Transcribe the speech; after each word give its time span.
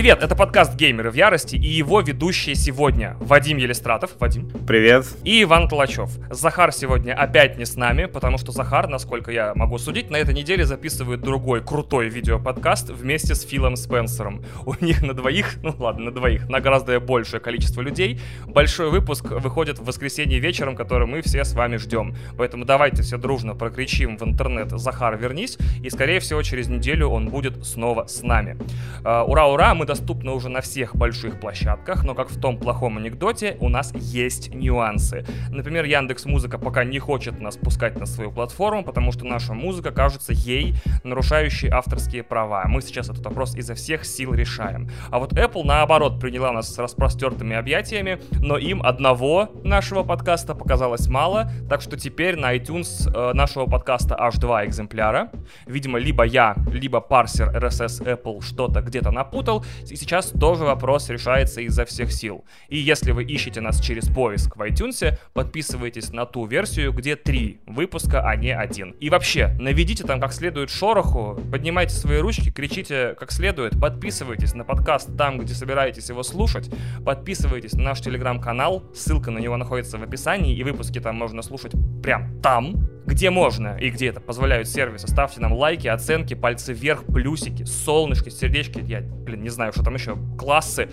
Привет, 0.00 0.22
это 0.22 0.34
подкаст 0.34 0.76
«Геймеры 0.76 1.10
в 1.10 1.14
ярости» 1.14 1.56
и 1.56 1.68
его 1.68 2.00
ведущие 2.00 2.54
сегодня 2.54 3.18
Вадим 3.20 3.58
Елистратов. 3.58 4.12
Вадим. 4.18 4.48
Привет. 4.66 5.04
И 5.24 5.42
Иван 5.42 5.68
Толачев. 5.68 6.08
Захар 6.30 6.72
сегодня 6.72 7.12
опять 7.12 7.58
не 7.58 7.66
с 7.66 7.76
нами, 7.76 8.06
потому 8.06 8.38
что 8.38 8.50
Захар, 8.50 8.88
насколько 8.88 9.30
я 9.30 9.52
могу 9.54 9.76
судить, 9.76 10.08
на 10.08 10.16
этой 10.16 10.32
неделе 10.32 10.64
записывает 10.64 11.20
другой 11.20 11.62
крутой 11.62 12.08
видеоподкаст 12.08 12.88
вместе 12.88 13.34
с 13.34 13.42
Филом 13.42 13.76
Спенсером. 13.76 14.42
У 14.64 14.72
них 14.82 15.02
на 15.02 15.12
двоих, 15.12 15.62
ну 15.62 15.74
ладно, 15.78 16.06
на 16.06 16.12
двоих, 16.12 16.48
на 16.48 16.60
гораздо 16.60 16.98
большее 16.98 17.40
количество 17.40 17.82
людей. 17.82 18.22
Большой 18.46 18.88
выпуск 18.88 19.26
выходит 19.26 19.80
в 19.80 19.84
воскресенье 19.84 20.38
вечером, 20.38 20.76
который 20.76 21.06
мы 21.06 21.20
все 21.20 21.44
с 21.44 21.52
вами 21.52 21.76
ждем. 21.76 22.16
Поэтому 22.38 22.64
давайте 22.64 23.02
все 23.02 23.18
дружно 23.18 23.54
прокричим 23.54 24.16
в 24.16 24.22
интернет 24.22 24.70
«Захар, 24.70 25.18
вернись!» 25.18 25.58
и, 25.82 25.90
скорее 25.90 26.20
всего, 26.20 26.42
через 26.42 26.68
неделю 26.68 27.08
он 27.08 27.28
будет 27.28 27.66
снова 27.66 28.06
с 28.06 28.22
нами. 28.22 28.56
Ура-ура, 29.04 29.74
мы 29.74 29.89
доступны 29.90 30.30
уже 30.30 30.48
на 30.48 30.60
всех 30.60 30.94
больших 30.94 31.40
площадках, 31.40 32.04
но 32.04 32.14
как 32.14 32.30
в 32.30 32.40
том 32.40 32.56
плохом 32.56 32.98
анекдоте, 32.98 33.56
у 33.58 33.68
нас 33.68 33.92
есть 33.96 34.54
нюансы. 34.54 35.24
Например, 35.50 35.84
Яндекс 35.84 36.26
Музыка 36.26 36.58
пока 36.58 36.84
не 36.84 37.00
хочет 37.00 37.40
нас 37.40 37.56
пускать 37.56 37.98
на 37.98 38.06
свою 38.06 38.30
платформу, 38.30 38.84
потому 38.84 39.10
что 39.10 39.24
наша 39.24 39.52
музыка 39.52 39.90
кажется 39.90 40.32
ей 40.32 40.74
нарушающей 41.02 41.68
авторские 41.70 42.22
права. 42.22 42.62
Мы 42.66 42.82
сейчас 42.82 43.10
этот 43.10 43.24
вопрос 43.24 43.56
изо 43.56 43.74
всех 43.74 44.04
сил 44.04 44.32
решаем. 44.32 44.88
А 45.10 45.18
вот 45.18 45.32
Apple, 45.32 45.64
наоборот, 45.64 46.20
приняла 46.20 46.52
нас 46.52 46.72
с 46.72 46.78
распростертыми 46.78 47.56
объятиями, 47.56 48.20
но 48.30 48.58
им 48.58 48.84
одного 48.84 49.50
нашего 49.64 50.04
подкаста 50.04 50.54
показалось 50.54 51.08
мало, 51.08 51.50
так 51.68 51.80
что 51.80 51.96
теперь 51.96 52.36
на 52.36 52.56
iTunes 52.56 53.12
э, 53.12 53.32
нашего 53.32 53.66
подкаста 53.66 54.14
аж 54.16 54.36
два 54.36 54.64
экземпляра. 54.64 55.32
Видимо, 55.66 55.98
либо 55.98 56.22
я, 56.22 56.54
либо 56.70 57.00
парсер 57.00 57.48
RSS 57.56 58.04
Apple 58.04 58.40
что-то 58.40 58.82
где-то 58.82 59.10
напутал, 59.10 59.64
и 59.88 59.96
сейчас 59.96 60.26
тоже 60.26 60.64
вопрос 60.64 61.08
решается 61.08 61.60
изо 61.60 61.84
всех 61.84 62.12
сил. 62.12 62.44
И 62.68 62.78
если 62.78 63.12
вы 63.12 63.24
ищете 63.24 63.60
нас 63.60 63.80
через 63.80 64.08
поиск 64.08 64.56
в 64.56 64.60
iTunes, 64.62 65.18
подписывайтесь 65.32 66.12
на 66.12 66.26
ту 66.26 66.46
версию, 66.46 66.92
где 66.92 67.16
три 67.16 67.60
выпуска, 67.66 68.28
а 68.28 68.36
не 68.36 68.54
один. 68.54 68.90
И 69.00 69.10
вообще, 69.10 69.48
наведите 69.58 70.04
там 70.04 70.20
как 70.20 70.32
следует 70.32 70.70
шороху, 70.70 71.40
поднимайте 71.50 71.94
свои 71.94 72.18
ручки, 72.18 72.50
кричите 72.50 73.14
как 73.18 73.32
следует, 73.32 73.80
подписывайтесь 73.80 74.54
на 74.54 74.64
подкаст 74.64 75.16
там, 75.16 75.38
где 75.38 75.54
собираетесь 75.54 76.08
его 76.08 76.22
слушать, 76.22 76.70
подписывайтесь 77.04 77.72
на 77.74 77.84
наш 77.84 78.00
телеграм-канал, 78.00 78.84
ссылка 78.94 79.30
на 79.30 79.38
него 79.38 79.56
находится 79.56 79.98
в 79.98 80.02
описании, 80.02 80.56
и 80.56 80.62
выпуски 80.62 81.00
там 81.00 81.16
можно 81.16 81.42
слушать 81.42 81.72
прям 82.02 82.40
там, 82.40 82.88
где 83.06 83.30
можно 83.30 83.76
и 83.76 83.90
где 83.90 84.08
это 84.08 84.20
позволяют 84.20 84.68
сервисы. 84.68 85.08
Ставьте 85.08 85.40
нам 85.40 85.52
лайки, 85.52 85.88
оценки, 85.88 86.34
пальцы 86.34 86.72
вверх, 86.72 87.04
плюсики, 87.04 87.64
солнышки, 87.64 88.28
сердечки, 88.28 88.78
я, 88.86 89.00
блин, 89.00 89.42
не 89.42 89.48
знаю, 89.48 89.69
что 89.72 89.82
там 89.82 89.94
еще, 89.94 90.16
классы. 90.38 90.88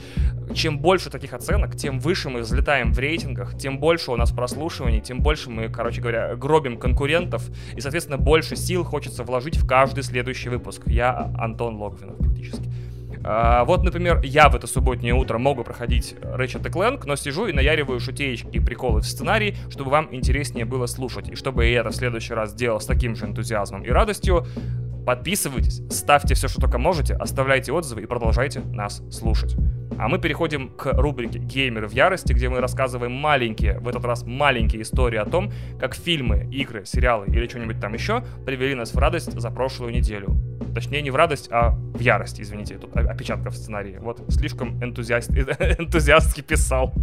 Чем 0.53 0.79
больше 0.79 1.09
таких 1.09 1.33
оценок, 1.33 1.75
тем 1.75 1.99
выше 1.99 2.29
мы 2.29 2.41
взлетаем 2.41 2.93
в 2.93 2.99
рейтингах, 2.99 3.57
тем 3.57 3.79
больше 3.79 4.11
у 4.11 4.15
нас 4.15 4.31
прослушиваний, 4.31 5.01
тем 5.01 5.21
больше 5.21 5.49
мы, 5.49 5.69
короче 5.69 6.01
говоря, 6.01 6.35
гробим 6.35 6.77
конкурентов, 6.77 7.43
и, 7.75 7.81
соответственно, 7.81 8.17
больше 8.17 8.55
сил 8.55 8.83
хочется 8.83 9.23
вложить 9.23 9.57
в 9.57 9.67
каждый 9.67 10.03
следующий 10.03 10.49
выпуск. 10.49 10.83
Я 10.85 11.31
Антон 11.37 11.75
Логвинов 11.75 12.17
практически. 12.17 12.71
А, 13.29 13.65
вот, 13.65 13.83
например, 13.83 14.21
я 14.23 14.47
в 14.47 14.55
это 14.55 14.67
субботнее 14.67 15.13
утро 15.13 15.37
могу 15.37 15.65
проходить 15.65 16.15
Ratchet 16.21 16.63
Clank, 16.71 17.01
но 17.05 17.17
сижу 17.17 17.47
и 17.47 17.53
наяриваю 17.53 17.99
шутеечки 17.99 18.47
и 18.53 18.59
приколы 18.59 19.01
в 19.01 19.05
сценарий, 19.05 19.55
чтобы 19.69 19.91
вам 19.91 20.07
интереснее 20.11 20.63
было 20.63 20.85
слушать. 20.85 21.29
И 21.29 21.35
чтобы 21.35 21.65
я 21.65 21.81
это 21.81 21.89
в 21.89 21.95
следующий 21.95 22.33
раз 22.33 22.53
делал 22.53 22.79
с 22.79 22.85
таким 22.85 23.17
же 23.17 23.25
энтузиазмом 23.25 23.83
и 23.83 23.89
радостью, 23.89 24.45
подписывайтесь, 25.07 25.81
ставьте 25.89 26.35
все, 26.35 26.49
что 26.49 26.59
только 26.59 26.77
можете, 26.77 27.13
оставляйте 27.13 27.71
отзывы 27.71 28.01
и 28.01 28.05
продолжайте 28.05 28.59
нас 28.59 29.01
слушать. 29.09 29.55
А 29.97 30.09
мы 30.09 30.19
переходим 30.19 30.67
к 30.67 30.91
рубрике 30.91 31.39
«Геймеры 31.39 31.87
в 31.87 31.93
ярости», 31.93 32.33
где 32.33 32.49
мы 32.49 32.59
рассказываем 32.59 33.13
маленькие, 33.13 33.79
в 33.79 33.87
этот 33.87 34.03
раз 34.03 34.25
маленькие 34.25 34.81
истории 34.81 35.17
о 35.17 35.23
том, 35.23 35.53
как 35.79 35.95
фильмы, 35.95 36.49
игры, 36.51 36.83
сериалы 36.85 37.27
или 37.27 37.47
что-нибудь 37.47 37.79
там 37.79 37.93
еще 37.93 38.21
привели 38.45 38.75
нас 38.75 38.93
в 38.93 38.97
радость 38.97 39.31
за 39.31 39.49
прошлую 39.49 39.93
неделю. 39.93 40.35
Точнее, 40.75 41.01
не 41.01 41.09
в 41.09 41.15
радость, 41.15 41.47
а 41.51 41.69
в 41.69 42.01
ярость, 42.01 42.41
извините, 42.41 42.77
тут 42.77 42.93
опечатка 42.97 43.49
в 43.49 43.55
сценарии. 43.55 43.99
Вот, 44.01 44.21
слишком 44.27 44.83
энтузиаст, 44.83 45.29
энтузиастски 45.79 46.41
писал. 46.41 46.93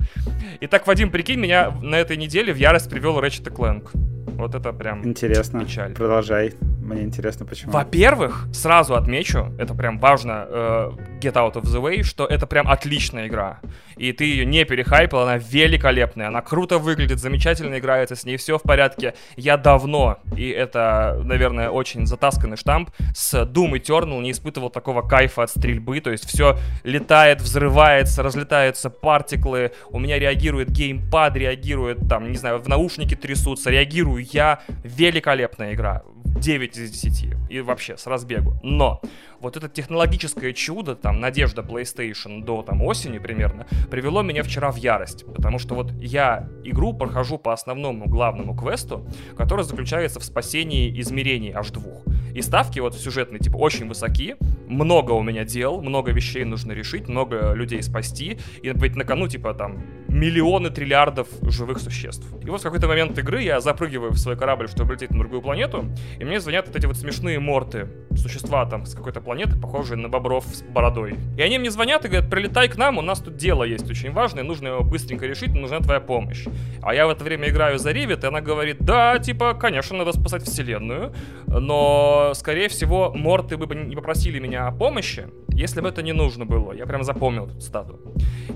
Итак, 0.61 0.87
Вадим, 0.87 1.11
прикинь, 1.11 1.41
меня 1.41 1.71
на 1.81 1.97
этой 1.97 2.19
неделе 2.19 2.53
в 2.53 2.59
ярость 2.59 2.91
привел 2.91 3.19
Ratchet 3.19 3.51
Clank. 3.51 3.89
Вот 4.37 4.55
это 4.55 4.75
прям 4.75 5.07
Интересно. 5.07 5.65
печаль. 5.65 5.95
Продолжай. 5.95 6.53
Мне 6.85 7.03
интересно, 7.03 7.47
почему. 7.47 7.73
Во-первых, 7.73 8.47
сразу 8.53 8.95
отмечу, 8.95 9.53
это 9.59 9.75
прям 9.75 9.99
важно, 9.99 10.47
э, 10.49 10.91
Get 11.21 11.33
Out 11.33 11.55
of 11.55 11.63
the 11.63 11.81
Way, 11.81 12.03
что 12.03 12.27
это 12.27 12.47
прям 12.47 12.69
отличная 12.69 13.27
игра. 13.27 13.61
И 13.97 14.13
ты 14.13 14.25
ее 14.25 14.45
не 14.45 14.65
перехайпил, 14.65 15.21
она 15.21 15.39
великолепная, 15.39 16.29
она 16.29 16.43
круто 16.43 16.79
выглядит, 16.79 17.21
замечательно 17.21 17.79
играется, 17.79 18.17
с 18.17 18.25
ней 18.25 18.37
все 18.37 18.59
в 18.59 18.63
порядке. 18.63 19.15
Я 19.37 19.57
давно, 19.57 20.19
и 20.37 20.51
это, 20.51 21.21
наверное, 21.25 21.71
очень 21.71 22.07
затасканный 22.07 22.59
штамп, 22.59 22.91
с 23.15 23.35
Doom 23.35 23.73
Eternal 23.73 24.21
не 24.21 24.33
испытывал 24.33 24.69
такого 24.69 25.01
кайфа 25.01 25.45
от 25.45 25.51
стрельбы, 25.51 26.01
то 26.01 26.11
есть 26.11 26.27
все 26.27 26.59
летает, 26.83 27.41
взрывается, 27.41 28.23
разлетаются 28.23 28.91
партиклы, 28.91 29.73
у 29.91 29.99
меня 29.99 30.19
реагирует 30.19 30.71
геймпад, 30.71 31.37
реагирует, 31.37 32.09
там, 32.09 32.31
не 32.31 32.37
знаю, 32.37 32.59
в 32.59 32.69
наушники 32.69 33.15
трясутся, 33.15 33.71
реагирую 33.71 34.27
я. 34.33 34.61
Великолепная 34.83 35.73
игра. 35.73 36.03
9 36.25 36.74
из 36.77 36.91
10. 36.91 37.35
И 37.49 37.61
вообще, 37.61 37.97
с 37.97 38.07
разбегу. 38.07 38.55
Но 38.63 39.01
вот 39.45 39.57
это 39.57 39.69
технологическое 39.69 40.53
чудо, 40.53 40.97
там, 40.97 41.21
надежда 41.21 41.63
PlayStation 41.63 42.43
до 42.43 42.63
там 42.63 42.83
осени 42.83 43.19
примерно, 43.19 43.67
привело 43.91 44.23
меня 44.23 44.43
вчера 44.43 44.73
в 44.73 44.77
ярость. 44.77 45.25
Потому 45.27 45.59
что 45.59 45.75
вот 45.75 45.93
я 45.93 46.49
игру 46.65 46.95
прохожу 46.95 47.39
по 47.39 47.53
основному 47.53 48.07
главному 48.07 48.57
квесту, 48.57 49.07
который 49.37 49.65
заключается 49.65 50.19
в 50.19 50.25
спасении 50.25 50.99
измерений 51.01 51.53
аж 51.53 51.71
двух. 51.71 52.03
И 52.35 52.43
ставки 52.43 52.81
вот 52.81 52.97
сюжетные, 52.97 53.39
типа, 53.39 53.57
очень 53.57 53.87
высоки, 53.87 54.37
много 54.67 55.13
у 55.13 55.23
меня 55.23 55.45
дел, 55.45 55.81
много 55.83 56.11
вещей 56.11 56.45
нужно 56.45 56.73
решить, 56.73 57.07
много 57.07 57.53
людей 57.53 57.83
спасти, 57.83 58.39
и 58.63 58.73
ведь 58.75 58.97
на 58.97 59.05
кону, 59.05 59.29
типа, 59.29 59.55
там, 59.55 59.85
миллионы 60.09 60.71
триллиардов 60.71 61.29
живых 61.43 61.79
существ. 61.79 62.27
И 62.43 62.51
вот 62.51 62.61
в 62.61 62.63
какой-то 62.63 62.89
момент 62.89 63.19
игры 63.19 63.43
я 63.43 63.61
запрыгиваю 63.61 64.13
в 64.13 64.19
свой 64.19 64.37
корабль, 64.37 64.69
чтобы 64.69 64.95
лететь 64.95 65.11
на 65.11 65.19
другую 65.19 65.43
планету, 65.43 65.85
и 66.19 66.25
мне 66.25 66.41
звонят 66.41 66.67
вот 66.67 66.77
эти 66.77 66.87
вот 66.87 66.97
смешные 66.97 67.39
морты, 67.39 67.89
существа 68.17 68.65
там 68.67 68.87
с 68.87 68.95
какой-то 68.95 69.21
планеты, 69.21 69.34
похожие 69.61 69.99
на 69.99 70.09
бобров 70.09 70.45
с 70.47 70.63
бородой. 70.63 71.17
И 71.37 71.43
они 71.43 71.59
мне 71.59 71.71
звонят 71.71 72.05
и 72.05 72.09
говорят, 72.09 72.31
прилетай 72.31 72.69
к 72.69 72.77
нам, 72.77 72.99
у 72.99 73.03
нас 73.03 73.21
тут 73.21 73.37
дело 73.37 73.65
есть 73.65 73.91
очень 73.91 74.13
важное, 74.13 74.43
нужно 74.43 74.69
его 74.69 74.81
быстренько 74.83 75.27
решить, 75.27 75.55
нужна 75.55 75.81
твоя 75.81 76.01
помощь. 76.01 76.47
А 76.83 76.95
я 76.95 77.07
в 77.07 77.11
это 77.11 77.25
время 77.25 77.49
играю 77.49 77.79
за 77.79 77.93
Ривит, 77.93 78.25
и 78.25 78.27
она 78.27 78.41
говорит, 78.41 78.79
да, 78.81 79.19
типа, 79.19 79.55
конечно, 79.55 79.97
надо 79.97 80.13
спасать 80.13 80.45
вселенную, 80.45 81.13
но 81.47 82.33
скорее 82.35 82.69
всего, 82.69 83.13
морты 83.15 83.57
бы 83.57 83.75
не 83.75 83.97
попросили 83.97 84.39
меня 84.39 84.67
о 84.67 84.73
помощи, 84.73 85.29
если 85.55 85.81
бы 85.81 85.89
это 85.89 86.03
не 86.03 86.13
нужно 86.13 86.45
было. 86.45 86.73
Я 86.73 86.87
прям 86.87 87.05
запомнил 87.05 87.47
эту 87.47 87.61
стату. 87.61 88.01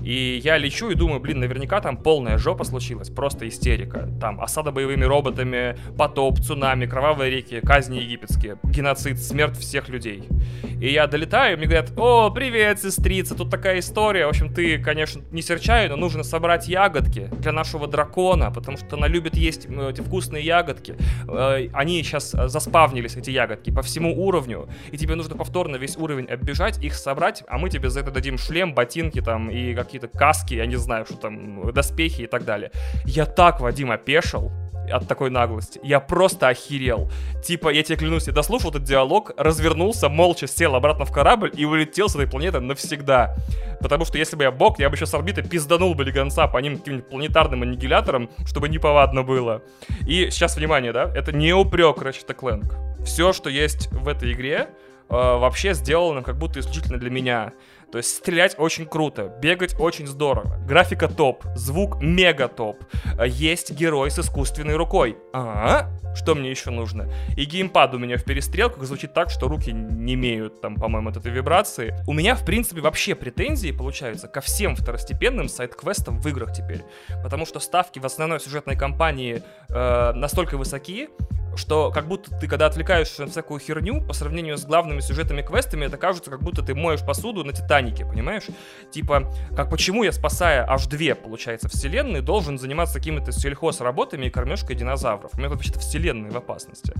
И 0.03 0.41
я 0.43 0.57
лечу 0.57 0.89
и 0.89 0.95
думаю, 0.95 1.19
блин, 1.19 1.39
наверняка 1.39 1.81
там 1.81 1.97
полная 1.97 2.37
жопа 2.37 2.63
случилась, 2.63 3.09
просто 3.09 3.47
истерика. 3.47 4.09
Там 4.19 4.41
осада 4.41 4.71
боевыми 4.71 5.05
роботами, 5.05 5.77
потоп, 5.97 6.39
цунами, 6.39 6.85
кровавые 6.85 7.31
реки, 7.31 7.61
казни 7.61 7.99
египетские, 7.99 8.57
геноцид, 8.63 9.19
смерть 9.19 9.57
всех 9.57 9.89
людей. 9.89 10.23
И 10.81 10.91
я 10.91 11.07
долетаю, 11.07 11.53
и 11.53 11.57
мне 11.57 11.65
говорят, 11.65 11.91
о, 11.97 12.29
привет, 12.29 12.79
сестрица, 12.79 13.35
тут 13.35 13.49
такая 13.49 13.79
история. 13.79 14.25
В 14.25 14.29
общем, 14.29 14.53
ты, 14.53 14.79
конечно, 14.79 15.21
не 15.31 15.41
серчай, 15.41 15.89
но 15.89 15.95
нужно 15.95 16.23
собрать 16.23 16.67
ягодки 16.67 17.29
для 17.39 17.51
нашего 17.51 17.87
дракона, 17.87 18.51
потому 18.51 18.77
что 18.77 18.95
она 18.95 19.07
любит 19.07 19.35
есть 19.35 19.65
эти 19.65 20.01
вкусные 20.01 20.43
ягодки. 20.43 20.95
Э, 21.27 21.67
они 21.73 22.01
сейчас 22.03 22.31
заспавнились, 22.31 23.17
эти 23.17 23.29
ягодки, 23.29 23.71
по 23.71 23.81
всему 23.81 24.25
уровню, 24.25 24.69
и 24.91 24.97
тебе 24.97 25.15
нужно 25.15 25.35
повторно 25.35 25.75
весь 25.75 25.97
уровень 25.97 26.25
оббежать, 26.25 26.81
их 26.89 26.95
собрать, 26.95 27.43
а 27.47 27.57
мы 27.57 27.69
тебе 27.69 27.89
за 27.89 28.01
это 28.01 28.11
дадим 28.11 28.37
шлем, 28.37 28.73
ботинки 28.73 29.21
там 29.21 29.49
и 29.49 29.73
какие-то 29.73 30.07
каски, 30.07 30.55
я 30.55 30.65
не 30.65 30.75
знаю, 30.75 31.05
что 31.05 31.15
там, 31.15 31.71
доспехи 31.71 32.23
и 32.23 32.27
так 32.27 32.45
далее. 32.45 32.71
Я 33.05 33.25
так, 33.25 33.59
Вадим, 33.61 33.91
опешил 33.91 34.51
от 34.91 35.07
такой 35.07 35.29
наглости. 35.29 35.79
Я 35.83 35.99
просто 35.99 36.47
охерел. 36.47 37.11
Типа, 37.43 37.69
я 37.69 37.83
тебе 37.83 37.97
клянусь, 37.97 38.27
я 38.27 38.33
дослушал 38.33 38.71
этот 38.71 38.83
диалог, 38.83 39.31
развернулся, 39.37 40.09
молча 40.09 40.47
сел 40.47 40.75
обратно 40.75 41.05
в 41.05 41.11
корабль 41.11 41.51
и 41.55 41.65
улетел 41.65 42.09
с 42.09 42.15
этой 42.15 42.27
планеты 42.27 42.59
навсегда. 42.59 43.35
Потому 43.81 44.05
что 44.05 44.17
если 44.17 44.35
бы 44.35 44.43
я 44.43 44.51
бог, 44.51 44.79
я 44.79 44.89
бы 44.89 44.95
еще 44.95 45.05
с 45.05 45.13
орбиты 45.13 45.43
пизданул 45.43 45.93
бы 45.93 46.03
легонца 46.03 46.47
по 46.47 46.57
ним 46.57 46.77
каким-нибудь 46.77 47.09
планетарным 47.09 47.63
аннигилятором, 47.63 48.29
чтобы 48.45 48.69
неповадно 48.69 49.23
было. 49.23 49.61
И 50.07 50.29
сейчас, 50.31 50.57
внимание, 50.57 50.91
да, 50.91 51.13
это 51.15 51.31
не 51.31 51.53
упрек 51.53 51.97
Ratchet 51.97 52.35
Clank. 52.35 53.03
Все, 53.05 53.31
что 53.31 53.49
есть 53.49 53.91
в 53.91 54.07
этой 54.07 54.33
игре, 54.33 54.69
вообще 55.09 55.73
сделано 55.73 56.21
как 56.23 56.37
будто 56.37 56.59
исключительно 56.59 56.99
для 56.99 57.09
меня. 57.09 57.53
То 57.91 57.97
есть 57.97 58.15
стрелять 58.15 58.55
очень 58.57 58.85
круто, 58.85 59.33
бегать 59.41 59.75
очень 59.79 60.05
здорово, 60.05 60.57
графика 60.67 61.07
топ, 61.07 61.43
звук 61.55 62.01
мега 62.01 62.47
топ, 62.47 62.83
есть 63.25 63.71
герой 63.71 64.11
с 64.11 64.19
искусственной 64.19 64.75
рукой. 64.75 65.17
А, 65.33 65.89
что 66.15 66.35
мне 66.35 66.51
еще 66.51 66.69
нужно? 66.69 67.11
И 67.35 67.45
геймпад 67.45 67.93
у 67.95 67.97
меня 67.97 68.17
в 68.17 68.23
перестрелках 68.23 68.83
звучит 68.83 69.13
так, 69.13 69.31
что 69.31 69.47
руки 69.47 69.71
не 69.71 70.13
имеют 70.13 70.61
там, 70.61 70.75
по-моему, 70.75 71.09
от 71.09 71.17
этой 71.17 71.31
вибрации. 71.31 71.95
У 72.07 72.13
меня, 72.13 72.35
в 72.35 72.45
принципе, 72.45 72.81
вообще 72.81 73.15
претензии, 73.15 73.71
получаются, 73.71 74.27
ко 74.27 74.41
всем 74.41 74.75
второстепенным 74.75 75.49
сайт-квестам 75.49 76.19
в 76.19 76.27
играх 76.27 76.53
теперь. 76.53 76.83
Потому 77.23 77.45
что 77.45 77.59
ставки 77.59 77.99
в 77.99 78.05
основной 78.05 78.39
сюжетной 78.39 78.75
кампании 78.75 79.41
э, 79.69 80.11
настолько 80.13 80.57
высоки, 80.57 81.09
что 81.55 81.91
как 81.91 82.07
будто 82.07 82.35
ты, 82.39 82.47
когда 82.47 82.65
отвлекаешься 82.65 83.23
на 83.23 83.27
всякую 83.27 83.59
херню, 83.59 84.01
по 84.05 84.13
сравнению 84.13 84.57
с 84.57 84.65
главными 84.65 85.01
сюжетами 85.01 85.41
квестами, 85.41 85.85
это 85.85 85.97
кажется, 85.97 86.31
как 86.31 86.41
будто 86.41 86.63
ты 86.63 86.73
моешь 86.73 87.05
посуду 87.05 87.43
на 87.43 87.53
Титанике, 87.79 88.05
понимаешь? 88.05 88.43
Типа, 88.91 89.31
как 89.55 89.69
почему 89.69 90.03
я, 90.03 90.11
спасая 90.11 90.69
аж 90.69 90.87
две, 90.87 91.15
получается, 91.15 91.69
вселенные, 91.69 92.21
должен 92.21 92.57
заниматься 92.57 92.95
какими-то 92.95 93.31
сельхоз-работами 93.31 94.25
и 94.25 94.29
кормежкой 94.29 94.75
динозавров? 94.75 95.31
У 95.33 95.37
меня 95.37 95.49
вообще-то 95.49 95.79
вселенные 95.79 96.31
в 96.31 96.37
опасности. 96.37 96.93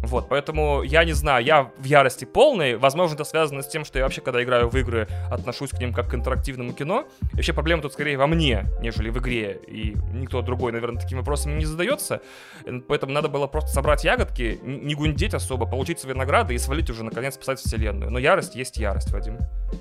Вот, 0.00 0.28
поэтому 0.28 0.82
я 0.82 1.04
не 1.04 1.12
знаю, 1.12 1.44
я 1.44 1.70
в 1.78 1.84
ярости 1.84 2.24
полной, 2.24 2.76
возможно, 2.76 3.14
это 3.14 3.24
связано 3.24 3.62
с 3.62 3.68
тем, 3.68 3.84
что 3.84 3.98
я 3.98 4.04
вообще, 4.04 4.20
когда 4.20 4.42
играю 4.42 4.68
в 4.68 4.76
игры, 4.76 5.08
отношусь 5.30 5.70
к 5.70 5.78
ним 5.78 5.92
как 5.92 6.10
к 6.10 6.14
интерактивному 6.14 6.72
кино. 6.72 7.06
И 7.32 7.36
вообще 7.36 7.52
проблема 7.52 7.82
тут 7.82 7.92
скорее 7.92 8.18
во 8.18 8.26
мне, 8.26 8.66
нежели 8.80 9.10
в 9.10 9.18
игре, 9.18 9.58
и 9.66 9.96
никто 10.12 10.42
другой, 10.42 10.72
наверное, 10.72 11.00
такими 11.00 11.20
вопросами 11.20 11.58
не 11.58 11.64
задается. 11.64 12.20
Поэтому 12.88 13.12
надо 13.12 13.28
было 13.28 13.46
просто 13.46 13.70
собрать 13.70 14.04
ягодки, 14.04 14.58
не 14.62 14.94
гундеть 14.94 15.34
особо, 15.34 15.66
получить 15.66 16.00
свои 16.00 16.14
награды 16.14 16.54
и 16.54 16.58
свалить 16.58 16.90
уже 16.90 17.04
наконец 17.04 17.34
спасать 17.34 17.60
вселенную. 17.60 18.10
Но 18.10 18.18
ярость 18.18 18.56
есть 18.56 18.76
ярость, 18.76 19.12
Вадим. 19.12 19.38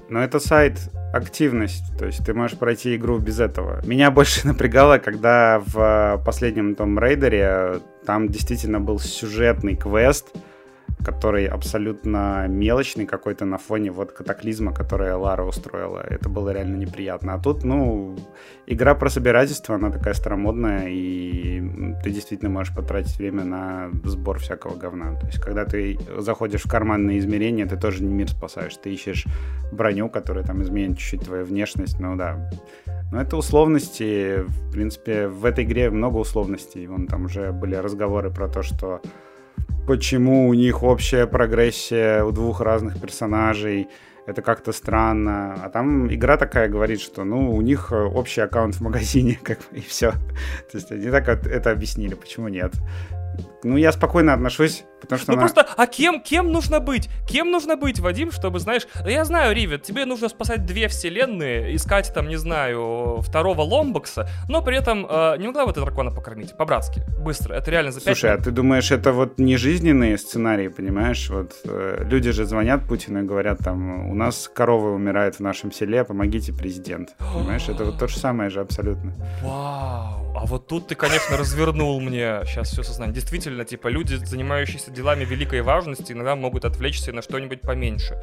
Но 0.09 0.19
это 0.19 0.39
сайт 0.43 0.79
активность, 1.13 1.97
то 1.97 2.05
есть 2.05 2.25
ты 2.25 2.33
можешь 2.33 2.57
пройти 2.57 2.95
игру 2.95 3.19
без 3.19 3.39
этого. 3.39 3.81
Меня 3.85 4.11
больше 4.11 4.47
напрягало, 4.47 4.97
когда 4.97 5.61
в 5.65 6.21
последнем 6.25 6.75
том 6.75 6.97
рейдере 6.99 7.79
там 8.05 8.29
действительно 8.29 8.79
был 8.79 8.99
сюжетный 8.99 9.75
квест, 9.75 10.27
который 11.03 11.45
абсолютно 11.45 12.47
мелочный 12.47 13.05
какой-то 13.05 13.45
на 13.45 13.57
фоне 13.57 13.91
вот 13.91 14.11
катаклизма, 14.11 14.73
который 14.73 15.13
Лара 15.13 15.43
устроила. 15.43 15.99
Это 15.99 16.29
было 16.29 16.51
реально 16.51 16.77
неприятно. 16.77 17.33
А 17.33 17.39
тут, 17.39 17.63
ну, 17.63 18.17
игра 18.65 18.95
про 18.95 19.09
собирательство, 19.09 19.75
она 19.75 19.91
такая 19.91 20.13
старомодная, 20.13 20.87
и 20.87 21.61
ты 22.03 22.09
действительно 22.09 22.49
можешь 22.49 22.75
потратить 22.75 23.17
время 23.17 23.43
на 23.43 23.89
сбор 24.03 24.39
всякого 24.39 24.75
говна. 24.75 25.15
То 25.19 25.27
есть, 25.27 25.39
когда 25.39 25.65
ты 25.65 25.97
заходишь 26.17 26.63
в 26.63 26.69
карманные 26.69 27.19
измерения, 27.19 27.65
ты 27.65 27.77
тоже 27.77 28.03
не 28.03 28.13
мир 28.13 28.29
спасаешь. 28.29 28.77
Ты 28.77 28.93
ищешь 28.93 29.25
броню, 29.71 30.09
которая 30.09 30.43
там 30.43 30.61
изменит 30.61 30.97
чуть-чуть 30.97 31.25
твою 31.25 31.45
внешность, 31.45 31.99
ну 31.99 32.15
да. 32.15 32.49
Но 33.11 33.21
это 33.21 33.37
условности, 33.37 34.41
в 34.41 34.71
принципе, 34.71 35.27
в 35.27 35.45
этой 35.45 35.65
игре 35.65 35.89
много 35.89 36.17
условностей. 36.17 36.87
Вон 36.87 37.07
там 37.07 37.25
уже 37.25 37.51
были 37.51 37.75
разговоры 37.75 38.31
про 38.31 38.47
то, 38.47 38.63
что 38.63 39.01
почему 39.87 40.47
у 40.47 40.53
них 40.53 40.83
общая 40.83 41.27
прогрессия 41.27 42.23
у 42.23 42.31
двух 42.31 42.61
разных 42.61 42.99
персонажей, 43.01 43.87
это 44.25 44.41
как-то 44.41 44.71
странно. 44.71 45.55
А 45.63 45.69
там 45.69 46.13
игра 46.13 46.37
такая 46.37 46.69
говорит, 46.69 47.01
что 47.01 47.23
ну 47.23 47.53
у 47.53 47.61
них 47.61 47.91
общий 47.91 48.41
аккаунт 48.41 48.75
в 48.75 48.81
магазине, 48.81 49.39
как 49.43 49.59
и 49.71 49.81
все. 49.81 50.11
То 50.71 50.77
есть 50.77 50.91
они 50.91 51.09
так 51.09 51.27
это 51.27 51.71
объяснили, 51.71 52.13
почему 52.15 52.47
нет. 52.47 52.73
Ну, 53.63 53.77
я 53.77 53.91
спокойно 53.91 54.33
отношусь, 54.33 54.83
потому 55.01 55.19
что 55.19 55.31
Ну, 55.31 55.37
она... 55.37 55.47
просто, 55.47 55.67
а 55.75 55.87
кем, 55.87 56.21
кем 56.21 56.51
нужно 56.51 56.79
быть? 56.79 57.09
Кем 57.27 57.51
нужно 57.51 57.75
быть, 57.75 57.99
Вадим, 57.99 58.31
чтобы, 58.31 58.59
знаешь... 58.59 58.87
Я 59.05 59.25
знаю, 59.25 59.55
Ривет, 59.55 59.83
тебе 59.83 60.05
нужно 60.05 60.29
спасать 60.29 60.65
две 60.65 60.87
вселенные, 60.87 61.75
искать 61.75 62.13
там, 62.13 62.27
не 62.27 62.35
знаю, 62.35 63.21
второго 63.21 63.61
Ломбокса, 63.61 64.27
но 64.49 64.61
при 64.61 64.77
этом 64.77 65.05
э, 65.09 65.37
не 65.37 65.47
могла 65.47 65.65
бы 65.65 65.73
ты 65.73 65.81
дракона 65.81 66.11
покормить, 66.11 66.55
по-братски, 66.57 67.03
быстро, 67.19 67.55
это 67.55 67.71
реально 67.71 67.91
за 67.91 68.01
Слушай, 68.01 68.31
а 68.33 68.37
ты 68.37 68.51
думаешь, 68.51 68.91
это 68.91 69.11
вот 69.11 69.39
не 69.39 69.57
жизненные 69.57 70.17
сценарии, 70.17 70.67
понимаешь? 70.67 71.29
Вот 71.29 71.53
э, 71.65 72.03
люди 72.05 72.31
же 72.31 72.45
звонят 72.45 72.87
Путину 72.87 73.23
и 73.23 73.23
говорят 73.23 73.59
там, 73.59 74.09
у 74.09 74.15
нас 74.15 74.49
коровы 74.53 74.93
умирают 74.93 75.35
в 75.35 75.39
нашем 75.39 75.71
селе, 75.71 76.03
помогите, 76.03 76.53
президент. 76.53 77.15
Понимаешь, 77.33 77.67
это 77.69 77.85
вот 77.85 77.99
то 77.99 78.07
же 78.07 78.17
самое 78.17 78.49
же 78.49 78.59
абсолютно. 78.59 79.13
Вау, 79.41 80.33
а 80.35 80.45
вот 80.45 80.67
тут 80.67 80.87
ты, 80.87 80.95
конечно, 80.95 81.37
развернул 81.37 81.99
мне 82.01 82.41
сейчас 82.45 82.69
все 82.71 82.83
сознание. 82.83 83.13
Действительно, 83.13 83.52
типа, 83.65 83.87
люди, 83.87 84.15
занимающиеся 84.15 84.91
делами 84.91 85.23
великой 85.23 85.61
важности, 85.61 86.13
иногда 86.13 86.35
могут 86.35 86.65
отвлечься 86.65 87.11
на 87.13 87.21
что-нибудь 87.21 87.61
поменьше. 87.61 88.17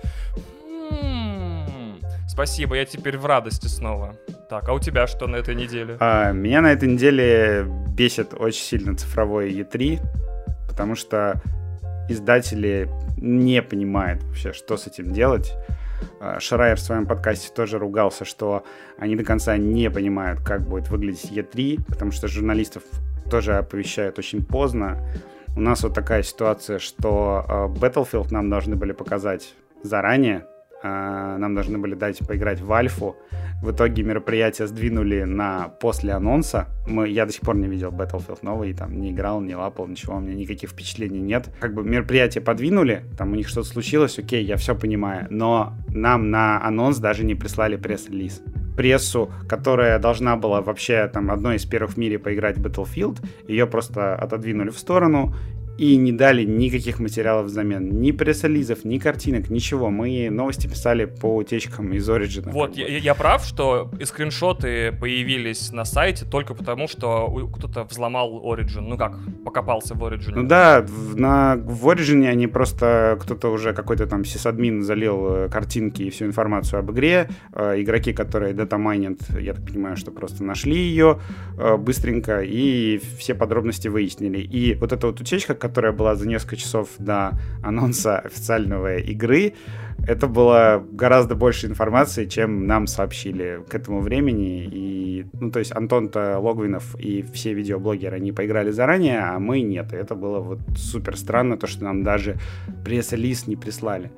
М-м-м. 0.91 2.01
Спасибо, 2.29 2.77
я 2.77 2.85
теперь 2.85 3.17
в 3.17 3.27
радости 3.27 3.67
снова. 3.67 4.17
Так, 4.49 4.69
а 4.69 4.73
у 4.73 4.81
тебя 4.81 5.07
что 5.07 5.27
на 5.27 5.37
этой 5.37 5.55
неделе? 5.55 5.97
А, 6.01 6.33
меня 6.33 6.61
на 6.61 6.73
этой 6.73 6.89
неделе 6.89 7.65
бесит 7.89 8.35
очень 8.35 8.63
сильно 8.63 8.97
цифровой 8.97 9.53
E3, 9.53 10.01
потому 10.69 10.97
что 10.97 11.41
издатели 12.09 12.89
не 13.17 13.63
понимают 13.63 14.23
вообще, 14.25 14.53
что 14.53 14.77
с 14.77 14.87
этим 14.87 15.13
делать. 15.13 15.53
А, 16.21 16.41
Шрайер 16.41 16.77
в 16.77 16.81
своем 16.81 17.07
подкасте 17.07 17.53
тоже 17.55 17.79
ругался, 17.79 18.25
что 18.25 18.65
они 18.99 19.17
до 19.17 19.25
конца 19.25 19.57
не 19.57 19.91
понимают, 19.91 20.41
как 20.41 20.63
будет 20.67 20.89
выглядеть 20.89 21.31
E3, 21.31 21.85
потому 21.87 22.11
что 22.11 22.29
журналистов 22.29 22.83
тоже 23.31 23.57
оповещают 23.57 24.19
очень 24.19 24.45
поздно. 24.45 24.99
У 25.57 25.61
нас 25.61 25.83
вот 25.83 25.95
такая 25.95 26.23
ситуация, 26.23 26.79
что 26.79 27.45
э, 27.49 27.53
Battlefield 27.79 28.29
нам 28.31 28.51
должны 28.51 28.77
были 28.77 28.93
показать 28.93 29.55
заранее, 29.83 30.47
нам 30.83 31.55
должны 31.55 31.79
были 31.79 31.95
дать 31.95 32.19
поиграть 32.27 32.61
в 32.61 32.73
Альфу. 32.73 33.17
В 33.63 33.73
итоге 33.73 34.03
мероприятие 34.03 34.67
сдвинули 34.67 35.25
на 35.25 35.69
после 35.69 36.13
анонса. 36.13 36.69
Мы, 36.87 37.09
я 37.09 37.27
до 37.27 37.33
сих 37.33 37.43
пор 37.43 37.57
не 37.57 37.69
видел 37.69 37.91
Battlefield 37.91 38.39
новый, 38.43 38.73
там 38.73 38.99
не 38.99 39.11
играл, 39.11 39.43
не 39.43 39.55
лапал, 39.55 39.87
ничего, 39.87 40.17
у 40.17 40.21
меня 40.21 40.35
никаких 40.35 40.71
впечатлений 40.71 41.21
нет. 41.21 41.51
Как 41.61 41.75
бы 41.75 41.85
мероприятие 41.85 42.43
подвинули, 42.43 43.05
там 43.19 43.33
у 43.33 43.37
них 43.37 43.49
что-то 43.49 43.69
случилось, 43.69 44.19
окей, 44.19 44.43
я 44.45 44.57
все 44.57 44.75
понимаю, 44.75 45.27
но 45.29 45.75
нам 45.89 46.31
на 46.31 46.65
анонс 46.65 46.99
даже 46.99 47.25
не 47.25 47.35
прислали 47.35 47.77
пресс-релиз 47.77 48.43
прессу, 48.81 49.31
которая 49.47 49.99
должна 49.99 50.37
была 50.37 50.63
вообще 50.63 51.07
там 51.09 51.31
одной 51.31 51.57
из 51.57 51.67
первых 51.67 51.93
в 51.93 51.97
мире 51.99 52.19
поиграть 52.19 52.57
в 52.57 52.67
Battlefield, 52.67 53.19
ее 53.47 53.67
просто 53.67 54.15
отодвинули 54.15 54.71
в 54.71 54.79
сторону 54.79 55.35
и 55.81 55.97
не 55.97 56.13
дали 56.13 56.45
никаких 56.45 57.01
материалов 57.01 57.47
взамен. 57.47 58.03
Ни 58.03 58.11
пресс-релизов, 58.11 58.85
ни 58.85 58.99
картинок, 58.99 59.49
ничего. 59.49 59.89
Мы 59.89 60.29
новости 60.29 60.67
писали 60.67 61.07
по 61.07 61.37
утечкам 61.37 61.95
из 61.95 62.07
Origin. 62.07 62.51
Вот, 62.51 62.77
я, 62.77 62.87
я 62.99 63.15
прав, 63.15 63.43
что 63.47 63.91
скриншоты 64.05 64.93
появились 64.93 65.73
на 65.73 65.87
сайте 65.87 66.27
только 66.27 66.53
потому, 66.53 66.87
что 66.87 67.49
кто-то 67.57 67.85
взломал 67.85 68.43
Origin. 68.45 68.83
Ну 68.83 68.99
как, 68.99 69.17
покопался 69.43 69.95
в 69.95 70.03
Origin. 70.05 70.33
Ну 70.35 70.43
да, 70.43 70.83
в, 70.87 71.17
на, 71.17 71.57
в 71.57 71.89
Origin 71.89 72.29
они 72.29 72.47
просто, 72.47 73.19
кто-то 73.23 73.49
уже 73.49 73.73
какой-то 73.73 74.07
там 74.07 74.27
сисадмин 74.27 74.83
залил 74.83 75.29
э, 75.31 75.49
картинки 75.49 76.03
и 76.03 76.11
всю 76.11 76.27
информацию 76.27 76.81
об 76.81 76.91
игре. 76.91 77.31
Э, 77.55 77.81
игроки, 77.81 78.13
которые 78.13 78.53
датамайнят, 78.53 79.19
я 79.31 79.55
так 79.55 79.65
понимаю, 79.65 79.97
что 79.97 80.11
просто 80.11 80.45
нашли 80.45 80.77
ее 80.77 81.21
э, 81.57 81.79
быстренько 81.79 82.43
и 82.43 83.01
все 83.19 83.35
подробности 83.35 83.89
выяснили. 83.89 84.41
И 84.41 84.75
вот 84.75 84.93
эта 84.93 85.07
вот 85.07 85.19
утечка, 85.23 85.55
которая 85.71 85.93
была 85.93 86.17
за 86.17 86.27
несколько 86.27 86.57
часов 86.57 86.89
до 86.99 87.39
анонса 87.63 88.19
официального 88.19 88.97
игры, 88.97 89.55
это 90.07 90.27
было 90.27 90.85
гораздо 90.93 91.35
больше 91.37 91.67
информации, 91.67 92.27
чем 92.27 92.67
нам 92.67 92.87
сообщили 92.87 93.63
к 93.69 93.75
этому 93.75 94.01
времени. 94.01 94.65
И, 94.65 95.27
ну, 95.41 95.51
то 95.51 95.61
есть 95.61 95.73
Антон-то 95.77 96.39
Логвинов 96.41 96.97
и 96.99 97.25
все 97.33 97.55
видеоблогеры, 97.55 98.17
они 98.17 98.33
поиграли 98.33 98.73
заранее, 98.73 99.21
а 99.21 99.39
мы 99.39 99.61
нет. 99.61 99.93
И 99.93 99.97
это 99.97 100.15
было 100.17 100.41
вот 100.41 100.61
супер 100.77 101.17
странно, 101.17 101.57
то, 101.57 101.67
что 101.67 101.85
нам 101.85 102.03
даже 102.03 102.37
пресс-лист 102.85 103.47
не 103.47 103.57
прислали. 103.57 104.11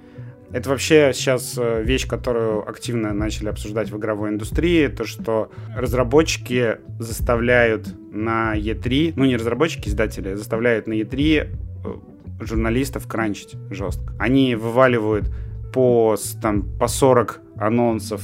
Это 0.52 0.68
вообще 0.68 1.12
сейчас 1.14 1.56
э, 1.56 1.82
вещь, 1.82 2.06
которую 2.06 2.68
активно 2.68 3.14
начали 3.14 3.48
обсуждать 3.48 3.90
в 3.90 3.96
игровой 3.96 4.30
индустрии, 4.30 4.88
то, 4.88 5.04
что 5.04 5.50
разработчики 5.74 6.76
заставляют 6.98 7.88
на 8.12 8.54
E3, 8.56 9.14
ну 9.16 9.24
не 9.24 9.36
разработчики, 9.36 9.88
издатели, 9.88 10.34
заставляют 10.34 10.86
на 10.86 10.92
E3 10.92 11.48
э, 11.84 12.44
журналистов 12.44 13.06
кранчить 13.06 13.56
жестко. 13.70 14.14
Они 14.18 14.54
вываливают 14.54 15.32
по, 15.72 16.16
там, 16.42 16.62
по 16.78 16.86
40 16.86 17.40
анонсов 17.56 18.22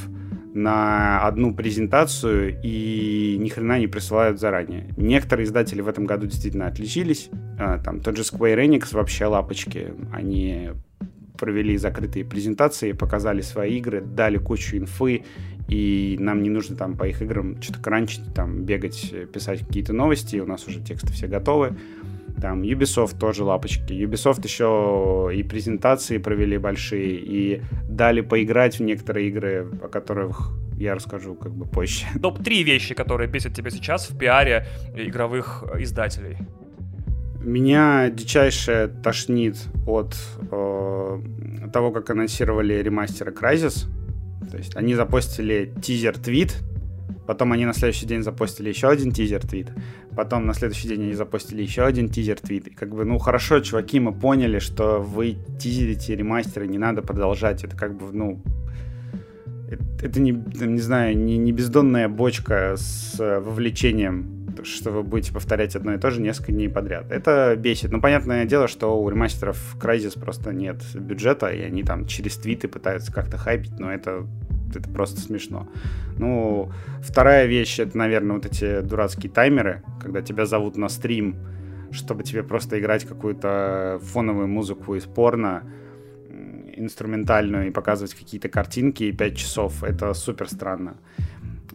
на 0.55 1.21
одну 1.21 1.55
презентацию 1.55 2.61
и 2.63 3.37
ни 3.39 3.49
хрена 3.49 3.79
не 3.79 3.87
присылают 3.87 4.41
заранее. 4.41 4.93
Некоторые 4.97 5.47
издатели 5.47 5.81
в 5.81 5.89
этом 5.89 6.05
году 6.05 6.27
действительно 6.27 6.67
отличились. 6.67 7.31
А, 7.59 7.79
там 7.79 8.01
тот 8.01 8.17
же 8.17 8.23
Square 8.23 8.67
Enix 8.67 8.89
вообще 8.93 9.27
лапочки. 9.27 9.95
Они 10.13 10.71
провели 11.38 11.76
закрытые 11.76 12.25
презентации, 12.25 12.92
показали 12.92 13.40
свои 13.40 13.78
игры, 13.78 14.00
дали 14.00 14.38
кучу 14.38 14.76
инфы, 14.76 15.25
и 15.68 16.16
нам 16.18 16.42
не 16.42 16.50
нужно 16.50 16.76
там 16.76 16.97
по 16.97 17.07
их 17.07 17.23
играм 17.23 17.61
что-то 17.62 17.80
кранчить, 17.80 18.23
там 18.35 18.64
бегать, 18.64 19.14
писать 19.33 19.61
какие-то 19.61 19.92
новости, 19.92 20.37
у 20.37 20.47
нас 20.47 20.66
уже 20.66 20.80
тексты 20.80 21.12
все 21.12 21.26
готовы. 21.26 21.76
Там 22.40 22.62
Ubisoft 22.62 23.18
тоже 23.18 23.42
лапочки. 23.42 23.92
Ubisoft 23.92 24.45
еще 24.45 25.30
и 25.35 25.42
презентации 25.42 26.18
провели 26.18 26.57
большие, 26.57 27.16
и 27.16 27.62
дали 27.88 28.21
поиграть 28.21 28.78
в 28.78 28.83
некоторые 28.83 29.28
игры, 29.28 29.68
о 29.83 29.88
которых 29.88 30.52
я 30.78 30.95
расскажу 30.95 31.35
как 31.35 31.52
бы 31.52 31.66
позже. 31.66 32.07
Топ-3 32.23 32.62
вещи, 32.62 32.95
которые 32.95 33.28
бесят 33.28 33.54
тебя 33.54 33.71
сейчас 33.71 34.09
в 34.09 34.16
пиаре 34.16 34.66
игровых 34.95 35.64
издателей. 35.78 36.37
Меня 37.40 38.11
дичайше 38.11 38.92
тошнит 39.02 39.57
от 39.87 40.16
э, 40.50 41.21
того, 41.73 41.92
как 41.92 42.11
анонсировали 42.11 42.75
ремастеры 42.75 43.33
Crysis. 43.33 43.87
То 44.50 44.57
есть 44.57 44.75
они 44.76 44.95
запостили 44.95 45.73
тизер-твит, 45.80 46.57
потом 47.26 47.52
они 47.52 47.64
на 47.64 47.75
следующий 47.75 48.07
день 48.07 48.23
запостили 48.23 48.71
еще 48.71 48.88
один 48.88 49.12
тизер-твит, 49.12 49.71
потом 50.16 50.47
на 50.47 50.54
следующий 50.54 50.88
день 50.88 51.02
они 51.04 51.12
запостили 51.12 51.62
еще 51.62 51.85
один 51.85 52.09
тизер-твит. 52.09 52.68
И 52.68 52.71
как 52.71 52.95
бы, 52.95 53.04
ну 53.04 53.18
хорошо, 53.18 53.61
чуваки, 53.61 54.00
мы 54.00 54.12
поняли, 54.12 54.59
что 54.59 54.99
вы 55.00 55.37
тизерите 55.61 56.16
ремастеры, 56.16 56.66
не 56.66 56.78
надо 56.78 57.02
продолжать. 57.02 57.62
Это 57.62 57.76
как 57.76 57.97
бы, 57.97 58.12
ну, 58.12 58.42
это, 59.71 59.85
это 60.02 60.21
не, 60.21 60.33
не 60.33 60.80
знаю, 60.80 61.16
не, 61.16 61.37
не 61.37 61.52
бездонная 61.52 62.09
бочка 62.09 62.75
с 62.76 63.16
вовлечением 63.18 64.38
что 64.65 64.91
вы 64.91 65.03
будете 65.03 65.33
повторять 65.33 65.77
одно 65.77 65.95
и 65.95 65.99
то 65.99 66.11
же 66.11 66.21
несколько 66.21 66.53
дней 66.53 66.69
подряд. 66.69 67.11
Это 67.11 67.55
бесит. 67.57 67.91
Ну, 67.91 68.00
понятное 68.00 68.45
дело, 68.45 68.69
что 68.69 69.00
у 69.00 69.09
ремастеров 69.09 69.77
Crysis 69.81 70.19
просто 70.19 70.53
нет 70.53 70.83
бюджета, 70.95 71.49
и 71.49 71.61
они 71.62 71.83
там 71.83 72.07
через 72.07 72.37
твиты 72.37 72.69
пытаются 72.69 73.12
как-то 73.12 73.37
хайпить, 73.37 73.79
но 73.79 73.93
это 73.93 74.27
это 74.75 74.88
просто 74.91 75.21
смешно. 75.21 75.67
Ну, 76.19 76.71
вторая 77.00 77.47
вещь, 77.47 77.79
это, 77.79 77.97
наверное, 77.97 78.37
вот 78.37 78.47
эти 78.47 78.81
дурацкие 78.81 79.33
таймеры, 79.33 79.83
когда 80.00 80.21
тебя 80.23 80.47
зовут 80.47 80.77
на 80.77 80.88
стрим, 80.88 81.37
чтобы 81.91 82.23
тебе 82.23 82.43
просто 82.43 82.79
играть 82.79 83.05
какую-то 83.05 83.99
фоновую 84.03 84.49
музыку 84.49 84.95
из 84.95 85.05
порно, 85.05 85.62
инструментальную, 86.77 87.69
и 87.69 87.71
показывать 87.71 88.15
какие-то 88.15 88.49
картинки, 88.49 89.05
и 89.05 89.12
5 89.12 89.37
часов. 89.37 89.83
Это 89.83 90.12
супер 90.15 90.49
странно. 90.49 90.97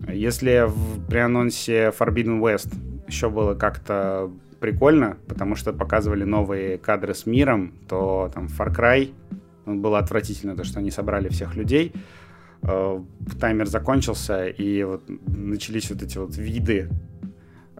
Если 0.07 0.65
в, 0.67 1.05
при 1.07 1.19
анонсе 1.19 1.93
Forbidden 1.97 2.39
West 2.41 2.73
еще 3.07 3.29
было 3.29 3.53
как-то 3.53 4.31
прикольно, 4.59 5.17
потому 5.27 5.55
что 5.55 5.73
показывали 5.73 6.23
новые 6.23 6.77
кадры 6.77 7.13
с 7.13 7.25
миром, 7.25 7.73
то 7.87 8.31
там 8.33 8.45
Far 8.45 8.73
Cry 8.73 9.13
ну, 9.65 9.79
было 9.79 9.99
отвратительно, 9.99 10.55
то, 10.55 10.63
что 10.63 10.79
они 10.79 10.91
собрали 10.91 11.29
всех 11.29 11.55
людей. 11.55 11.93
Э, 12.61 13.01
таймер 13.39 13.67
закончился, 13.67 14.47
и 14.47 14.83
вот 14.83 15.03
начались 15.27 15.89
вот 15.89 16.01
эти 16.01 16.17
вот 16.17 16.37
виды 16.37 16.89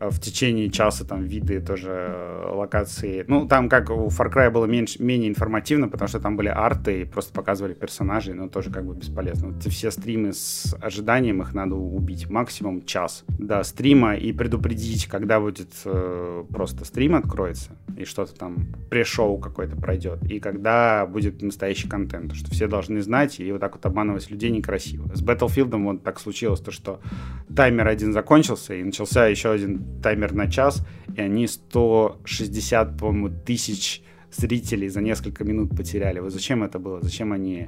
в 0.09 0.19
течение 0.19 0.69
часа 0.69 1.05
там 1.05 1.23
виды 1.23 1.59
тоже 1.59 1.89
э, 1.89 2.51
локации. 2.53 3.25
Ну, 3.27 3.47
там 3.47 3.69
как 3.69 3.89
у 3.89 4.07
Far 4.07 4.31
Cry 4.31 4.49
было 4.49 4.65
меньше, 4.65 5.01
менее 5.01 5.29
информативно, 5.29 5.87
потому 5.87 6.07
что 6.07 6.19
там 6.19 6.35
были 6.37 6.49
арты 6.49 7.01
и 7.01 7.05
просто 7.05 7.33
показывали 7.33 7.73
персонажей, 7.73 8.33
но 8.33 8.47
тоже 8.47 8.71
как 8.71 8.85
бы 8.85 8.95
бесполезно. 8.95 9.49
Вот 9.49 9.63
все 9.63 9.91
стримы 9.91 10.33
с 10.33 10.75
ожиданием 10.81 11.41
их 11.41 11.53
надо 11.53 11.75
убить 11.75 12.29
максимум 12.29 12.85
час 12.85 13.23
до 13.27 13.63
стрима 13.63 14.15
и 14.15 14.31
предупредить, 14.31 15.07
когда 15.07 15.39
будет 15.39 15.71
э, 15.85 16.43
просто 16.49 16.85
стрим 16.85 17.15
откроется 17.15 17.71
и 17.97 18.05
что-то 18.05 18.33
там 18.33 18.67
пришоу 18.89 19.37
какой-то 19.37 19.75
пройдет, 19.75 20.23
и 20.23 20.39
когда 20.39 21.05
будет 21.05 21.41
настоящий 21.41 21.87
контент, 21.87 22.33
что 22.33 22.49
все 22.51 22.67
должны 22.67 23.01
знать, 23.01 23.39
и 23.39 23.51
вот 23.51 23.61
так 23.61 23.73
вот 23.73 23.85
обманывать 23.85 24.29
людей 24.29 24.49
некрасиво. 24.51 25.13
С 25.13 25.23
Battlefield 25.23 25.75
вот 25.83 26.03
так 26.03 26.19
случилось, 26.19 26.59
то 26.59 26.71
что 26.71 26.99
таймер 27.55 27.87
один 27.87 28.13
закончился, 28.13 28.73
и 28.73 28.83
начался 28.83 29.27
еще 29.27 29.51
один 29.51 29.92
таймер 30.01 30.33
на 30.33 30.49
час, 30.49 30.85
и 31.15 31.21
они 31.21 31.47
160, 31.47 32.97
по-моему, 32.97 33.29
тысяч 33.45 34.03
зрителей 34.35 34.89
за 34.89 35.01
несколько 35.01 35.43
минут 35.43 35.75
потеряли. 35.75 36.19
Вот 36.19 36.33
зачем 36.33 36.63
это 36.63 36.79
было? 36.79 37.01
Зачем 37.01 37.31
они 37.33 37.67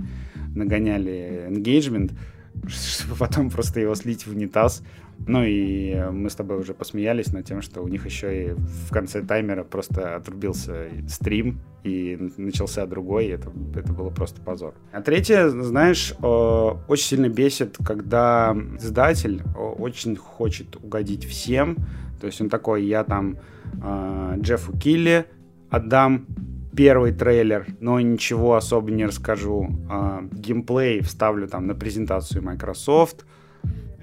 нагоняли 0.55 1.48
engagement, 1.50 2.13
чтобы 2.67 3.15
потом 3.15 3.50
просто 3.50 3.79
его 3.79 3.96
слить 3.96 4.25
в 4.25 4.32
унитаз? 4.32 4.84
Ну 5.27 5.44
и 5.44 5.96
мы 6.12 6.29
с 6.29 6.36
тобой 6.36 6.60
уже 6.60 6.74
посмеялись 6.74 7.32
над 7.32 7.46
тем, 7.46 7.62
что 7.62 7.82
у 7.82 7.88
них 7.88 8.05
еще 8.05 8.48
и 8.48 8.53
в 8.53 8.91
конце 8.91 9.22
таймера 9.22 9.63
просто 9.63 10.15
отрубился 10.15 10.89
стрим 11.08 11.62
и 11.84 12.17
начался 12.38 12.86
другой, 12.86 13.27
и 13.27 13.29
это, 13.29 13.51
это 13.75 13.94
было 13.94 14.10
просто 14.10 14.41
позор. 14.41 14.74
А 14.91 15.01
третье, 15.01 15.50
знаешь, 15.50 16.13
очень 16.22 17.03
сильно 17.03 17.29
бесит, 17.29 17.77
когда 17.86 18.55
издатель 18.77 19.41
очень 19.55 20.15
хочет 20.15 20.75
угодить 20.75 21.24
всем, 21.25 21.77
то 22.19 22.27
есть 22.27 22.41
он 22.41 22.50
такой, 22.50 22.86
я 22.86 23.03
там 23.03 23.38
э, 23.81 24.36
Джеффу 24.39 24.77
Килли 24.77 25.25
отдам 25.69 26.25
первый 26.75 27.12
трейлер, 27.13 27.65
но 27.79 28.00
ничего 28.00 28.55
особо 28.55 28.91
не 28.91 29.05
расскажу. 29.05 29.69
Э, 29.89 30.27
геймплей 30.31 31.01
вставлю 31.01 31.48
там 31.48 31.67
на 31.67 31.75
презентацию 31.75 32.43
Microsoft. 32.43 33.25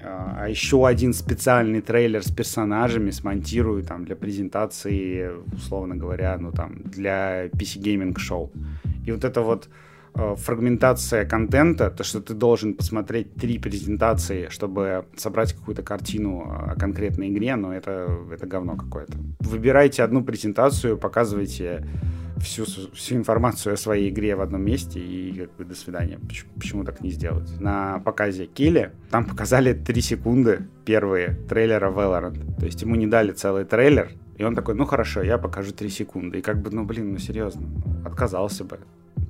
Э, 0.01 0.33
а 0.37 0.49
еще 0.49 0.85
один 0.87 1.13
специальный 1.13 1.81
трейлер 1.81 2.23
с 2.23 2.31
персонажами 2.31 3.11
смонтирую 3.11 3.83
там 3.83 4.05
для 4.05 4.15
презентации, 4.15 5.31
условно 5.53 5.95
говоря, 5.95 6.37
ну 6.39 6.51
там 6.51 6.81
для 6.83 7.47
PC 7.47 7.81
Gaming 7.81 8.15
Show. 8.15 8.49
И 9.05 9.11
вот 9.11 9.23
это 9.23 9.41
вот 9.41 9.69
фрагментация 10.15 11.25
контента, 11.25 11.89
то, 11.89 12.03
что 12.03 12.21
ты 12.21 12.33
должен 12.33 12.75
посмотреть 12.75 13.33
три 13.35 13.57
презентации, 13.57 14.47
чтобы 14.49 15.05
собрать 15.15 15.53
какую-то 15.53 15.83
картину 15.83 16.41
о 16.41 16.75
конкретной 16.75 17.29
игре, 17.29 17.55
но 17.55 17.73
это, 17.73 18.09
это 18.31 18.45
говно 18.45 18.75
какое-то. 18.75 19.13
Выбирайте 19.39 20.03
одну 20.03 20.23
презентацию, 20.23 20.97
показывайте 20.97 21.87
всю, 22.37 22.65
всю 22.65 23.15
информацию 23.15 23.73
о 23.73 23.77
своей 23.77 24.09
игре 24.09 24.35
в 24.35 24.41
одном 24.41 24.63
месте 24.63 24.99
и 24.99 25.33
как 25.39 25.55
бы 25.55 25.65
до 25.65 25.75
свидания. 25.75 26.19
Почему, 26.19 26.51
почему 26.55 26.83
так 26.83 27.01
не 27.01 27.09
сделать? 27.09 27.59
На 27.59 27.99
показе 27.99 28.45
Килли 28.45 28.91
там 29.09 29.25
показали 29.25 29.73
три 29.73 30.01
секунды 30.01 30.67
первые 30.85 31.39
трейлера 31.49 31.91
Valorant. 31.91 32.59
То 32.59 32.65
есть 32.65 32.81
ему 32.81 32.95
не 32.95 33.07
дали 33.07 33.31
целый 33.31 33.65
трейлер, 33.65 34.11
и 34.37 34.43
он 34.43 34.55
такой, 34.55 34.75
ну 34.75 34.85
хорошо, 34.85 35.23
я 35.23 35.37
покажу 35.37 35.71
три 35.71 35.89
секунды. 35.89 36.39
И 36.39 36.41
как 36.41 36.61
бы, 36.61 36.69
ну 36.71 36.83
блин, 36.85 37.13
ну 37.13 37.17
серьезно, 37.17 37.67
отказался 38.05 38.63
бы. 38.63 38.79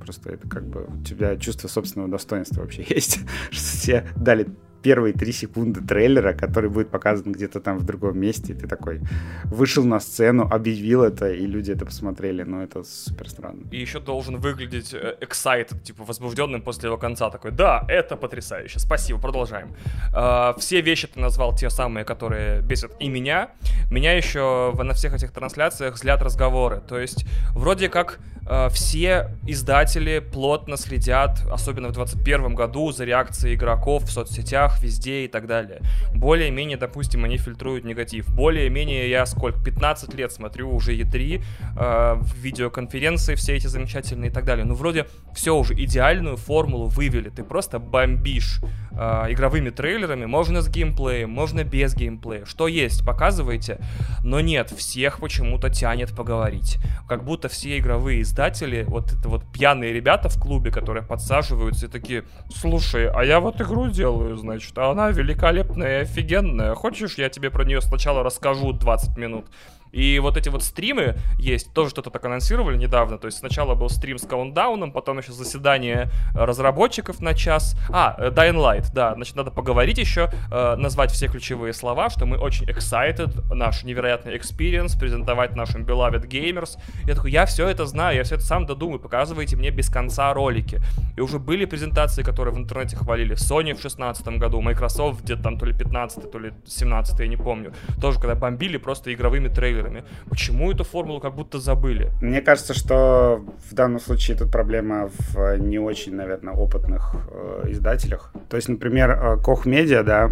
Просто 0.03 0.31
это 0.33 0.47
как 0.49 0.67
бы 0.67 0.85
у 0.85 1.03
тебя 1.03 1.37
чувство 1.37 1.67
собственного 1.67 2.11
достоинства 2.11 2.61
вообще 2.61 2.83
есть, 2.89 3.19
что 3.51 3.81
тебе 3.81 4.07
дали 4.15 4.47
первые 4.83 5.13
три 5.13 5.31
секунды 5.31 5.81
трейлера, 5.81 6.33
который 6.33 6.69
будет 6.69 6.89
показан 6.89 7.31
где-то 7.31 7.59
там 7.59 7.77
в 7.77 7.85
другом 7.85 8.19
месте, 8.19 8.53
ты 8.53 8.67
такой 8.67 8.99
вышел 9.45 9.85
на 9.85 9.99
сцену, 9.99 10.47
объявил 10.51 11.03
это, 11.03 11.31
и 11.31 11.47
люди 11.47 11.71
это 11.71 11.85
посмотрели, 11.85 12.43
но 12.43 12.61
это 12.61 12.83
супер 12.83 13.29
странно. 13.29 13.61
И 13.71 13.79
еще 13.79 13.99
должен 13.99 14.37
выглядеть 14.37 14.93
э, 14.93 15.15
excited, 15.21 15.81
типа 15.83 16.03
возбужденным 16.03 16.61
после 16.61 16.87
его 16.87 16.97
конца, 16.97 17.29
такой, 17.29 17.51
да, 17.51 17.85
это 17.87 18.17
потрясающе, 18.17 18.79
спасибо, 18.79 19.19
продолжаем. 19.19 19.73
Uh, 20.13 20.59
все 20.59 20.81
вещи 20.81 21.07
ты 21.07 21.19
назвал 21.19 21.55
те 21.55 21.69
самые, 21.69 22.03
которые 22.03 22.61
бесят 22.61 22.91
и 22.99 23.09
меня. 23.09 23.49
Меня 23.89 24.13
еще 24.13 24.73
на 24.77 24.93
всех 24.93 25.13
этих 25.13 25.31
трансляциях 25.31 25.97
злят 25.97 26.21
разговоры, 26.21 26.81
то 26.87 26.99
есть 26.99 27.25
вроде 27.55 27.89
как 27.89 28.19
uh, 28.45 28.69
все 28.69 29.31
издатели 29.47 30.19
плотно 30.19 30.77
следят, 30.77 31.41
особенно 31.49 31.87
в 31.87 31.93
2021 31.93 32.55
году, 32.55 32.91
за 32.91 33.05
реакцией 33.05 33.55
игроков 33.55 34.03
в 34.03 34.11
соцсетях, 34.11 34.72
соцсетях, 34.73 34.81
везде 34.81 35.25
и 35.25 35.27
так 35.27 35.47
далее. 35.47 35.81
Более-менее, 36.13 36.77
допустим, 36.77 37.23
они 37.23 37.37
фильтруют 37.37 37.85
негатив. 37.85 38.33
Более-менее 38.33 39.09
я 39.09 39.25
сколько, 39.25 39.63
15 39.63 40.13
лет 40.15 40.31
смотрю 40.31 40.73
уже 40.73 40.95
E3, 40.95 41.43
э, 41.77 42.15
видеоконференции 42.41 43.35
все 43.35 43.55
эти 43.55 43.67
замечательные 43.67 44.29
и 44.29 44.33
так 44.33 44.45
далее. 44.45 44.65
Ну, 44.65 44.75
вроде 44.75 45.05
все 45.33 45.55
уже, 45.55 45.73
идеальную 45.73 46.37
формулу 46.37 46.87
вывели. 46.87 47.29
Ты 47.29 47.43
просто 47.43 47.79
бомбишь 47.79 48.59
э, 48.91 49.31
игровыми 49.31 49.69
трейлерами. 49.69 50.25
Можно 50.25 50.61
с 50.61 50.69
геймплеем, 50.69 51.29
можно 51.29 51.63
без 51.63 51.95
геймплея. 51.95 52.45
Что 52.45 52.67
есть, 52.67 53.05
показывайте. 53.05 53.79
Но 54.23 54.41
нет, 54.41 54.71
всех 54.71 55.19
почему-то 55.19 55.69
тянет 55.69 56.15
поговорить. 56.15 56.77
Как 57.07 57.23
будто 57.23 57.47
все 57.47 57.77
игровые 57.77 58.21
издатели, 58.21 58.85
вот 58.87 59.13
это 59.13 59.29
вот 59.29 59.43
пьяные 59.51 59.93
ребята 59.93 60.29
в 60.29 60.39
клубе, 60.39 60.71
которые 60.71 61.03
подсаживаются 61.03 61.85
и 61.85 61.89
такие, 61.89 62.23
слушай, 62.53 63.09
а 63.09 63.23
я 63.23 63.39
вот 63.39 63.61
игру 63.61 63.89
делаю, 63.89 64.35
значит, 64.37 64.62
что 64.63 64.89
она 64.89 65.11
великолепная 65.11 65.99
и 65.99 66.01
офигенная. 66.03 66.73
Хочешь, 66.73 67.15
я 67.15 67.29
тебе 67.29 67.49
про 67.49 67.63
нее 67.65 67.81
сначала 67.81 68.23
расскажу 68.23 68.73
20 68.73 69.17
минут? 69.17 69.45
И 69.93 70.17
вот 70.17 70.37
эти 70.37 70.49
вот 70.49 70.63
стримы 70.63 71.15
есть, 71.37 71.71
тоже 71.71 71.91
что-то 71.91 72.09
так 72.09 72.25
анонсировали 72.25 72.77
недавно. 72.77 73.19
То 73.19 73.27
есть 73.27 73.37
сначала 73.37 73.75
был 73.75 73.89
стрим 73.89 74.17
с 74.17 74.25
каунтдауном, 74.25 74.91
потом 74.91 75.19
еще 75.19 75.31
заседание 75.31 76.09
разработчиков 76.33 77.19
на 77.21 77.35
час. 77.35 77.77
А, 77.89 78.15
э, 78.17 78.29
Dying 78.31 78.55
Light, 78.55 78.87
да. 78.91 79.13
Значит, 79.13 79.35
надо 79.35 79.51
поговорить 79.51 79.99
еще, 79.99 80.31
э, 80.51 80.75
назвать 80.77 81.11
все 81.11 81.27
ключевые 81.27 81.73
слова, 81.73 82.09
что 82.09 82.25
мы 82.25 82.37
очень 82.37 82.65
excited, 82.65 83.53
наш 83.53 83.83
невероятный 83.83 84.35
experience, 84.35 84.99
презентовать 84.99 85.55
нашим 85.55 85.85
beloved 85.85 86.27
gamers. 86.27 86.79
Я 87.05 87.13
такой, 87.13 87.31
я 87.31 87.45
все 87.45 87.67
это 87.67 87.85
знаю, 87.85 88.17
я 88.17 88.23
все 88.23 88.35
это 88.35 88.43
сам 88.43 88.65
додумаю, 88.65 88.99
показывайте 88.99 89.55
мне 89.55 89.69
без 89.69 89.89
конца 89.89 90.33
ролики. 90.33 90.81
И 91.15 91.21
уже 91.21 91.37
были 91.37 91.65
презентации, 91.65 92.23
которые 92.23 92.55
в 92.55 92.57
интернете 92.57 92.95
хвалили. 92.95 93.35
Sony 93.35 93.75
в 93.75 93.81
16 93.81 94.25
году, 94.39 94.59
Microsoft 94.59 95.21
где-то 95.21 95.43
там 95.43 95.59
то 95.59 95.67
ли 95.67 95.73
15 95.73 96.31
то 96.31 96.39
ли 96.39 96.53
17 96.65 97.19
я 97.19 97.27
не 97.27 97.37
помню. 97.37 97.73
Тоже 98.01 98.19
когда 98.19 98.33
бомбили 98.33 98.77
просто 98.77 99.13
игровыми 99.13 99.49
трейлерами 99.49 99.82
трейлерами. 99.83 100.03
Почему 100.29 100.71
эту 100.71 100.83
формулу 100.83 101.19
как 101.19 101.35
будто 101.35 101.59
забыли? 101.59 102.11
Мне 102.21 102.41
кажется, 102.41 102.73
что 102.73 103.43
в 103.69 103.73
данном 103.73 103.99
случае 103.99 104.37
тут 104.37 104.51
проблема 104.51 105.09
в 105.09 105.57
не 105.57 105.79
очень, 105.79 106.15
наверное, 106.15 106.53
опытных 106.53 107.15
э, 107.31 107.71
издателях. 107.71 108.31
То 108.49 108.57
есть, 108.57 108.69
например, 108.69 109.11
э, 109.11 109.37
Koch 109.37 109.65
Media, 109.65 110.03
да, 110.03 110.29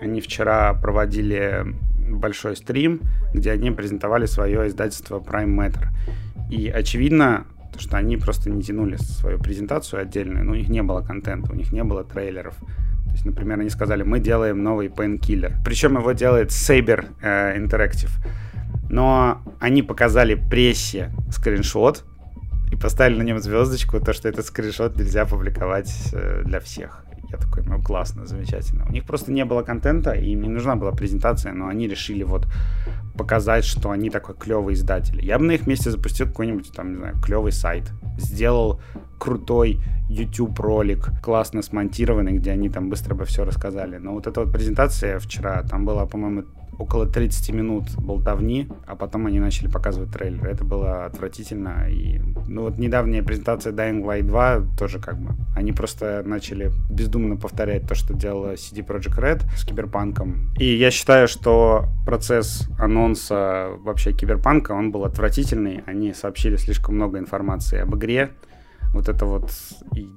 они 0.00 0.20
вчера 0.20 0.74
проводили 0.74 1.64
большой 2.08 2.56
стрим, 2.56 3.00
где 3.32 3.52
они 3.52 3.70
презентовали 3.70 4.26
свое 4.26 4.66
издательство 4.66 5.20
Prime 5.20 5.54
Matter. 5.54 5.86
И 6.50 6.68
очевидно, 6.68 7.44
что 7.78 7.96
они 7.96 8.16
просто 8.16 8.50
не 8.50 8.62
тянули 8.62 8.96
свою 8.96 9.38
презентацию 9.38 10.02
отдельную, 10.02 10.44
но 10.44 10.52
у 10.52 10.54
них 10.54 10.68
не 10.68 10.82
было 10.82 11.00
контента, 11.00 11.52
у 11.52 11.54
них 11.54 11.72
не 11.72 11.84
было 11.84 12.04
трейлеров. 12.04 12.54
То 13.12 13.12
есть, 13.12 13.26
например, 13.26 13.60
они 13.60 13.70
сказали, 13.70 14.02
мы 14.02 14.20
делаем 14.20 14.62
новый 14.62 14.88
Painkiller. 14.88 15.52
Причем 15.64 15.98
его 15.98 16.12
делает 16.12 16.48
Saber 16.48 17.04
э, 17.20 17.58
Interactive. 17.58 18.10
Но 18.92 19.40
они 19.58 19.82
показали 19.82 20.34
прессе 20.34 21.10
скриншот 21.30 22.04
и 22.70 22.76
поставили 22.76 23.18
на 23.18 23.22
нем 23.22 23.38
звездочку, 23.40 23.98
то, 24.00 24.12
что 24.12 24.28
этот 24.28 24.44
скриншот 24.44 24.96
нельзя 24.96 25.24
публиковать 25.24 26.10
э, 26.12 26.42
для 26.44 26.60
всех. 26.60 27.02
Я 27.30 27.38
такой, 27.38 27.62
ну 27.62 27.82
классно, 27.82 28.26
замечательно. 28.26 28.84
У 28.86 28.92
них 28.92 29.06
просто 29.06 29.32
не 29.32 29.46
было 29.46 29.62
контента, 29.62 30.12
и 30.12 30.32
им 30.32 30.42
не 30.42 30.50
нужна 30.50 30.76
была 30.76 30.92
презентация, 30.92 31.54
но 31.54 31.68
они 31.68 31.88
решили 31.88 32.22
вот 32.22 32.46
показать, 33.16 33.64
что 33.64 33.90
они 33.90 34.10
такой 34.10 34.34
клевый 34.34 34.74
издатель. 34.74 35.24
Я 35.24 35.38
бы 35.38 35.46
на 35.46 35.52
их 35.52 35.66
месте 35.66 35.90
запустил 35.90 36.26
какой-нибудь 36.26 36.70
там, 36.72 36.90
не 36.90 36.96
знаю, 36.98 37.16
клевый 37.22 37.52
сайт. 37.52 37.90
Сделал 38.18 38.82
крутой 39.18 39.80
YouTube 40.10 40.60
ролик, 40.60 41.08
классно 41.22 41.62
смонтированный, 41.62 42.32
где 42.32 42.50
они 42.50 42.68
там 42.68 42.90
быстро 42.90 43.14
бы 43.14 43.24
все 43.24 43.46
рассказали. 43.46 43.96
Но 43.96 44.12
вот 44.12 44.26
эта 44.26 44.42
вот 44.42 44.52
презентация 44.52 45.18
вчера, 45.18 45.62
там 45.62 45.86
была, 45.86 46.04
по-моему, 46.04 46.44
около 46.78 47.06
30 47.06 47.54
минут 47.54 47.84
болтовни, 47.96 48.68
а 48.86 48.96
потом 48.96 49.26
они 49.26 49.40
начали 49.40 49.68
показывать 49.68 50.10
трейлер. 50.10 50.46
Это 50.46 50.64
было 50.64 51.04
отвратительно. 51.04 51.88
И, 51.90 52.20
ну 52.46 52.62
вот 52.62 52.78
недавняя 52.78 53.22
презентация 53.22 53.72
Dying 53.72 54.02
Light 54.02 54.22
2 54.22 54.62
тоже 54.78 54.98
как 54.98 55.18
бы. 55.18 55.34
Они 55.54 55.72
просто 55.72 56.22
начали 56.24 56.72
бездумно 56.90 57.36
повторять 57.36 57.86
то, 57.86 57.94
что 57.94 58.14
делала 58.14 58.54
CD 58.54 58.84
Projekt 58.86 59.18
Red 59.18 59.42
с 59.56 59.64
Киберпанком. 59.64 60.50
И 60.58 60.64
я 60.64 60.90
считаю, 60.90 61.28
что 61.28 61.86
процесс 62.06 62.68
анонса 62.78 63.70
вообще 63.80 64.12
Киберпанка, 64.12 64.72
он 64.72 64.90
был 64.90 65.04
отвратительный. 65.04 65.82
Они 65.86 66.12
сообщили 66.12 66.56
слишком 66.56 66.96
много 66.96 67.18
информации 67.18 67.78
об 67.80 67.94
игре 67.96 68.32
вот 68.92 69.08
это 69.08 69.24
вот 69.24 69.50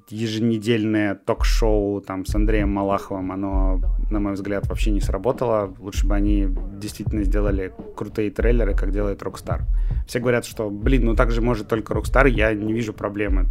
еженедельное 0.10 1.15
ток-шоу 1.15 2.01
там 2.01 2.25
с 2.25 2.36
Андреем 2.36 2.70
Малаховым, 2.70 3.32
оно, 3.32 3.82
на 4.10 4.20
мой 4.20 4.34
взгляд, 4.34 4.67
вообще 4.67 4.91
не 4.91 5.00
сработало. 5.00 5.74
Лучше 5.79 6.05
бы 6.05 6.15
они 6.15 6.48
действительно 6.74 7.24
сделали 7.24 7.74
крутые 7.96 8.32
трейлеры, 8.32 8.75
как 8.75 8.91
делает 8.91 9.22
Rockstar. 9.22 9.62
Все 10.08 10.20
говорят, 10.20 10.46
что, 10.46 10.70
блин, 10.70 11.05
ну 11.05 11.15
так 11.15 11.32
же 11.32 11.41
может 11.41 11.67
только 11.67 11.94
Rockstar, 11.94 12.29
я 12.29 12.53
не 12.53 12.74
вижу 12.74 12.94
проблемы. 12.94 13.48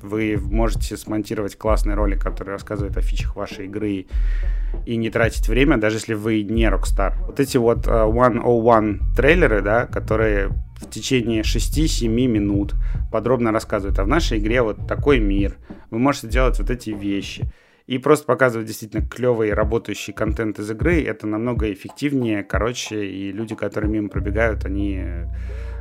Вы 0.00 0.38
можете 0.40 0.96
смонтировать 0.96 1.56
классный 1.56 1.94
ролик, 1.94 2.22
который 2.22 2.50
рассказывает 2.50 2.96
о 2.96 3.02
фичах 3.02 3.36
вашей 3.36 3.66
игры 3.66 4.06
и 4.86 4.96
не 4.96 5.10
тратить 5.10 5.48
время, 5.48 5.76
даже 5.76 5.96
если 5.96 6.14
вы 6.14 6.42
не 6.42 6.64
Rockstar. 6.64 7.14
Вот 7.26 7.40
эти 7.40 7.58
вот 7.58 7.86
uh, 7.86 8.08
э, 8.08 8.40
101 8.40 9.14
трейлеры, 9.14 9.60
да, 9.60 9.86
которые 9.86 10.50
в 10.82 10.90
течение 10.90 11.42
6-7 11.42 12.08
минут 12.08 12.74
подробно 13.10 13.52
рассказывают, 13.52 13.98
а 13.98 14.04
в 14.04 14.08
нашей 14.08 14.38
игре 14.38 14.62
вот 14.62 14.86
такой 14.86 15.20
мир, 15.20 15.56
вы 15.90 15.98
можете 15.98 16.28
делать 16.28 16.58
вот 16.58 16.70
эти 16.70 16.90
вещи. 16.90 17.50
И 17.86 17.98
просто 17.98 18.26
показывать 18.26 18.68
действительно 18.68 19.06
клевый 19.06 19.52
работающий 19.52 20.12
контент 20.12 20.58
из 20.58 20.70
игры, 20.70 21.02
это 21.02 21.26
намного 21.26 21.72
эффективнее, 21.72 22.44
короче, 22.44 23.04
и 23.04 23.32
люди, 23.32 23.54
которые 23.54 23.90
мимо 23.90 24.08
пробегают, 24.08 24.64
они 24.64 25.02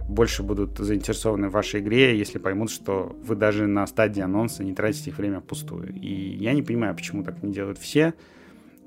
больше 0.07 0.43
будут 0.43 0.77
заинтересованы 0.77 1.49
в 1.49 1.51
вашей 1.51 1.79
игре, 1.79 2.17
если 2.17 2.39
поймут, 2.39 2.71
что 2.71 3.15
вы 3.23 3.35
даже 3.35 3.67
на 3.67 3.85
стадии 3.87 4.21
анонса 4.21 4.63
не 4.63 4.73
тратите 4.73 5.11
их 5.11 5.17
время 5.17 5.39
впустую. 5.39 5.93
И 5.93 6.37
я 6.39 6.53
не 6.53 6.63
понимаю, 6.63 6.95
почему 6.95 7.23
так 7.23 7.41
не 7.43 7.53
делают 7.53 7.77
все. 7.77 8.11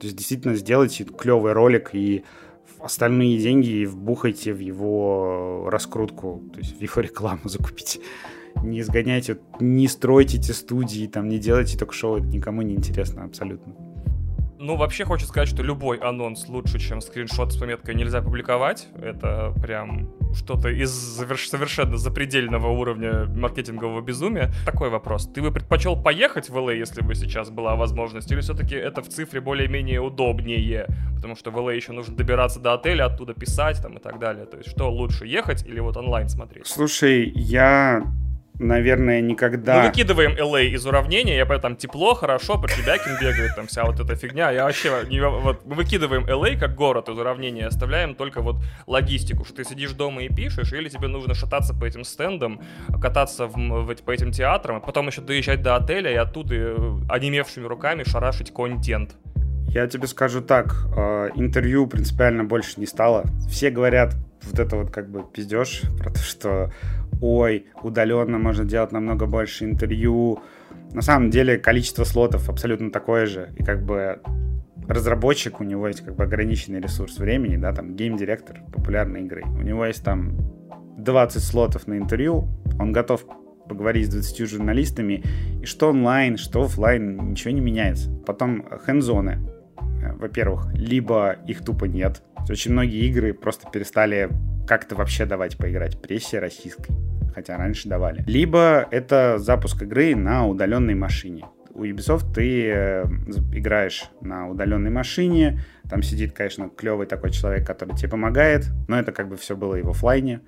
То 0.00 0.06
есть 0.06 0.16
действительно 0.16 0.54
сделайте 0.54 1.04
клевый 1.04 1.52
ролик 1.52 1.90
и 1.94 2.24
остальные 2.84 3.38
деньги 3.38 3.86
вбухайте 3.86 4.52
в 4.52 4.58
его 4.58 5.68
раскрутку, 5.70 6.42
то 6.52 6.58
есть 6.58 6.78
в 6.78 6.82
его 6.82 7.00
рекламу 7.00 7.40
закупите. 7.44 8.00
Не 8.62 8.80
изгоняйте, 8.80 9.38
не 9.58 9.88
стройте 9.88 10.36
эти 10.36 10.52
студии, 10.52 11.06
там, 11.06 11.28
не 11.28 11.38
делайте 11.38 11.76
ток-шоу, 11.76 12.18
это 12.18 12.26
никому 12.26 12.62
не 12.62 12.74
интересно 12.74 13.24
абсолютно. 13.24 13.74
Ну, 14.64 14.76
вообще 14.76 15.04
хочется 15.04 15.28
сказать, 15.28 15.50
что 15.50 15.62
любой 15.62 15.98
анонс 15.98 16.48
лучше, 16.48 16.78
чем 16.78 17.02
скриншот 17.02 17.52
с 17.52 17.56
пометкой 17.58 17.94
«нельзя 17.94 18.22
публиковать». 18.22 18.88
Это 18.96 19.52
прям 19.60 20.08
что-то 20.32 20.70
из 20.70 20.90
совершенно 20.90 21.98
запредельного 21.98 22.68
уровня 22.68 23.26
маркетингового 23.26 24.00
безумия. 24.00 24.50
Такой 24.64 24.88
вопрос. 24.88 25.26
Ты 25.26 25.42
бы 25.42 25.52
предпочел 25.52 26.02
поехать 26.02 26.48
в 26.48 26.56
LA, 26.56 26.78
если 26.78 27.02
бы 27.02 27.14
сейчас 27.14 27.50
была 27.50 27.76
возможность, 27.76 28.32
или 28.32 28.40
все-таки 28.40 28.74
это 28.74 29.02
в 29.02 29.08
цифре 29.10 29.42
более-менее 29.42 30.00
удобнее? 30.00 30.86
Потому 31.16 31.36
что 31.36 31.50
в 31.50 31.58
LA 31.58 31.76
еще 31.76 31.92
нужно 31.92 32.16
добираться 32.16 32.58
до 32.58 32.72
отеля, 32.72 33.04
оттуда 33.04 33.34
писать 33.34 33.82
там 33.82 33.98
и 33.98 34.00
так 34.00 34.18
далее. 34.18 34.46
То 34.46 34.56
есть 34.56 34.70
что 34.70 34.90
лучше, 34.90 35.26
ехать 35.26 35.66
или 35.66 35.80
вот 35.80 35.98
онлайн 35.98 36.30
смотреть? 36.30 36.66
Слушай, 36.66 37.30
я 37.36 38.02
наверное, 38.58 39.20
никогда... 39.20 39.80
Мы 39.80 39.88
выкидываем 39.88 40.32
LA 40.32 40.66
из 40.66 40.86
уравнения, 40.86 41.36
я 41.36 41.44
понимаю, 41.44 41.60
там 41.60 41.76
тепло, 41.76 42.14
хорошо, 42.14 42.60
по 42.60 42.68
Чебякин 42.68 43.18
бегает, 43.20 43.54
там 43.56 43.66
вся 43.66 43.84
вот 43.84 44.00
эта 44.00 44.14
фигня. 44.16 44.50
Я 44.50 44.64
вообще... 44.64 45.04
Не, 45.08 45.20
вот, 45.20 45.64
мы 45.64 45.74
выкидываем 45.74 46.24
LA 46.24 46.58
как 46.58 46.74
город 46.74 47.08
из 47.08 47.18
уравнения, 47.18 47.66
оставляем 47.66 48.14
только 48.14 48.40
вот 48.40 48.56
логистику, 48.86 49.44
что 49.44 49.54
ты 49.54 49.64
сидишь 49.64 49.92
дома 49.92 50.22
и 50.22 50.28
пишешь, 50.28 50.72
или 50.72 50.88
тебе 50.88 51.08
нужно 51.08 51.34
шататься 51.34 51.74
по 51.74 51.84
этим 51.84 52.04
стендам, 52.04 52.60
кататься 53.00 53.46
в, 53.46 53.54
в, 53.54 53.96
по 54.02 54.10
этим 54.10 54.30
театрам, 54.30 54.76
а 54.76 54.80
потом 54.80 55.08
еще 55.08 55.20
доезжать 55.20 55.62
до 55.62 55.76
отеля 55.76 56.12
и 56.12 56.16
оттуда 56.16 56.54
э, 56.54 56.98
онемевшими 57.08 57.66
руками 57.66 58.04
шарашить 58.04 58.52
контент. 58.52 59.16
Я 59.68 59.88
тебе 59.88 60.06
скажу 60.06 60.40
так, 60.40 60.86
э, 60.96 61.30
интервью 61.34 61.88
принципиально 61.88 62.44
больше 62.44 62.78
не 62.78 62.86
стало. 62.86 63.24
Все 63.48 63.70
говорят 63.70 64.14
вот 64.44 64.58
это 64.58 64.76
вот 64.76 64.90
как 64.90 65.10
бы 65.10 65.24
пиздеж 65.24 65.82
про 65.98 66.10
то, 66.10 66.20
что 66.20 66.72
ой, 67.20 67.66
удаленно 67.82 68.38
можно 68.38 68.64
делать 68.64 68.92
намного 68.92 69.26
больше 69.26 69.64
интервью. 69.64 70.40
На 70.92 71.02
самом 71.02 71.30
деле 71.30 71.58
количество 71.58 72.04
слотов 72.04 72.48
абсолютно 72.48 72.90
такое 72.90 73.26
же. 73.26 73.50
И 73.56 73.64
как 73.64 73.84
бы 73.84 74.20
разработчик, 74.88 75.60
у 75.60 75.64
него 75.64 75.88
есть 75.88 76.04
как 76.04 76.16
бы 76.16 76.24
ограниченный 76.24 76.80
ресурс 76.80 77.18
времени, 77.18 77.56
да, 77.56 77.72
там 77.72 77.96
гейм-директор 77.96 78.60
популярной 78.72 79.22
игры. 79.22 79.42
У 79.44 79.62
него 79.62 79.84
есть 79.86 80.04
там 80.04 80.36
20 80.98 81.42
слотов 81.42 81.86
на 81.86 81.96
интервью, 81.96 82.48
он 82.78 82.92
готов 82.92 83.24
поговорить 83.68 84.08
с 84.08 84.10
20 84.10 84.48
журналистами, 84.48 85.24
и 85.62 85.64
что 85.64 85.88
онлайн, 85.88 86.36
что 86.36 86.62
офлайн, 86.62 87.30
ничего 87.30 87.52
не 87.52 87.60
меняется. 87.60 88.10
Потом 88.26 88.64
хендзоны. 88.86 89.38
Во-первых, 90.18 90.72
либо 90.74 91.36
их 91.46 91.64
тупо 91.64 91.86
нет. 91.86 92.22
Очень 92.48 92.72
многие 92.72 93.08
игры 93.08 93.32
просто 93.32 93.70
перестали 93.70 94.28
как-то 94.66 94.94
вообще 94.94 95.26
давать 95.26 95.56
поиграть 95.56 96.00
прессе 96.00 96.38
российской, 96.38 96.94
хотя 97.34 97.56
раньше 97.56 97.88
давали. 97.88 98.24
Либо 98.26 98.86
это 98.90 99.38
запуск 99.38 99.82
игры 99.82 100.14
на 100.14 100.46
удаленной 100.46 100.94
машине. 100.94 101.46
У 101.70 101.84
Ubisoft 101.84 102.32
ты 102.32 102.68
э, 102.68 103.04
играешь 103.52 104.04
на 104.20 104.48
удаленной 104.48 104.90
машине, 104.90 105.60
там 105.90 106.02
сидит, 106.02 106.32
конечно, 106.32 106.70
клевый 106.70 107.06
такой 107.06 107.30
человек, 107.30 107.66
который 107.66 107.96
тебе 107.96 108.10
помогает, 108.10 108.66
но 108.86 108.98
это 108.98 109.10
как 109.10 109.28
бы 109.28 109.36
все 109.36 109.56
было 109.56 109.74
и 109.74 109.82
в 109.82 109.90
офлайне. 109.90 110.40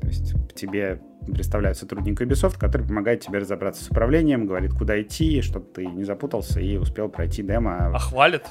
То 0.00 0.06
есть 0.06 0.34
тебе 0.54 1.00
представляют 1.26 1.78
сотрудника 1.78 2.24
Ubisoft, 2.24 2.58
который 2.58 2.86
помогает 2.86 3.20
тебе 3.20 3.38
разобраться 3.38 3.84
с 3.84 3.90
управлением, 3.90 4.46
говорит, 4.46 4.72
куда 4.72 5.00
идти, 5.00 5.42
чтобы 5.42 5.66
ты 5.66 5.86
не 5.86 6.04
запутался 6.04 6.60
и 6.60 6.76
успел 6.76 7.08
пройти 7.08 7.42
демо. 7.42 7.90
А 7.94 7.98
хвалит? 7.98 8.44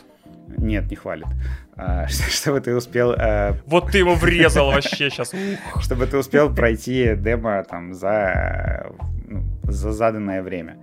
Нет, 0.47 0.89
не 0.89 0.95
хвалит. 0.95 1.27
А, 1.75 2.07
чтобы 2.29 2.61
ты 2.61 2.75
успел... 2.75 3.13
А... 3.17 3.55
Вот 3.65 3.91
ты 3.91 3.99
его 3.99 4.15
врезал 4.15 4.67
вообще 4.67 5.09
сейчас. 5.09 5.33
Чтобы 5.81 6.05
ты 6.05 6.17
успел 6.17 6.53
пройти 6.53 7.15
демо 7.15 7.63
там 7.63 7.93
за, 7.93 8.91
ну, 9.27 9.43
за 9.63 9.91
заданное 9.91 10.41
время. 10.41 10.77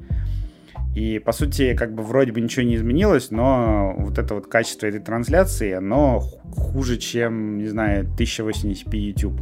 И, 0.95 1.21
по 1.21 1.31
сути, 1.31 1.75
как 1.75 1.95
бы 1.95 2.03
вроде 2.03 2.33
бы 2.33 2.41
ничего 2.41 2.65
не 2.65 2.75
изменилось, 2.75 3.31
но 3.31 3.95
вот 3.97 4.19
это 4.19 4.35
вот 4.35 4.49
качество 4.49 4.87
этой 4.87 5.01
трансляции, 5.01 5.73
оно 5.73 6.19
хуже, 6.19 6.97
чем, 6.97 7.59
не 7.59 7.67
знаю, 7.67 8.07
1080p 8.19 8.97
YouTube. 8.97 9.41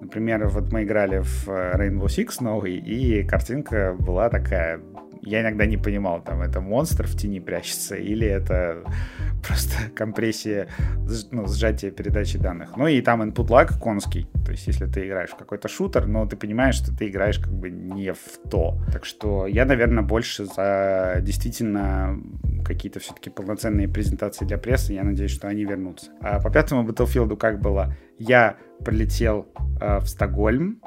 Например, 0.00 0.46
вот 0.48 0.72
мы 0.72 0.84
играли 0.84 1.18
в 1.18 1.48
Rainbow 1.48 2.06
Six 2.06 2.36
новый, 2.40 2.76
и 2.76 3.22
картинка 3.24 3.96
была 3.98 4.30
такая 4.30 4.80
Я 5.22 5.42
иногда 5.42 5.66
не 5.66 5.76
понимал, 5.76 6.22
там, 6.22 6.42
это 6.42 6.60
монстр 6.60 7.06
в 7.06 7.16
тени 7.16 7.40
прячется 7.40 7.96
или 7.96 8.26
это 8.26 8.82
просто 9.46 9.90
компрессия, 9.94 10.68
ну, 11.30 11.46
сжатие 11.46 11.90
передачи 11.90 12.38
данных. 12.38 12.76
Ну 12.76 12.86
и 12.86 13.00
там 13.00 13.22
input 13.22 13.48
lag 13.48 13.78
конский, 13.78 14.26
то 14.44 14.52
есть 14.52 14.66
если 14.66 14.86
ты 14.86 15.06
играешь 15.06 15.30
в 15.30 15.36
какой-то 15.36 15.68
шутер, 15.68 16.06
но 16.06 16.26
ты 16.26 16.36
понимаешь, 16.36 16.76
что 16.76 16.96
ты 16.96 17.08
играешь 17.08 17.38
как 17.38 17.52
бы 17.52 17.70
не 17.70 18.12
в 18.12 18.50
то. 18.50 18.78
Так 18.92 19.04
что 19.04 19.46
я, 19.46 19.64
наверное, 19.64 20.02
больше 20.02 20.44
за 20.44 21.18
действительно 21.20 22.18
какие-то 22.64 23.00
все-таки 23.00 23.30
полноценные 23.30 23.88
презентации 23.88 24.44
для 24.44 24.58
прессы. 24.58 24.92
Я 24.92 25.04
надеюсь, 25.04 25.30
что 25.30 25.48
они 25.48 25.64
вернутся. 25.64 26.10
А 26.20 26.40
по 26.40 26.50
пятому 26.50 26.88
Battlefield 26.88 27.36
как 27.36 27.60
было? 27.60 27.94
Я 28.18 28.56
прилетел 28.84 29.48
э, 29.80 29.98
в 29.98 30.06
Стокгольм, 30.06 30.80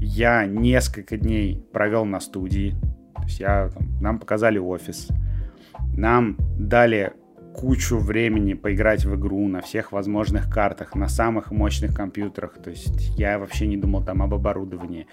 я 0.00 0.46
несколько 0.46 1.16
дней 1.16 1.62
провел 1.72 2.04
на 2.04 2.20
студии, 2.20 2.74
есть 3.30 3.40
я, 3.40 3.68
там, 3.68 3.84
нам 4.00 4.18
показали 4.18 4.58
офис, 4.58 5.08
нам 5.96 6.36
дали 6.58 7.12
кучу 7.54 7.98
времени 7.98 8.54
поиграть 8.54 9.04
в 9.04 9.16
игру 9.16 9.46
на 9.48 9.60
всех 9.60 9.92
возможных 9.92 10.48
картах, 10.48 10.94
на 10.94 11.08
самых 11.08 11.50
мощных 11.50 11.94
компьютерах. 11.94 12.54
То 12.62 12.70
есть 12.70 13.12
я 13.18 13.38
вообще 13.38 13.66
не 13.66 13.76
думал 13.76 14.04
там 14.04 14.22
об 14.22 14.34
оборудовании. 14.34 15.06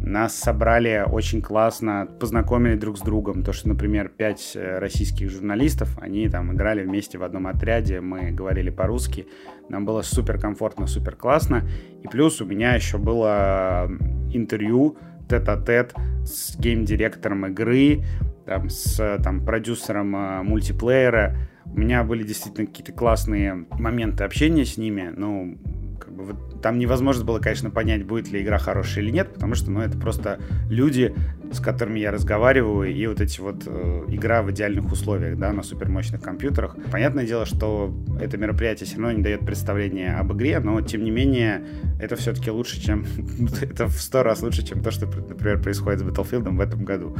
Нас 0.00 0.34
собрали 0.34 1.04
очень 1.06 1.42
классно, 1.42 2.08
познакомили 2.18 2.76
друг 2.76 2.98
с 2.98 3.02
другом. 3.02 3.42
То, 3.42 3.52
что, 3.52 3.68
например, 3.68 4.08
пять 4.08 4.52
э, 4.54 4.78
российских 4.78 5.30
журналистов, 5.30 5.96
они 6.00 6.28
там 6.28 6.52
играли 6.52 6.82
вместе 6.82 7.18
в 7.18 7.22
одном 7.22 7.46
отряде, 7.46 8.00
мы 8.00 8.30
говорили 8.30 8.70
по-русски. 8.70 9.26
Нам 9.68 9.84
было 9.84 10.02
супер 10.02 10.40
комфортно, 10.40 10.86
супер 10.86 11.14
классно. 11.14 11.68
И 12.02 12.08
плюс 12.08 12.40
у 12.40 12.46
меня 12.46 12.74
еще 12.74 12.98
было 12.98 13.88
интервью 14.32 14.96
тет-а-тет 15.32 15.94
с 16.26 16.56
гейм-директором 16.58 17.46
игры, 17.46 18.04
там, 18.44 18.68
с 18.68 19.18
там, 19.22 19.44
продюсером 19.44 20.14
э, 20.14 20.42
мультиплеера. 20.42 21.36
У 21.64 21.78
меня 21.78 22.04
были 22.04 22.22
действительно 22.22 22.66
какие-то 22.66 22.92
классные 22.92 23.66
моменты 23.70 24.24
общения 24.24 24.66
с 24.66 24.76
ними. 24.76 25.10
Ну, 25.16 25.56
там 26.62 26.78
невозможно 26.78 27.24
было, 27.24 27.38
конечно, 27.38 27.70
понять, 27.70 28.04
будет 28.04 28.30
ли 28.30 28.42
игра 28.42 28.58
хорошая 28.58 29.04
или 29.04 29.10
нет, 29.10 29.34
потому 29.34 29.54
что, 29.54 29.70
ну, 29.70 29.80
это 29.80 29.98
просто 29.98 30.38
люди, 30.68 31.14
с 31.52 31.60
которыми 31.60 31.98
я 31.98 32.10
разговариваю, 32.10 32.92
и 32.92 33.06
вот 33.06 33.20
эти 33.20 33.40
вот 33.40 33.64
э, 33.66 34.04
игра 34.08 34.42
в 34.42 34.50
идеальных 34.50 34.90
условиях, 34.90 35.38
да, 35.38 35.52
на 35.52 35.62
супермощных 35.62 36.22
компьютерах. 36.22 36.76
Понятное 36.90 37.26
дело, 37.26 37.46
что 37.46 37.94
это 38.20 38.38
мероприятие 38.38 38.86
все 38.86 38.96
равно 38.96 39.12
не 39.12 39.22
дает 39.22 39.40
представления 39.40 40.16
об 40.16 40.32
игре, 40.32 40.60
но, 40.60 40.80
тем 40.80 41.04
не 41.04 41.10
менее, 41.10 41.64
это 42.00 42.16
все-таки 42.16 42.50
лучше, 42.50 42.80
чем... 42.80 43.04
это 43.60 43.86
в 43.86 44.00
сто 44.00 44.22
раз 44.22 44.42
лучше, 44.42 44.64
чем 44.64 44.82
то, 44.82 44.90
что, 44.90 45.06
например, 45.06 45.60
происходит 45.60 46.00
с 46.00 46.02
Battlefield 46.02 46.48
в 46.56 46.60
этом 46.60 46.84
году. 46.84 47.16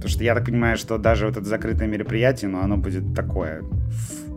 Потому 0.00 0.14
что 0.14 0.24
я 0.24 0.34
так 0.34 0.46
понимаю, 0.46 0.78
что 0.78 0.96
даже 0.96 1.26
вот 1.26 1.36
это 1.36 1.46
закрытое 1.46 1.86
мероприятие, 1.86 2.50
но 2.50 2.62
оно 2.62 2.78
будет 2.78 3.14
такое. 3.14 3.62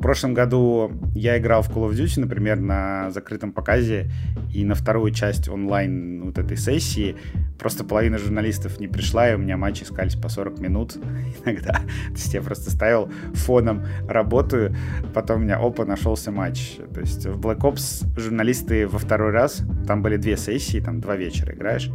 Прошлом 0.03 0.33
году 0.33 0.91
я 1.15 1.37
играл 1.37 1.61
в 1.61 1.69
Call 1.69 1.89
of 1.89 1.93
Duty, 1.93 2.19
например, 2.19 2.59
на 2.59 3.09
закрытом 3.11 3.53
показе, 3.53 4.11
и 4.53 4.65
на 4.65 4.75
вторую 4.75 5.13
часть 5.13 5.47
онлайн 5.47 6.23
вот 6.25 6.37
этой 6.37 6.57
сессии 6.57 7.15
просто 7.57 7.85
половина 7.85 8.17
журналистов 8.17 8.81
не 8.81 8.89
пришла, 8.89 9.31
и 9.31 9.35
у 9.35 9.37
меня 9.37 9.55
матчи 9.55 9.83
искались 9.83 10.17
по 10.17 10.27
40 10.27 10.59
минут 10.59 10.97
иногда. 11.45 11.71
То 11.75 12.15
есть 12.15 12.33
я 12.33 12.41
просто 12.41 12.69
ставил 12.69 13.09
фоном, 13.33 13.85
работаю, 14.05 14.75
потом 15.13 15.39
у 15.39 15.43
меня, 15.45 15.57
опа, 15.57 15.85
нашелся 15.85 16.31
матч. 16.31 16.75
То 16.93 16.99
есть 16.99 17.25
в 17.25 17.39
Black 17.39 17.59
Ops 17.59 18.05
журналисты 18.19 18.89
во 18.89 18.99
второй 18.99 19.31
раз, 19.31 19.63
там 19.87 20.01
были 20.01 20.17
две 20.17 20.35
сессии, 20.35 20.81
там 20.81 20.99
два 20.99 21.15
вечера 21.15 21.55
играешь, 21.55 21.89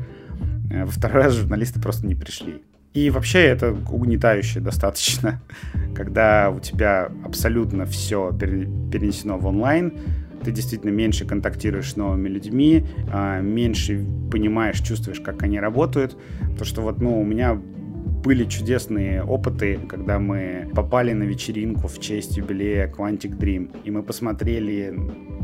э, 0.71 0.87
во 0.87 0.91
второй 0.91 1.25
раз 1.25 1.35
журналисты 1.35 1.79
просто 1.79 2.07
не 2.07 2.15
пришли. 2.15 2.63
И 2.99 3.11
вообще 3.11 3.45
это 3.45 3.77
угнетающе 3.93 4.59
достаточно, 4.59 5.41
когда 5.95 6.51
у 6.51 6.59
тебя 6.59 7.13
абсолютно 7.25 7.87
все 7.87 8.33
перенесено 8.33 9.39
в 9.39 9.47
онлайн, 9.47 9.93
ты 10.43 10.51
действительно 10.51 10.91
меньше 10.91 11.25
контактируешь 11.25 11.93
с 11.93 11.97
новыми 11.97 12.29
людьми, 12.29 12.87
а, 13.13 13.41
меньше 13.41 14.05
понимаешь, 14.33 14.81
чувствуешь, 14.81 15.21
как 15.21 15.45
они 15.45 15.61
работают. 15.61 16.17
Потому 16.41 16.65
что 16.65 16.81
вот, 16.83 17.01
ну, 17.01 17.21
у 17.21 17.25
меня 17.25 17.61
были 18.29 18.45
чудесные 18.45 19.23
опыты, 19.23 19.81
когда 19.89 20.19
мы 20.19 20.69
попали 20.75 21.15
на 21.15 21.23
вечеринку 21.23 21.89
в 21.89 21.99
честь 21.99 22.37
юбилея 22.37 22.87
Quantic 22.87 23.39
Dream, 23.39 23.71
и 23.85 23.91
мы 23.91 24.03
посмотрели 24.03 24.93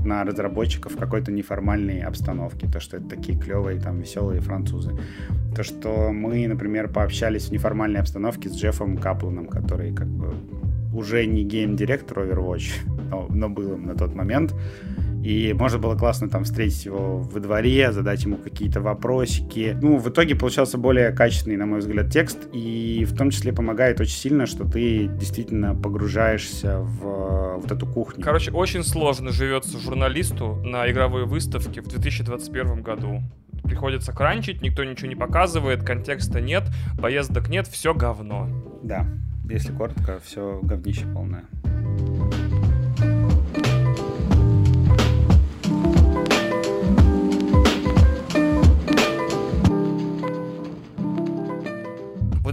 на 0.04 0.22
разработчиков 0.22 0.92
в 0.92 0.98
какой-то 0.98 1.32
неформальной 1.32 2.00
обстановке, 2.02 2.66
то, 2.70 2.80
что 2.80 2.98
это 2.98 3.08
такие 3.08 3.38
клевые, 3.38 3.80
там, 3.80 4.00
веселые 4.00 4.42
французы. 4.42 4.90
То, 5.56 5.62
что 5.62 6.12
мы, 6.12 6.46
например, 6.46 6.88
пообщались 6.88 7.46
в 7.46 7.52
неформальной 7.52 8.00
обстановке 8.00 8.50
с 8.50 8.54
Джеффом 8.54 8.98
Капланом, 8.98 9.46
который 9.46 9.94
как 9.94 10.08
бы 10.08 10.34
уже 10.92 11.24
не 11.24 11.42
гейм-директор 11.42 12.18
Overwatch, 12.18 12.70
но, 13.10 13.28
но 13.30 13.48
был 13.48 13.72
им 13.76 13.86
на 13.86 13.94
тот 13.94 14.14
момент. 14.14 14.54
И 15.24 15.54
можно 15.54 15.78
было 15.78 15.96
классно 15.96 16.28
там 16.28 16.44
встретить 16.44 16.84
его 16.84 17.20
во 17.20 17.40
дворе, 17.40 17.92
задать 17.92 18.22
ему 18.24 18.36
какие-то 18.36 18.82
вопросики. 18.82 19.74
Ну, 19.80 19.96
в 19.96 20.10
итоге 20.10 20.36
получался 20.36 20.76
более 20.76 21.12
качественный, 21.12 21.56
на 21.56 21.64
мой 21.64 21.78
взгляд, 21.78 22.10
текст. 22.10 22.46
И 22.52 23.06
в 23.08 23.16
том 23.16 23.30
числе 23.30 23.54
помогает 23.54 23.98
очень 24.00 24.16
сильно, 24.16 24.44
что 24.44 24.68
ты 24.68 25.06
действительно 25.06 25.74
погружаешься 25.74 26.80
в 26.80 27.56
вот 27.56 27.72
эту 27.72 27.86
кухню. 27.86 28.22
Короче, 28.22 28.50
очень 28.50 28.84
сложно 28.84 29.30
живется 29.30 29.78
журналисту 29.78 30.56
на 30.62 30.90
игровой 30.90 31.24
выставке 31.24 31.80
в 31.80 31.88
2021 31.88 32.82
году 32.82 33.22
приходится 33.62 34.12
кранчить, 34.12 34.60
никто 34.60 34.84
ничего 34.84 35.08
не 35.08 35.16
показывает, 35.16 35.82
контекста 35.82 36.38
нет, 36.38 36.64
поездок 37.00 37.48
нет, 37.48 37.66
все 37.66 37.94
говно. 37.94 38.46
Да, 38.82 39.06
если 39.48 39.72
коротко, 39.72 40.20
все 40.22 40.60
говнище 40.62 41.06
полное. 41.14 41.44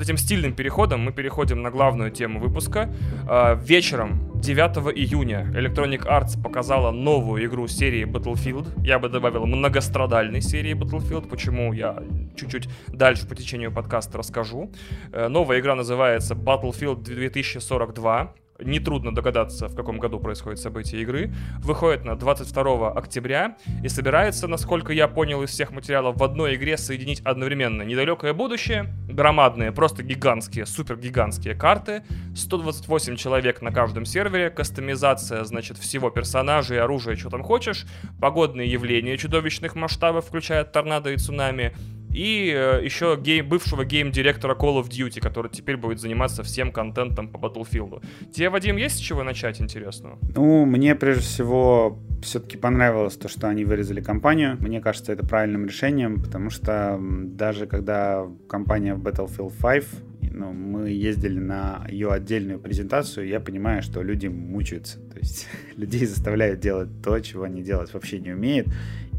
Вот 0.01 0.07
этим 0.07 0.17
стильным 0.17 0.53
переходом 0.53 1.01
мы 1.01 1.11
переходим 1.11 1.61
на 1.61 1.69
главную 1.69 2.09
тему 2.09 2.39
выпуска. 2.39 2.89
А, 3.29 3.53
вечером 3.53 4.31
9 4.41 4.97
июня 4.97 5.45
Electronic 5.53 6.07
Arts 6.07 6.41
показала 6.41 6.89
новую 6.89 7.45
игру 7.45 7.67
серии 7.67 8.05
Battlefield. 8.05 8.67
Я 8.83 8.97
бы 8.97 9.09
добавил 9.09 9.45
многострадальной 9.45 10.41
серии 10.41 10.73
Battlefield. 10.73 11.29
Почему 11.29 11.71
я 11.73 12.01
чуть-чуть 12.35 12.67
дальше 12.87 13.27
по 13.27 13.35
течению 13.35 13.71
подкаста 13.71 14.17
расскажу. 14.17 14.71
Э, 15.11 15.27
новая 15.27 15.59
игра 15.59 15.75
называется 15.75 16.33
Battlefield 16.33 17.03
2042 17.03 18.33
нетрудно 18.63 19.13
догадаться, 19.13 19.67
в 19.67 19.75
каком 19.75 19.99
году 19.99 20.19
происходит 20.19 20.59
событие 20.59 21.01
игры, 21.01 21.33
выходит 21.59 22.05
на 22.05 22.15
22 22.15 22.91
октября 22.91 23.57
и 23.83 23.89
собирается, 23.89 24.47
насколько 24.47 24.93
я 24.93 25.07
понял 25.07 25.43
из 25.43 25.49
всех 25.49 25.71
материалов, 25.71 26.17
в 26.17 26.23
одной 26.23 26.55
игре 26.55 26.77
соединить 26.77 27.21
одновременно 27.21 27.83
недалекое 27.83 28.33
будущее, 28.33 28.93
громадные, 29.07 29.71
просто 29.71 30.03
гигантские, 30.03 30.65
супер 30.65 30.97
гигантские 30.97 31.55
карты, 31.55 32.03
128 32.35 33.15
человек 33.15 33.61
на 33.61 33.71
каждом 33.71 34.05
сервере, 34.05 34.49
кастомизация, 34.49 35.43
значит, 35.43 35.77
всего 35.77 36.09
персонажей, 36.09 36.79
оружия, 36.79 37.15
что 37.15 37.29
там 37.29 37.43
хочешь, 37.43 37.85
погодные 38.19 38.69
явления 38.69 39.17
чудовищных 39.17 39.75
масштабов, 39.75 40.25
включая 40.25 40.63
торнадо 40.63 41.11
и 41.11 41.17
цунами, 41.17 41.73
и 42.13 42.53
э, 42.55 42.83
еще 42.83 43.17
гейм, 43.21 43.47
бывшего 43.47 43.85
гейм-директора 43.85 44.55
Call 44.55 44.81
of 44.81 44.89
Duty, 44.89 45.19
который 45.19 45.49
теперь 45.49 45.77
будет 45.77 45.99
заниматься 45.99 46.43
всем 46.43 46.71
контентом 46.71 47.29
по 47.29 47.37
Battlefield. 47.37 48.03
Тебе, 48.33 48.49
Вадим, 48.49 48.77
есть 48.77 48.97
с 48.97 48.99
чего 48.99 49.23
начать 49.23 49.61
интересного? 49.61 50.19
Ну, 50.35 50.65
мне 50.65 50.95
прежде 50.95 51.23
всего 51.23 51.99
все-таки 52.21 52.57
понравилось 52.57 53.15
то, 53.15 53.27
что 53.27 53.47
они 53.47 53.65
вырезали 53.65 54.01
компанию. 54.01 54.57
Мне 54.59 54.81
кажется, 54.81 55.13
это 55.13 55.25
правильным 55.25 55.65
решением, 55.65 56.21
потому 56.21 56.49
что 56.49 56.99
даже 56.99 57.65
когда 57.65 58.27
компания 58.47 58.93
в 58.93 59.01
Battlefield 59.01 59.53
5 59.61 59.85
ну, 60.33 60.53
мы 60.53 60.89
ездили 60.89 61.39
на 61.39 61.85
ее 61.89 62.11
отдельную 62.11 62.59
презентацию, 62.59 63.27
я 63.27 63.39
понимаю, 63.39 63.81
что 63.81 64.01
люди 64.01 64.27
мучаются. 64.27 64.99
То 64.99 65.19
есть 65.19 65.47
людей 65.75 66.05
заставляют 66.05 66.59
делать 66.59 66.89
то, 67.03 67.19
чего 67.19 67.43
они 67.43 67.61
делать 67.61 67.93
вообще 67.93 68.19
не 68.19 68.31
умеют. 68.31 68.67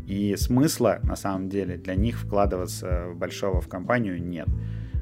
И 0.06 0.34
смысла, 0.36 1.00
на 1.02 1.16
самом 1.16 1.48
деле, 1.48 1.76
для 1.76 1.94
них 1.94 2.18
вкладываться 2.18 3.08
большого 3.14 3.60
в 3.60 3.68
компанию 3.68 4.22
нет. 4.22 4.48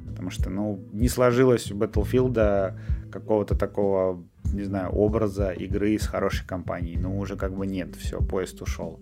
Потому 0.07 0.31
что, 0.31 0.51
ну, 0.51 0.85
не 0.93 1.09
сложилось 1.09 1.71
у 1.73 1.77
Battlefield 1.77 2.77
какого-то 3.11 3.57
такого, 3.57 4.23
не 4.53 4.65
знаю, 4.65 4.91
образа 4.91 5.51
игры 5.51 5.99
с 5.99 6.07
хорошей 6.07 6.47
компанией. 6.47 6.99
Ну, 6.99 7.19
уже 7.19 7.37
как 7.37 7.57
бы 7.57 7.67
нет, 7.67 7.97
все, 7.97 8.21
поезд 8.21 8.61
ушел. 8.63 9.01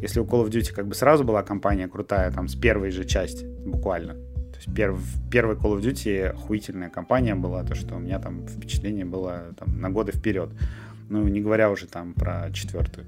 Если 0.00 0.18
у 0.18 0.24
Call 0.24 0.44
of 0.44 0.50
Duty 0.50 0.72
как 0.74 0.88
бы 0.88 0.94
сразу 0.94 1.22
была 1.22 1.42
компания 1.42 1.86
крутая, 1.86 2.32
там, 2.32 2.48
с 2.48 2.56
первой 2.56 2.90
же 2.90 3.04
части, 3.04 3.46
буквально. 3.64 4.16
Есть 4.62 4.74
перв, 4.74 5.00
первый 5.30 5.56
Call 5.56 5.78
of 5.78 5.80
Duty 5.80 6.26
охуительная 6.26 6.90
компания 6.90 7.34
была, 7.34 7.64
то, 7.64 7.74
что 7.74 7.96
у 7.96 7.98
меня 7.98 8.18
там 8.18 8.46
впечатление 8.46 9.04
было 9.04 9.54
там, 9.58 9.80
на 9.80 9.90
годы 9.90 10.12
вперед. 10.12 10.50
Ну, 11.08 11.26
не 11.28 11.40
говоря 11.40 11.70
уже 11.70 11.86
там 11.86 12.14
про 12.14 12.50
четвертую 12.52 13.06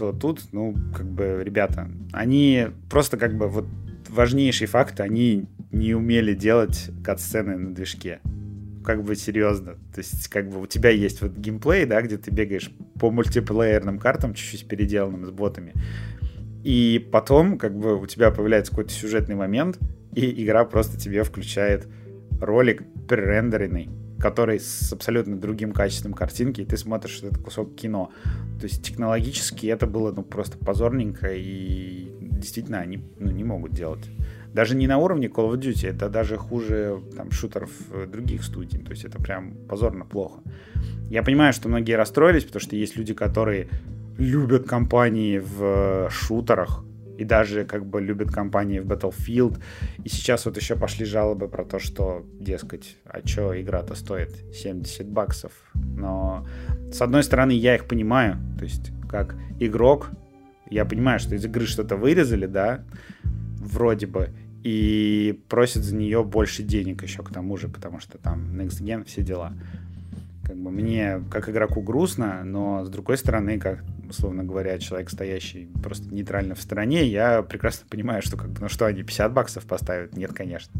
то 0.00 0.14
тут, 0.14 0.40
ну, 0.52 0.74
как 0.96 1.06
бы, 1.06 1.42
ребята, 1.44 1.90
они 2.12 2.68
просто 2.88 3.18
как 3.18 3.36
бы 3.36 3.48
вот 3.48 3.66
важнейший 4.08 4.66
факт, 4.66 4.98
они 4.98 5.44
не 5.72 5.92
умели 5.92 6.32
делать 6.32 6.90
кат-сцены 7.04 7.58
на 7.58 7.74
движке. 7.74 8.20
Как 8.82 9.04
бы 9.04 9.14
серьезно. 9.14 9.74
То 9.94 9.98
есть, 9.98 10.28
как 10.28 10.48
бы 10.48 10.62
у 10.62 10.66
тебя 10.66 10.88
есть 10.88 11.20
вот 11.20 11.36
геймплей, 11.36 11.84
да, 11.84 12.00
где 12.00 12.16
ты 12.16 12.30
бегаешь 12.30 12.72
по 12.98 13.10
мультиплеерным 13.10 13.98
картам, 13.98 14.32
чуть-чуть 14.32 14.66
переделанным 14.66 15.26
с 15.26 15.30
ботами. 15.30 15.74
И 16.64 17.06
потом, 17.12 17.58
как 17.58 17.76
бы, 17.76 18.00
у 18.00 18.06
тебя 18.06 18.30
появляется 18.30 18.72
какой-то 18.72 18.92
сюжетный 18.92 19.34
момент, 19.34 19.78
и 20.14 20.42
игра 20.42 20.64
просто 20.64 20.98
тебе 20.98 21.24
включает 21.24 21.86
ролик 22.40 22.84
пререндеренный, 23.06 23.90
который 24.20 24.60
с 24.60 24.92
абсолютно 24.92 25.36
другим 25.36 25.72
качеством 25.72 26.12
картинки, 26.12 26.60
и 26.60 26.64
ты 26.64 26.76
смотришь 26.76 27.14
что 27.14 27.26
это 27.28 27.38
кусок 27.40 27.74
кино. 27.74 28.10
То 28.60 28.64
есть 28.64 28.82
технологически 28.82 29.66
это 29.66 29.86
было 29.86 30.12
ну, 30.12 30.22
просто 30.22 30.58
позорненько, 30.58 31.32
и 31.32 32.08
действительно 32.20 32.78
они 32.78 33.02
ну, 33.18 33.30
не 33.30 33.44
могут 33.44 33.72
делать. 33.72 34.08
Даже 34.52 34.76
не 34.76 34.86
на 34.86 34.98
уровне 34.98 35.28
Call 35.28 35.52
of 35.52 35.58
Duty, 35.58 35.88
это 35.88 36.08
даже 36.08 36.36
хуже 36.36 37.00
там, 37.16 37.30
шутеров 37.30 37.70
э, 37.92 38.06
других 38.06 38.42
студий. 38.42 38.80
То 38.80 38.90
есть 38.90 39.04
это 39.04 39.18
прям 39.22 39.54
позорно 39.68 40.04
плохо. 40.04 40.40
Я 41.08 41.22
понимаю, 41.22 41.52
что 41.52 41.68
многие 41.68 41.96
расстроились, 41.96 42.44
потому 42.44 42.60
что 42.60 42.76
есть 42.76 42.96
люди, 42.96 43.14
которые 43.14 43.68
любят 44.18 44.68
компании 44.68 45.38
в 45.38 45.62
э, 45.62 46.08
шутерах, 46.10 46.84
и 47.20 47.24
даже 47.24 47.64
как 47.64 47.84
бы 47.84 48.00
любят 48.00 48.30
компании 48.30 48.80
в 48.80 48.86
Battlefield. 48.86 49.60
И 50.04 50.08
сейчас 50.08 50.46
вот 50.46 50.56
еще 50.56 50.74
пошли 50.74 51.04
жалобы 51.04 51.48
про 51.48 51.64
то, 51.64 51.78
что, 51.78 52.24
дескать, 52.40 52.96
а 53.04 53.20
что 53.26 53.60
игра-то 53.60 53.94
стоит 53.94 54.34
70 54.54 55.06
баксов. 55.06 55.52
Но 55.74 56.46
с 56.90 57.02
одной 57.02 57.22
стороны, 57.22 57.52
я 57.52 57.74
их 57.74 57.86
понимаю, 57.86 58.38
то 58.58 58.64
есть 58.64 58.90
как 59.08 59.36
игрок, 59.58 60.10
я 60.70 60.86
понимаю, 60.86 61.20
что 61.20 61.34
из 61.34 61.44
игры 61.44 61.66
что-то 61.66 61.96
вырезали, 61.96 62.46
да, 62.46 62.84
вроде 63.58 64.06
бы, 64.06 64.30
и 64.62 65.38
просят 65.48 65.82
за 65.82 65.94
нее 65.94 66.24
больше 66.24 66.62
денег 66.62 67.02
еще 67.02 67.22
к 67.22 67.30
тому 67.30 67.58
же, 67.58 67.68
потому 67.68 68.00
что 68.00 68.16
там 68.16 68.58
Next 68.58 68.80
Gen, 68.80 69.04
все 69.04 69.22
дела. 69.22 69.52
Как 70.46 70.56
бы 70.56 70.70
мне, 70.70 71.22
как 71.30 71.50
игроку, 71.50 71.82
грустно, 71.82 72.44
но 72.44 72.84
с 72.84 72.88
другой 72.88 73.18
стороны, 73.18 73.58
как 73.58 73.84
условно 74.10 74.44
говоря, 74.44 74.78
человек, 74.78 75.10
стоящий 75.10 75.70
просто 75.82 76.12
нейтрально 76.12 76.54
в 76.54 76.60
стороне, 76.60 77.06
я 77.06 77.42
прекрасно 77.42 77.86
понимаю, 77.88 78.22
что 78.22 78.36
как 78.36 78.50
бы, 78.50 78.60
ну 78.60 78.68
что, 78.68 78.86
они 78.86 79.02
50 79.02 79.32
баксов 79.32 79.64
поставят? 79.64 80.16
Нет, 80.16 80.32
конечно. 80.32 80.72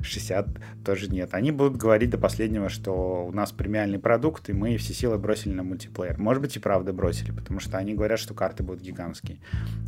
60 0.00 0.48
тоже 0.84 1.08
нет. 1.08 1.30
Они 1.32 1.50
будут 1.50 1.76
говорить 1.76 2.10
до 2.10 2.18
последнего, 2.18 2.68
что 2.68 3.26
у 3.26 3.32
нас 3.32 3.52
премиальный 3.52 3.98
продукт, 3.98 4.48
и 4.48 4.52
мы 4.52 4.76
все 4.76 4.92
силы 4.92 5.18
бросили 5.18 5.52
на 5.52 5.62
мультиплеер. 5.62 6.18
Может 6.18 6.42
быть, 6.42 6.56
и 6.56 6.60
правда 6.60 6.92
бросили, 6.92 7.30
потому 7.30 7.60
что 7.60 7.78
они 7.78 7.94
говорят, 7.94 8.18
что 8.18 8.34
карты 8.34 8.62
будут 8.62 8.82
гигантские. 8.82 9.38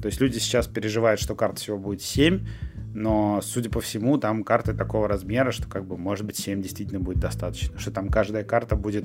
То 0.00 0.06
есть 0.06 0.20
люди 0.20 0.38
сейчас 0.38 0.66
переживают, 0.66 1.20
что 1.20 1.34
карт 1.34 1.58
всего 1.58 1.78
будет 1.78 2.02
7, 2.02 2.46
но, 2.92 3.40
судя 3.42 3.70
по 3.70 3.80
всему, 3.80 4.18
там 4.18 4.42
карты 4.42 4.74
такого 4.74 5.06
размера, 5.06 5.52
что, 5.52 5.68
как 5.68 5.84
бы, 5.84 5.96
может 5.96 6.26
быть, 6.26 6.36
7 6.36 6.60
действительно 6.60 7.00
будет 7.00 7.18
достаточно. 7.18 7.78
Что 7.78 7.90
там 7.92 8.08
каждая 8.08 8.42
карта 8.42 8.74
будет 8.74 9.04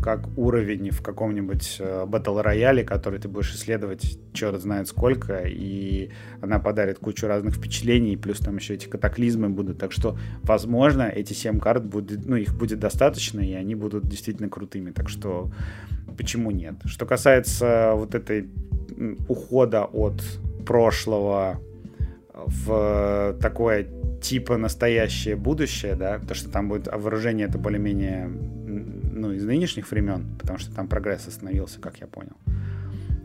как 0.00 0.26
уровень 0.36 0.90
в 0.90 1.02
каком-нибудь 1.02 1.76
э, 1.80 2.06
Battle 2.06 2.40
рояле, 2.40 2.84
который 2.84 3.18
ты 3.18 3.28
будешь 3.28 3.54
исследовать 3.54 4.18
черт 4.32 4.60
знает 4.60 4.88
сколько, 4.88 5.42
и 5.44 6.10
она 6.40 6.58
подарит 6.58 6.98
кучу 6.98 7.26
разных 7.26 7.54
впечатлений, 7.54 8.16
плюс 8.16 8.38
там 8.38 8.56
еще 8.56 8.74
эти 8.74 8.88
катаклизмы 8.88 9.48
будут. 9.48 9.78
Так 9.78 9.92
что, 9.92 10.18
возможно, 10.42 11.02
эти 11.02 11.32
7 11.32 11.58
карт, 11.60 11.84
будет, 11.84 12.26
ну, 12.26 12.36
их 12.36 12.54
будет 12.54 12.80
достаточно, 12.80 13.40
и 13.40 13.52
они 13.52 13.74
будут 13.74 14.06
действительно 14.06 14.48
крутыми. 14.48 14.90
Так 14.90 15.08
что, 15.08 15.52
почему 16.16 16.50
нет? 16.50 16.74
Что 16.84 17.06
касается 17.06 17.92
вот 17.94 18.14
этой 18.14 18.48
ухода 19.28 19.84
от 19.84 20.22
прошлого 20.66 21.60
в 22.34 23.36
такое 23.40 23.86
типа 24.20 24.56
настоящее 24.56 25.36
будущее, 25.36 25.94
да, 25.94 26.18
то, 26.18 26.34
что 26.34 26.50
там 26.50 26.68
будет 26.68 26.86
вооружение, 26.86 27.46
это 27.48 27.58
более-менее 27.58 28.30
ну, 29.22 29.32
из 29.32 29.44
нынешних 29.44 29.90
времен, 29.90 30.36
потому 30.38 30.58
что 30.58 30.74
там 30.74 30.88
прогресс 30.88 31.28
остановился, 31.28 31.80
как 31.80 31.98
я 31.98 32.06
понял. 32.06 32.36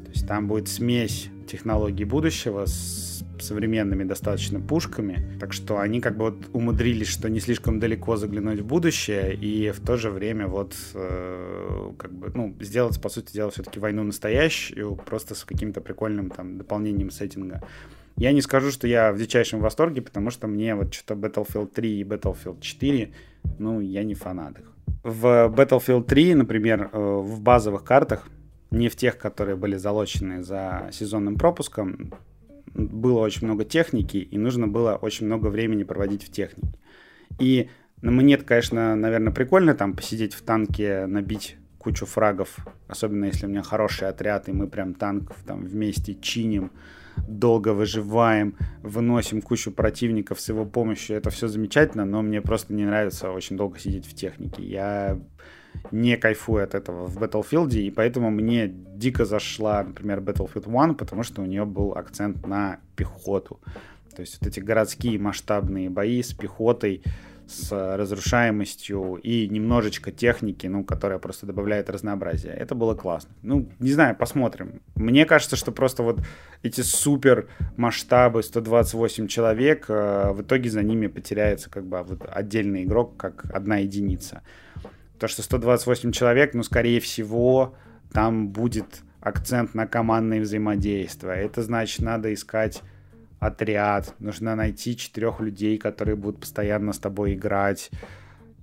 То 0.05 0.11
есть 0.11 0.27
там 0.27 0.47
будет 0.47 0.67
смесь 0.67 1.29
технологий 1.47 2.05
будущего 2.05 2.65
с 2.65 3.23
современными 3.39 4.03
достаточно 4.03 4.59
пушками, 4.59 5.37
так 5.39 5.53
что 5.53 5.79
они 5.79 5.99
как 5.99 6.15
бы 6.17 6.25
вот 6.25 6.49
умудрились, 6.53 7.07
что 7.07 7.29
не 7.29 7.39
слишком 7.39 7.79
далеко 7.79 8.15
заглянуть 8.15 8.59
в 8.59 8.65
будущее 8.65 9.35
и 9.35 9.71
в 9.71 9.79
то 9.79 9.97
же 9.97 10.11
время 10.11 10.47
вот 10.47 10.75
э, 10.93 11.91
как 11.97 12.13
бы, 12.13 12.31
ну, 12.33 12.55
сделать, 12.59 13.01
по 13.01 13.09
сути 13.09 13.33
дела, 13.33 13.49
все-таки 13.49 13.79
войну 13.79 14.03
настоящую, 14.03 14.95
просто 14.95 15.33
с 15.35 15.43
каким-то 15.43 15.81
прикольным 15.81 16.29
там 16.29 16.57
дополнением 16.57 17.09
сеттинга. 17.09 17.61
Я 18.17 18.31
не 18.33 18.41
скажу, 18.41 18.71
что 18.71 18.87
я 18.87 19.11
в 19.11 19.17
дичайшем 19.17 19.59
восторге, 19.61 20.01
потому 20.01 20.31
что 20.31 20.47
мне 20.47 20.75
вот 20.75 20.93
что-то 20.93 21.13
Battlefield 21.13 21.71
3 21.73 21.99
и 21.99 22.03
Battlefield 22.03 22.61
4, 22.61 23.13
ну, 23.59 23.79
я 23.79 24.03
не 24.03 24.15
фанат 24.15 24.59
их. 24.59 24.76
В 25.07 25.47
Battlefield 25.47 26.03
3, 26.03 26.35
например, 26.35 26.89
э, 26.91 26.97
в 26.99 27.39
базовых 27.39 27.85
картах, 27.85 28.27
не 28.71 28.89
в 28.89 28.97
тех, 28.97 29.17
которые 29.17 29.55
были 29.55 29.77
залочены 29.77 30.43
за 30.43 30.89
сезонным 30.91 31.37
пропуском, 31.37 32.13
было 32.73 33.19
очень 33.21 33.47
много 33.47 33.63
техники, 33.63 34.17
и 34.17 34.37
нужно 34.37 34.67
было 34.67 34.95
очень 34.95 35.25
много 35.25 35.47
времени 35.47 35.83
проводить 35.83 36.23
в 36.23 36.29
технике. 36.29 36.77
И 37.39 37.69
на 38.01 38.11
мне, 38.11 38.35
конечно, 38.35 38.97
наверное, 38.97 39.31
прикольно 39.31 39.75
там 39.75 39.93
посидеть 39.93 40.33
в 40.33 40.41
танке, 40.41 41.05
набить 41.05 41.55
кучу 41.77 42.05
фрагов, 42.05 42.57
особенно 42.89 43.25
если 43.25 43.45
у 43.45 43.49
меня 43.49 43.63
хороший 43.63 44.09
отряд, 44.09 44.49
и 44.49 44.51
мы 44.51 44.67
прям 44.67 44.93
танк 44.93 45.33
там 45.45 45.63
вместе 45.63 46.15
чиним, 46.15 46.69
долго 47.27 47.73
выживаем, 47.73 48.55
выносим 48.81 49.41
кучу 49.41 49.71
противников 49.71 50.39
с 50.39 50.49
его 50.49 50.65
помощью. 50.65 51.17
Это 51.17 51.29
все 51.29 51.47
замечательно, 51.47 52.05
но 52.05 52.21
мне 52.21 52.41
просто 52.41 52.73
не 52.73 52.85
нравится 52.85 53.31
очень 53.31 53.57
долго 53.57 53.79
сидеть 53.79 54.05
в 54.05 54.13
технике. 54.13 54.63
Я 54.63 55.19
не 55.91 56.17
кайфую 56.17 56.63
от 56.63 56.75
этого 56.75 57.07
в 57.07 57.17
Battlefield, 57.17 57.75
и 57.75 57.91
поэтому 57.91 58.29
мне 58.29 58.67
дико 58.67 59.25
зашла, 59.25 59.83
например, 59.83 60.19
Battlefield 60.19 60.65
1, 60.65 60.95
потому 60.95 61.23
что 61.23 61.41
у 61.41 61.45
нее 61.45 61.65
был 61.65 61.93
акцент 61.93 62.45
на 62.45 62.79
пехоту. 62.95 63.59
То 64.15 64.21
есть 64.21 64.39
вот 64.41 64.47
эти 64.47 64.59
городские 64.59 65.19
масштабные 65.19 65.89
бои 65.89 66.23
с 66.23 66.33
пехотой, 66.33 67.03
с 67.47 67.71
разрушаемостью 67.71 69.15
и 69.15 69.47
немножечко 69.47 70.11
техники, 70.11 70.67
ну, 70.67 70.83
которая 70.83 71.19
просто 71.19 71.45
добавляет 71.45 71.89
разнообразия. 71.89 72.49
Это 72.49 72.75
было 72.75 72.93
классно. 72.93 73.31
Ну, 73.41 73.69
не 73.79 73.91
знаю, 73.91 74.15
посмотрим. 74.15 74.81
Мне 74.95 75.25
кажется, 75.25 75.55
что 75.55 75.71
просто 75.71 76.03
вот 76.03 76.19
эти 76.61 76.81
супер 76.81 77.47
масштабы 77.77 78.43
128 78.43 79.27
человек, 79.27 79.85
э, 79.89 80.31
в 80.31 80.41
итоге 80.41 80.69
за 80.69 80.83
ними 80.83 81.07
потеряется 81.07 81.69
как 81.69 81.85
бы 81.85 82.03
вот 82.03 82.27
отдельный 82.29 82.83
игрок, 82.83 83.15
как 83.17 83.45
одна 83.53 83.77
единица. 83.77 84.41
То, 85.17 85.27
что 85.27 85.41
128 85.41 86.11
человек, 86.11 86.53
ну, 86.53 86.63
скорее 86.63 86.99
всего, 86.99 87.75
там 88.11 88.49
будет 88.49 89.01
акцент 89.21 89.73
на 89.73 89.87
командное 89.87 90.41
взаимодействие. 90.41 91.37
Это 91.37 91.61
значит, 91.61 92.01
надо 92.01 92.33
искать 92.33 92.81
отряд, 93.39 94.13
нужно 94.19 94.55
найти 94.55 94.97
четырех 94.97 95.39
людей, 95.39 95.77
которые 95.77 96.15
будут 96.15 96.41
постоянно 96.41 96.93
с 96.93 96.99
тобой 96.99 97.35
играть. 97.35 97.91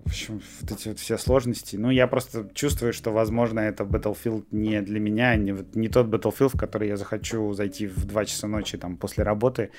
В 0.04 0.08
общем, 0.08 0.42
вот 0.60 0.70
эти 0.70 0.88
вот 0.88 0.98
все 0.98 1.16
сложности. 1.16 1.76
Ну, 1.76 1.90
я 1.90 2.06
просто 2.06 2.50
чувствую, 2.52 2.92
что, 2.92 3.10
возможно, 3.10 3.60
это 3.60 3.84
Battlefield 3.84 4.46
не 4.50 4.82
для 4.82 5.00
меня, 5.00 5.34
не, 5.36 5.56
не 5.74 5.88
тот 5.88 6.08
Battlefield, 6.08 6.50
в 6.54 6.58
который 6.58 6.88
я 6.88 6.96
захочу 6.96 7.52
зайти 7.54 7.86
в 7.86 8.04
2 8.04 8.24
часа 8.26 8.46
ночи 8.46 8.76
там 8.76 8.96
после 8.96 9.24
работы, 9.24 9.70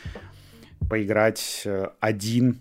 поиграть 0.90 1.62
э, 1.66 1.90
один 2.00 2.60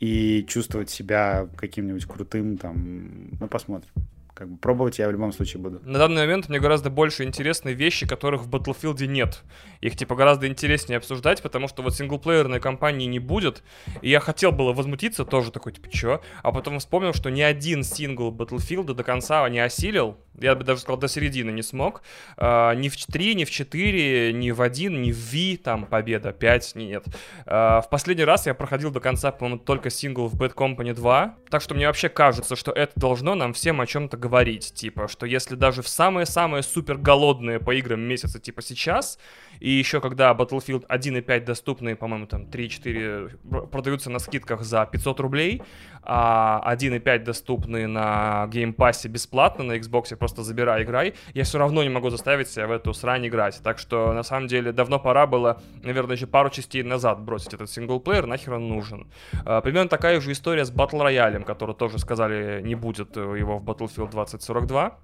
и 0.00 0.44
чувствовать 0.46 0.90
себя 0.90 1.48
каким-нибудь 1.56 2.04
крутым 2.04 2.58
там. 2.58 3.30
Ну, 3.40 3.48
посмотрим 3.48 3.90
как 4.34 4.48
бы 4.48 4.56
пробовать 4.56 4.98
я 4.98 5.08
в 5.08 5.12
любом 5.12 5.32
случае 5.32 5.62
буду. 5.62 5.80
На 5.84 5.98
данный 5.98 6.22
момент 6.22 6.48
мне 6.48 6.58
гораздо 6.58 6.90
больше 6.90 7.24
интересны 7.24 7.70
вещи, 7.70 8.06
которых 8.06 8.42
в 8.42 8.50
Battlefield 8.50 9.06
нет. 9.06 9.42
Их 9.80 9.96
типа 9.96 10.14
гораздо 10.14 10.46
интереснее 10.46 10.96
обсуждать, 10.96 11.42
потому 11.42 11.68
что 11.68 11.82
вот 11.82 11.94
синглплеерной 11.94 12.60
кампании 12.60 13.06
не 13.06 13.18
будет. 13.18 13.62
И 14.00 14.08
я 14.08 14.20
хотел 14.20 14.52
было 14.52 14.72
возмутиться, 14.72 15.24
тоже 15.24 15.50
такой, 15.50 15.72
типа, 15.72 15.90
чё? 15.90 16.22
А 16.42 16.52
потом 16.52 16.78
вспомнил, 16.78 17.12
что 17.12 17.30
ни 17.30 17.42
один 17.42 17.82
сингл 17.82 18.30
Battlefield 18.32 18.94
до 18.94 19.04
конца 19.04 19.48
не 19.48 19.60
осилил. 19.60 20.16
Я 20.40 20.54
бы 20.54 20.64
даже 20.64 20.80
сказал, 20.80 20.98
до 20.98 21.08
середины 21.08 21.50
не 21.50 21.62
смог. 21.62 22.02
А, 22.36 22.74
ни 22.74 22.88
в 22.88 22.96
3, 22.96 23.34
ни 23.34 23.44
в 23.44 23.50
4, 23.50 24.32
ни 24.32 24.50
в 24.50 24.62
1, 24.62 25.02
ни 25.02 25.12
в 25.12 25.16
V, 25.16 25.58
там, 25.58 25.86
победа, 25.86 26.32
5, 26.32 26.74
нет. 26.76 27.04
А, 27.46 27.80
в 27.80 27.90
последний 27.90 28.24
раз 28.24 28.46
я 28.46 28.54
проходил 28.54 28.90
до 28.90 29.00
конца, 29.00 29.30
по-моему, 29.30 29.58
только 29.58 29.90
сингл 29.90 30.28
в 30.28 30.40
Bad 30.40 30.54
Company 30.54 30.94
2. 30.94 31.36
Так 31.50 31.60
что 31.60 31.74
мне 31.74 31.86
вообще 31.86 32.08
кажется, 32.08 32.56
что 32.56 32.72
это 32.72 32.92
должно 32.96 33.34
нам 33.34 33.52
всем 33.52 33.80
о 33.80 33.86
чем-то 33.86 34.16
говорить, 34.16 34.72
типа, 34.74 35.08
что 35.08 35.26
если 35.26 35.54
даже 35.54 35.82
в 35.82 35.88
самые-самые 35.88 36.62
супер 36.62 36.96
голодные 36.96 37.60
по 37.60 37.74
играм 37.74 38.00
месяцы, 38.00 38.40
типа 38.40 38.62
сейчас, 38.62 39.18
и 39.60 39.70
еще 39.70 40.00
когда 40.00 40.32
Battlefield 40.32 40.86
1.5 40.88 41.44
доступны, 41.44 41.94
по-моему, 41.94 42.26
там 42.26 42.44
3-4 42.46 43.66
продаются 43.68 44.10
на 44.10 44.18
скидках 44.18 44.62
за 44.62 44.86
500 44.86 45.20
рублей, 45.20 45.62
а 46.02 46.62
1.5 46.74 47.18
доступны 47.20 47.86
на 47.86 48.48
Game 48.50 48.74
Pass 48.74 49.06
бесплатно 49.06 49.64
на 49.64 49.72
Xbox, 49.76 50.12
просто 50.22 50.44
забирай, 50.44 50.84
играй, 50.84 51.14
я 51.34 51.42
все 51.42 51.58
равно 51.58 51.82
не 51.82 51.88
могу 51.88 52.08
заставить 52.08 52.48
себя 52.48 52.68
в 52.68 52.70
эту 52.70 52.94
срань 52.94 53.26
играть. 53.26 53.60
Так 53.64 53.80
что, 53.80 54.12
на 54.12 54.22
самом 54.22 54.46
деле, 54.46 54.70
давно 54.70 55.00
пора 55.00 55.26
было, 55.26 55.60
наверное, 55.82 56.14
еще 56.14 56.28
пару 56.28 56.48
частей 56.48 56.84
назад 56.84 57.20
бросить 57.20 57.54
этот 57.54 57.68
синглплеер, 57.68 58.26
нахер 58.26 58.54
он 58.54 58.68
нужен. 58.68 59.10
А, 59.44 59.60
примерно 59.60 59.88
такая 59.88 60.20
же 60.20 60.30
история 60.30 60.64
с 60.64 60.70
Battle 60.70 61.00
Royale, 61.00 61.42
который 61.42 61.74
тоже 61.74 61.98
сказали, 61.98 62.62
не 62.62 62.76
будет 62.76 63.16
его 63.16 63.58
в 63.58 63.64
Battlefield 63.64 64.12
2042. 64.12 64.96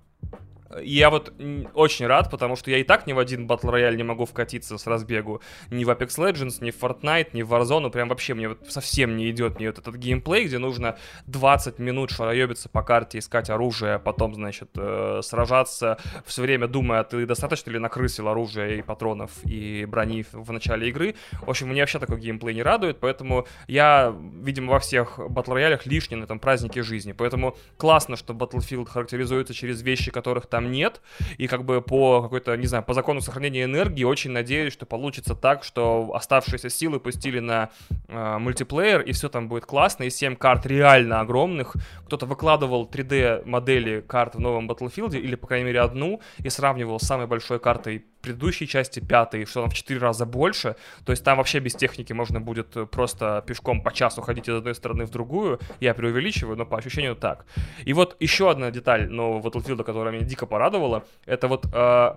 Я 0.83 1.11
вот 1.11 1.33
очень 1.75 2.07
рад, 2.07 2.31
потому 2.31 2.57
что 2.57 2.71
я 2.71 2.79
и 2.79 2.83
так 2.83 3.07
ни 3.07 3.13
в 3.13 3.19
один 3.19 3.47
Battle 3.47 3.73
Royale 3.73 3.97
не 3.97 4.03
могу 4.03 4.25
вкатиться 4.27 4.77
с 4.77 4.87
разбегу. 4.87 5.41
Ни 5.71 5.85
в 5.85 5.91
Apex 5.91 6.09
Legends, 6.19 6.63
ни 6.63 6.71
в 6.71 6.83
Fortnite, 6.83 7.31
ни 7.33 7.43
в 7.43 7.53
Warzone. 7.53 7.91
Прям 7.91 8.09
вообще 8.09 8.35
мне 8.35 8.51
вот 8.51 8.59
совсем 8.69 9.17
не 9.17 9.31
идет 9.31 9.59
мне 9.59 9.69
вот 9.69 9.79
этот 9.79 9.97
геймплей, 9.97 10.45
где 10.45 10.59
нужно 10.59 10.99
20 11.27 11.79
минут 11.79 12.11
шароебиться 12.11 12.69
по 12.69 12.83
карте, 12.83 13.19
искать 13.19 13.51
оружие, 13.51 13.95
а 13.95 13.99
потом, 13.99 14.35
значит, 14.35 14.71
э, 14.77 15.21
сражаться, 15.23 15.99
все 16.27 16.43
время 16.43 16.69
думая, 16.69 17.05
ты 17.05 17.25
достаточно 17.27 17.71
ли 17.71 17.79
накрысил 17.79 18.29
оружие 18.29 18.79
и 18.79 18.83
патронов 18.83 19.31
и 19.45 19.87
брони 19.87 20.25
в 20.33 20.53
начале 20.53 20.89
игры. 20.89 21.15
В 21.41 21.49
общем, 21.51 21.69
мне 21.69 21.81
вообще 21.81 21.99
такой 21.99 22.21
геймплей 22.21 22.55
не 22.55 22.63
радует, 22.63 22.99
поэтому 23.01 23.47
я, 23.67 24.15
видимо, 24.43 24.73
во 24.73 24.79
всех 24.81 25.19
Battle 25.19 25.55
Royale 25.55 25.81
лишний 25.85 26.17
на 26.17 26.25
этом 26.25 26.39
празднике 26.39 26.83
жизни. 26.83 27.13
Поэтому 27.13 27.57
классно, 27.77 28.17
что 28.17 28.35
Battlefield 28.35 28.87
характеризуется 28.87 29.55
через 29.55 29.83
вещи, 29.83 30.11
которых 30.11 30.47
там 30.47 30.58
там 30.59 30.73
нет. 30.73 31.01
И 31.39 31.47
как 31.47 31.65
бы 31.65 31.81
по 31.81 32.23
какой-то, 32.23 32.57
не 32.57 32.67
знаю, 32.67 32.83
по 32.83 32.95
закону 32.95 33.21
сохранения 33.21 33.65
энергии 33.65 34.05
очень 34.05 34.33
надеюсь, 34.33 34.73
что 34.73 34.87
получится 34.87 35.35
так, 35.35 35.63
что 35.63 36.11
оставшиеся 36.15 36.69
силы 36.69 36.99
пустили 36.99 37.39
на 37.39 37.71
э, 38.09 38.39
мультиплеер, 38.39 39.03
и 39.03 39.13
все 39.13 39.29
там 39.29 39.49
будет 39.49 39.67
классно, 39.67 40.05
и 40.05 40.11
7 40.11 40.35
карт 40.35 40.67
реально 40.67 41.21
огромных. 41.21 41.77
Кто-то 42.07 42.27
выкладывал 42.27 42.89
3D 42.93 43.45
модели 43.45 44.01
карт 44.01 44.35
в 44.35 44.41
новом 44.41 44.69
Battlefield, 44.69 45.17
или, 45.17 45.37
по 45.37 45.47
крайней 45.47 45.67
мере, 45.67 45.81
одну, 45.81 46.21
и 46.39 46.51
сравнивал 46.51 46.99
с 46.99 47.07
самой 47.07 47.27
большой 47.27 47.61
картой 47.61 48.05
предыдущей 48.29 48.67
части, 48.67 49.01
пятой, 49.01 49.47
что 49.47 49.63
там 49.63 49.71
в 49.71 49.75
4 49.75 50.01
раза 50.01 50.27
больше. 50.27 50.77
То 51.05 51.13
есть 51.13 51.25
там 51.25 51.39
вообще 51.39 51.61
без 51.61 51.75
техники 51.75 52.13
можно 52.13 52.41
будет 52.41 52.77
э, 52.77 52.85
просто 52.85 53.43
пешком 53.47 53.83
по 53.83 53.91
часу 53.93 54.21
ходить 54.21 54.49
из 54.49 54.55
одной 54.55 54.75
стороны 54.75 55.07
в 55.07 55.11
другую. 55.11 55.59
Я 55.81 55.95
преувеличиваю, 55.95 56.57
но 56.57 56.67
по 56.67 56.77
ощущению 56.77 57.17
так. 57.17 57.47
И 57.87 57.95
вот 57.95 58.17
еще 58.21 58.51
одна 58.51 58.71
деталь 58.71 59.09
нового 59.09 59.49
Battlefield, 59.49 59.83
которая 59.85 60.13
меня 60.13 60.27
дико 60.27 60.47
порадовала, 60.47 61.05
это 61.25 61.49
вот 61.49 61.67
э, 61.67 61.69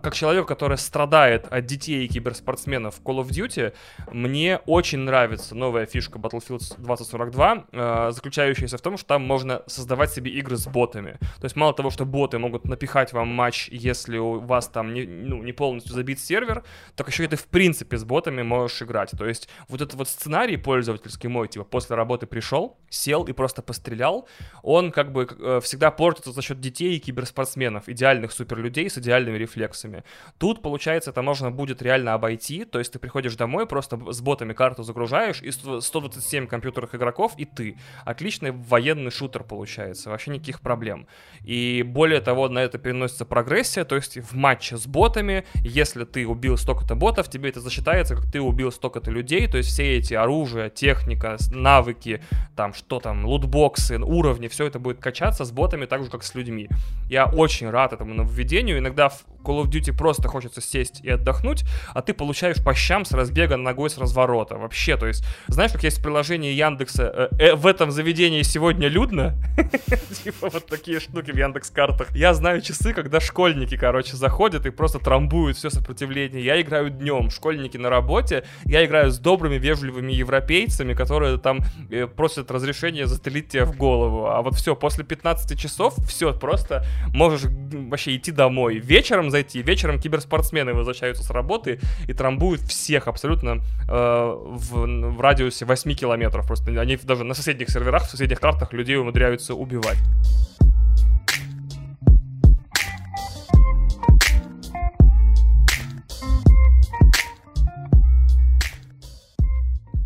как 0.04 0.14
человек, 0.14 0.48
который 0.48 0.78
страдает 0.78 1.48
от 1.50 1.66
детей 1.66 2.06
и 2.06 2.08
киберспортсменов 2.10 2.96
в 2.96 3.02
Call 3.02 3.26
of 3.26 3.30
Duty, 3.30 3.74
мне 4.12 4.60
очень 4.66 5.00
нравится 5.00 5.56
новая 5.56 5.86
фишка 5.86 6.20
Battlefield 6.20 6.76
2042, 6.78 7.66
э, 7.72 8.12
заключающаяся 8.12 8.78
в 8.78 8.82
том, 8.82 8.98
что 8.98 9.08
там 9.08 9.22
можно 9.26 9.62
создавать 9.68 10.12
себе 10.12 10.32
игры 10.32 10.58
с 10.58 10.68
ботами. 10.68 11.18
То 11.40 11.46
есть 11.46 11.56
мало 11.56 11.74
того, 11.74 11.90
что 11.90 12.06
боты 12.06 12.38
могут 12.38 12.66
напихать 12.66 13.14
вам 13.14 13.30
матч, 13.30 13.70
если 13.72 14.18
у 14.18 14.40
вас 14.40 14.68
там 14.68 14.94
не, 14.94 15.06
ну, 15.06 15.42
не 15.42 15.54
полностью 15.54 15.94
забит 16.02 16.20
сервер, 16.20 16.64
так 16.96 17.08
еще 17.08 17.24
и 17.24 17.28
ты 17.28 17.36
в 17.36 17.46
принципе 17.46 17.98
с 17.98 18.04
ботами 18.04 18.42
можешь 18.42 18.82
играть. 18.82 19.12
То 19.18 19.26
есть 19.26 19.48
вот 19.68 19.82
этот 19.82 19.96
вот 19.96 20.08
сценарий 20.08 20.58
пользовательский 20.58 21.30
мой, 21.30 21.48
типа 21.48 21.64
после 21.66 21.96
работы 21.96 22.26
пришел, 22.26 22.78
сел 22.90 23.24
и 23.26 23.34
просто 23.34 23.62
пострелял, 23.62 24.28
он 24.64 24.92
как 24.92 25.12
бы 25.12 25.28
э, 25.30 25.60
всегда 25.64 25.92
портится 25.92 26.32
за 26.32 26.42
счет 26.42 26.60
детей 26.60 26.96
и 26.96 27.00
киберспортсменов, 27.00 27.88
идеальных 27.88 28.32
суперлюдей 28.32 28.90
с 28.90 28.98
идеальными 28.98 29.38
рефлексами. 29.38 30.04
Тут, 30.38 30.62
получается, 30.62 31.12
это 31.12 31.22
можно 31.22 31.52
будет 31.52 31.82
реально 31.82 32.14
обойти, 32.14 32.66
то 32.66 32.80
есть 32.80 32.94
ты 32.94 33.00
приходишь 33.00 33.36
домой, 33.36 33.68
просто 33.68 34.12
с 34.12 34.22
ботами 34.22 34.54
карту 34.54 34.84
загружаешь, 34.84 35.42
и 35.44 35.52
127 35.52 36.48
компьютерных 36.48 36.96
игроков, 36.96 37.34
и 37.38 37.46
ты. 37.46 37.78
Отличный 38.06 38.52
военный 38.52 39.12
шутер 39.12 39.44
получается, 39.44 40.10
вообще 40.10 40.32
никаких 40.32 40.62
проблем. 40.62 41.08
И 41.42 41.84
более 41.84 42.22
того, 42.22 42.50
на 42.50 42.60
это 42.60 42.80
переносится 42.80 43.26
прогрессия, 43.26 43.86
то 43.86 43.96
есть 43.96 44.18
в 44.18 44.36
матче 44.36 44.78
с 44.78 44.88
ботами, 44.88 45.46
если 45.56 45.91
ты 45.94 46.28
убил 46.28 46.58
столько-то 46.58 46.96
ботов, 46.96 47.30
тебе 47.30 47.50
это 47.50 47.62
засчитается, 47.62 48.16
как 48.16 48.32
ты 48.32 48.42
убил 48.42 48.72
столько-то 48.72 49.12
людей, 49.12 49.48
то 49.48 49.58
есть 49.58 49.70
все 49.70 49.98
эти 49.98 50.14
оружия, 50.14 50.70
техника, 50.70 51.38
навыки, 51.52 52.22
там, 52.56 52.74
что 52.74 53.00
там, 53.00 53.26
лутбоксы, 53.26 53.98
уровни, 54.00 54.48
все 54.48 54.66
это 54.66 54.80
будет 54.80 55.00
качаться 55.00 55.46
с 55.46 55.52
ботами 55.52 55.86
так 55.86 56.04
же, 56.04 56.10
как 56.10 56.24
с 56.24 56.36
людьми. 56.36 56.70
Я 57.10 57.26
очень 57.26 57.70
рад 57.70 57.94
этому 57.94 58.14
нововведению, 58.14 58.78
иногда 58.78 59.10
в 59.10 59.24
Call 59.44 59.64
of 59.64 59.70
Duty 59.70 59.96
просто 59.96 60.28
хочется 60.28 60.62
сесть 60.62 61.02
и 61.02 61.10
отдохнуть, 61.10 61.64
а 61.94 62.02
ты 62.02 62.14
получаешь 62.14 62.64
по 62.64 62.74
щам 62.74 63.06
с 63.06 63.12
разбега 63.12 63.58
ногой 63.58 63.90
с 63.90 63.98
разворота. 63.98 64.58
Вообще, 64.58 64.98
то 64.98 65.08
есть, 65.08 65.26
знаешь, 65.48 65.72
как 65.72 65.84
есть 65.84 66.02
приложение 66.02 66.56
Яндекса, 66.56 67.30
э, 67.32 67.38
э, 67.40 67.56
в 67.56 67.66
этом 67.66 67.92
заведении 67.92 68.44
сегодня 68.44 68.88
людно? 68.88 69.36
Типа 70.24 70.50
вот 70.50 70.68
такие 70.68 71.00
штуки 71.00 71.32
в 71.32 71.38
Яндекс 71.38 71.72
картах. 71.72 72.16
Я 72.16 72.34
знаю 72.34 72.62
часы, 72.62 72.94
когда 72.94 73.20
школьники, 73.20 73.76
короче, 73.78 74.16
заходят 74.16 74.66
и 74.66 74.70
просто 74.70 75.00
трамбуют 75.00 75.58
все 75.58 75.70
сопротивление. 75.72 76.44
Я 76.44 76.62
играю 76.62 76.90
днем, 76.90 77.30
школьники 77.30 77.78
на 77.78 77.90
работе, 77.90 78.44
я 78.66 78.86
играю 78.86 79.12
с 79.12 79.20
добрыми, 79.20 79.56
вежливыми 79.56 80.12
европейцами, 80.12 80.94
которые 80.94 81.38
там 81.38 81.60
э, 81.90 82.08
просят 82.08 82.52
разрешения 82.52 83.08
застрелить 83.08 83.50
тебя 83.50 83.66
в 83.66 83.76
голову. 83.76 84.28
А 84.28 84.42
вот 84.42 84.56
все, 84.56 84.76
после 84.76 85.04
15 85.04 85.60
часов, 85.60 85.96
все, 86.08 86.34
просто 86.34 86.86
можешь 87.14 87.50
вообще 87.72 88.16
идти 88.16 88.32
домой. 88.32 88.78
Вечером 88.78 89.32
зайти, 89.32 89.62
вечером 89.62 90.00
киберспортсмены 90.00 90.74
возвращаются 90.74 91.24
с 91.24 91.30
работы 91.30 91.80
и 92.08 92.14
трамбуют 92.14 92.62
всех 92.62 93.08
абсолютно 93.08 93.62
э, 93.90 93.92
в, 93.92 94.86
в 94.86 95.22
радиусе 95.22 95.66
8 95.66 95.94
километров. 95.94 96.48
Просто 96.48 96.80
они 96.80 96.98
даже 96.98 97.24
на 97.24 97.34
соседних 97.34 97.70
серверах, 97.70 98.04
в 98.04 98.10
соседних 98.12 98.40
картах 98.40 98.74
людей 98.74 98.98
умудряются 98.98 99.56
убивать. 99.56 99.98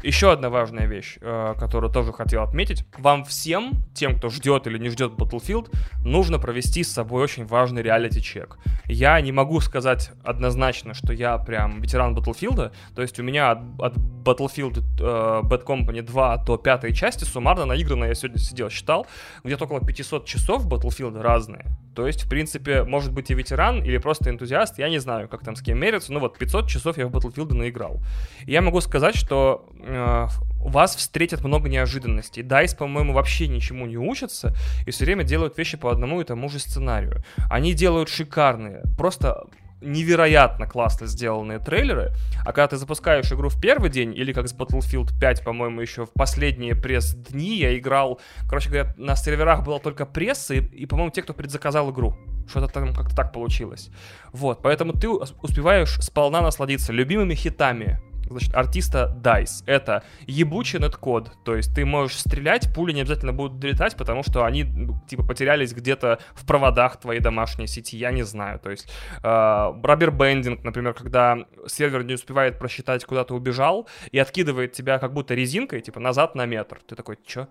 Еще 0.05 0.31
одна 0.31 0.51
важная 0.51 0.85
вещь, 0.85 1.17
э, 1.19 1.55
которую 1.57 1.91
тоже 1.91 2.13
хотел 2.13 2.43
отметить. 2.43 2.85
Вам 2.99 3.23
всем, 3.23 3.83
тем, 3.95 4.15
кто 4.15 4.29
ждет 4.29 4.67
или 4.67 4.77
не 4.77 4.89
ждет 4.89 5.13
Battlefield, 5.13 5.75
нужно 6.05 6.37
провести 6.37 6.83
с 6.83 6.93
собой 6.93 7.23
очень 7.23 7.47
важный 7.47 7.81
реалити-чек. 7.81 8.59
Я 8.85 9.19
не 9.21 9.31
могу 9.31 9.59
сказать 9.61 10.11
однозначно, 10.23 10.93
что 10.93 11.11
я 11.11 11.39
прям 11.39 11.81
ветеран 11.81 12.15
Battlefield. 12.15 12.71
То 12.95 13.01
есть 13.01 13.19
у 13.19 13.23
меня 13.23 13.49
от, 13.49 13.59
от 13.79 13.97
Battlefield 13.97 14.83
uh, 14.99 15.41
Bad 15.41 15.65
Company 15.65 16.03
2 16.03 16.37
до 16.37 16.57
пятой 16.57 16.93
части 16.93 17.23
суммарно 17.23 17.65
наиграно, 17.65 18.05
я 18.05 18.13
сегодня 18.13 18.37
сидел, 18.37 18.69
считал, 18.69 19.07
где-то 19.43 19.65
около 19.65 19.79
500 19.79 20.27
часов 20.27 20.67
Battlefield 20.67 21.19
разные. 21.19 21.65
То 21.95 22.07
есть, 22.07 22.23
в 22.23 22.29
принципе, 22.29 22.83
может 22.83 23.13
быть 23.13 23.31
и 23.31 23.33
ветеран, 23.33 23.81
или 23.83 23.97
просто 23.97 24.29
энтузиаст, 24.29 24.77
я 24.79 24.89
не 24.89 24.99
знаю, 24.99 25.29
как 25.29 25.43
там 25.43 25.55
с 25.55 25.61
кем 25.61 25.79
мериться, 25.79 26.11
но 26.11 26.19
вот 26.19 26.37
500 26.37 26.67
часов 26.67 26.97
я 26.97 27.07
в 27.07 27.11
Battlefield 27.11 27.53
наиграл. 27.53 28.01
И 28.45 28.51
я 28.51 28.61
могу 28.61 28.81
сказать, 28.81 29.15
что 29.15 29.65
э, 29.79 30.27
вас 30.59 30.95
встретят 30.95 31.43
много 31.43 31.69
неожиданностей. 31.69 32.43
DICE, 32.43 32.77
по-моему, 32.77 33.13
вообще 33.13 33.47
ничему 33.47 33.85
не 33.85 33.97
учатся 33.97 34.53
и 34.85 34.91
все 34.91 35.05
время 35.05 35.23
делают 35.23 35.57
вещи 35.57 35.77
по 35.77 35.91
одному 35.91 36.21
и 36.21 36.23
тому 36.23 36.49
же 36.49 36.59
сценарию. 36.59 37.23
Они 37.49 37.73
делают 37.73 38.09
шикарные, 38.09 38.83
просто 38.97 39.45
невероятно 39.81 40.67
классно 40.67 41.07
сделанные 41.07 41.59
трейлеры, 41.59 42.11
а 42.41 42.47
когда 42.47 42.67
ты 42.69 42.77
запускаешь 42.77 43.31
игру 43.31 43.49
в 43.49 43.59
первый 43.59 43.89
день, 43.89 44.13
или 44.15 44.33
как 44.33 44.47
с 44.47 44.55
Battlefield 44.55 45.11
5, 45.19 45.43
по-моему, 45.43 45.81
еще 45.81 46.05
в 46.05 46.11
последние 46.11 46.75
пресс-дни 46.75 47.57
я 47.57 47.77
играл, 47.77 48.19
короче 48.47 48.69
говоря, 48.69 48.93
на 48.97 49.15
серверах 49.15 49.63
была 49.63 49.79
только 49.79 50.05
пресса, 50.05 50.55
и, 50.55 50.59
и 50.59 50.85
по-моему, 50.85 51.11
те, 51.11 51.21
кто 51.21 51.33
предзаказал 51.33 51.91
игру. 51.91 52.15
Что-то 52.47 52.67
там 52.67 52.93
как-то 52.93 53.15
так 53.15 53.33
получилось. 53.33 53.89
Вот, 54.31 54.61
поэтому 54.61 54.93
ты 54.93 55.09
успеваешь 55.09 55.99
сполна 56.01 56.41
насладиться 56.41 56.93
любимыми 56.93 57.33
хитами 57.33 57.99
значит, 58.29 58.53
артиста 58.55 59.15
DICE. 59.21 59.63
Это 59.65 60.03
ебучий 60.27 60.79
неткод, 60.79 61.31
то 61.43 61.55
есть 61.55 61.73
ты 61.75 61.85
можешь 61.85 62.19
стрелять, 62.19 62.73
пули 62.73 62.93
не 62.93 63.01
обязательно 63.01 63.33
будут 63.33 63.59
долетать, 63.59 63.95
потому 63.95 64.23
что 64.23 64.45
они, 64.45 64.63
ну, 64.63 64.99
типа, 65.07 65.23
потерялись 65.23 65.73
где-то 65.73 66.19
в 66.33 66.45
проводах 66.45 66.97
твоей 66.97 67.19
домашней 67.19 67.67
сети, 67.67 67.97
я 67.97 68.11
не 68.11 68.23
знаю. 68.23 68.59
То 68.59 68.71
есть 68.71 68.89
э, 69.23 69.73
бендинг, 70.11 70.63
например, 70.63 70.93
когда 70.93 71.45
сервер 71.67 72.03
не 72.03 72.13
успевает 72.13 72.59
просчитать, 72.59 73.05
куда 73.05 73.23
ты 73.23 73.33
убежал, 73.33 73.87
и 74.11 74.19
откидывает 74.19 74.73
тебя 74.73 74.99
как 74.99 75.13
будто 75.13 75.33
резинкой, 75.33 75.81
типа, 75.81 75.99
назад 75.99 76.35
на 76.35 76.45
метр. 76.45 76.79
Ты 76.87 76.95
такой, 76.95 77.17
чё? 77.25 77.47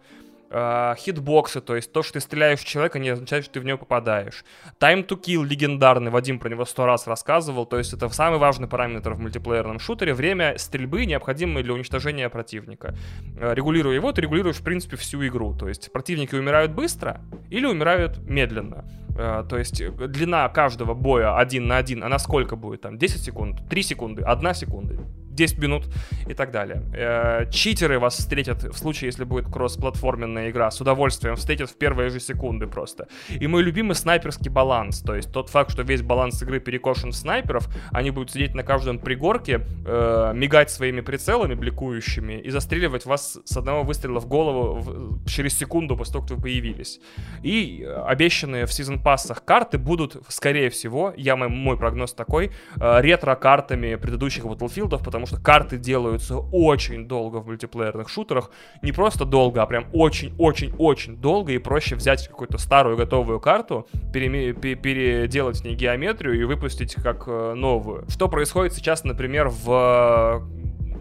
Э, 0.50 0.94
хитбоксы, 0.98 1.60
то 1.60 1.76
есть 1.76 1.92
то, 1.92 2.02
что 2.02 2.14
ты 2.14 2.20
стреляешь 2.20 2.60
в 2.60 2.64
человека, 2.64 2.98
не 2.98 3.10
означает, 3.10 3.44
что 3.44 3.54
ты 3.54 3.60
в 3.60 3.64
него 3.64 3.78
попадаешь. 3.78 4.44
Time 4.80 5.06
to 5.06 5.20
kill 5.20 5.44
легендарный, 5.44 6.10
Вадим 6.10 6.38
про 6.38 6.48
него 6.48 6.64
сто 6.64 6.86
раз 6.86 7.06
рассказывал, 7.06 7.66
то 7.66 7.78
есть 7.78 7.92
это 7.92 8.08
самый 8.08 8.38
важный 8.38 8.68
параметр 8.68 9.14
в 9.14 9.20
мультиплеерном 9.20 9.78
шутере, 9.78 10.14
время 10.14 10.56
стрельбы, 10.58 11.06
необходимое 11.06 11.62
для 11.62 11.74
уничтожения 11.74 12.28
противника. 12.28 12.94
Э, 13.38 13.54
регулируя 13.54 13.94
его, 13.94 14.12
ты 14.12 14.22
регулируешь, 14.22 14.56
в 14.56 14.64
принципе, 14.64 14.96
всю 14.96 15.26
игру, 15.26 15.54
то 15.56 15.68
есть 15.68 15.92
противники 15.92 16.34
умирают 16.34 16.72
быстро 16.72 17.20
или 17.50 17.66
умирают 17.66 18.18
медленно. 18.18 18.84
Э, 19.16 19.44
то 19.48 19.58
есть 19.58 19.82
длина 19.96 20.48
каждого 20.48 20.94
боя 20.94 21.36
один 21.38 21.66
на 21.66 21.76
один, 21.76 22.02
она 22.04 22.18
сколько 22.18 22.56
будет 22.56 22.82
там? 22.82 22.98
10 22.98 23.22
секунд, 23.22 23.68
3 23.68 23.82
секунды, 23.82 24.22
1 24.22 24.54
секунда, 24.54 24.94
10 25.34 25.58
минут 25.58 25.84
и 26.28 26.34
так 26.34 26.50
далее. 26.50 26.82
Э, 26.94 27.50
читеры 27.50 27.98
вас 27.98 28.16
встретят 28.16 28.62
в 28.62 28.76
случае, 28.76 29.08
если 29.08 29.24
будет 29.24 29.46
кроссплатформенная 29.46 30.50
игра, 30.50 30.70
с 30.70 30.80
удовольствием 30.80 31.36
встретят 31.36 31.70
в 31.70 31.76
первые 31.76 32.10
же 32.10 32.20
секунды 32.20 32.66
просто. 32.66 33.08
И 33.28 33.46
мой 33.46 33.62
любимый 33.62 33.94
снайперский 33.94 34.50
баланс, 34.50 35.00
то 35.00 35.14
есть 35.14 35.32
тот 35.32 35.50
факт, 35.50 35.72
что 35.72 35.82
весь 35.82 36.02
баланс 36.02 36.42
игры 36.42 36.60
перекошен 36.60 37.10
в 37.10 37.16
снайперов, 37.16 37.68
они 37.90 38.10
будут 38.10 38.30
сидеть 38.30 38.54
на 38.54 38.62
каждом 38.62 38.98
пригорке, 38.98 39.60
э, 39.86 40.32
мигать 40.34 40.70
своими 40.70 41.00
прицелами 41.00 41.54
бликующими 41.54 42.34
и 42.34 42.50
застреливать 42.50 43.06
вас 43.06 43.38
с 43.44 43.56
одного 43.56 43.82
выстрела 43.82 44.20
в 44.20 44.26
голову 44.26 44.80
в, 44.80 45.28
через 45.28 45.58
секунду 45.58 45.96
после 45.96 46.12
того, 46.14 46.26
как 46.26 46.36
вы 46.36 46.42
появились. 46.42 47.00
И 47.42 47.86
обещанные 48.06 48.66
в 48.66 48.72
сезон 48.72 49.00
пассах 49.04 49.44
карты 49.44 49.78
будут, 49.78 50.16
скорее 50.28 50.70
всего, 50.70 51.12
я 51.16 51.36
мой, 51.36 51.48
мой 51.48 51.76
прогноз 51.76 52.12
такой, 52.12 52.50
э, 52.80 53.00
ретро-картами 53.00 53.94
предыдущих 53.94 54.44
Battlefield, 54.44 55.04
потому 55.04 55.26
что 55.26 55.40
карты 55.40 55.76
делаются 55.76 56.38
очень 56.38 57.06
долго 57.06 57.36
в 57.36 57.46
мультиплеерных 57.46 58.08
шутерах. 58.08 58.50
Не 58.82 58.90
просто 58.90 59.24
долго, 59.24 59.62
а 59.62 59.66
прям 59.66 59.86
очень-очень-очень 59.92 61.16
долго, 61.18 61.52
и 61.52 61.58
проще 61.58 61.94
взять 61.94 62.26
какую-то 62.26 62.58
старую 62.58 62.96
готовую 62.96 63.38
карту, 63.38 63.86
переме- 64.12 64.54
переделать 64.74 65.60
в 65.60 65.64
ней 65.64 65.76
геометрию 65.76 66.40
и 66.40 66.44
выпустить 66.44 66.94
как 66.94 67.24
э, 67.28 67.54
новую. 67.54 68.08
Что 68.08 68.28
происходит 68.28 68.72
сейчас, 68.72 69.04
например, 69.04 69.48
в 69.48 70.42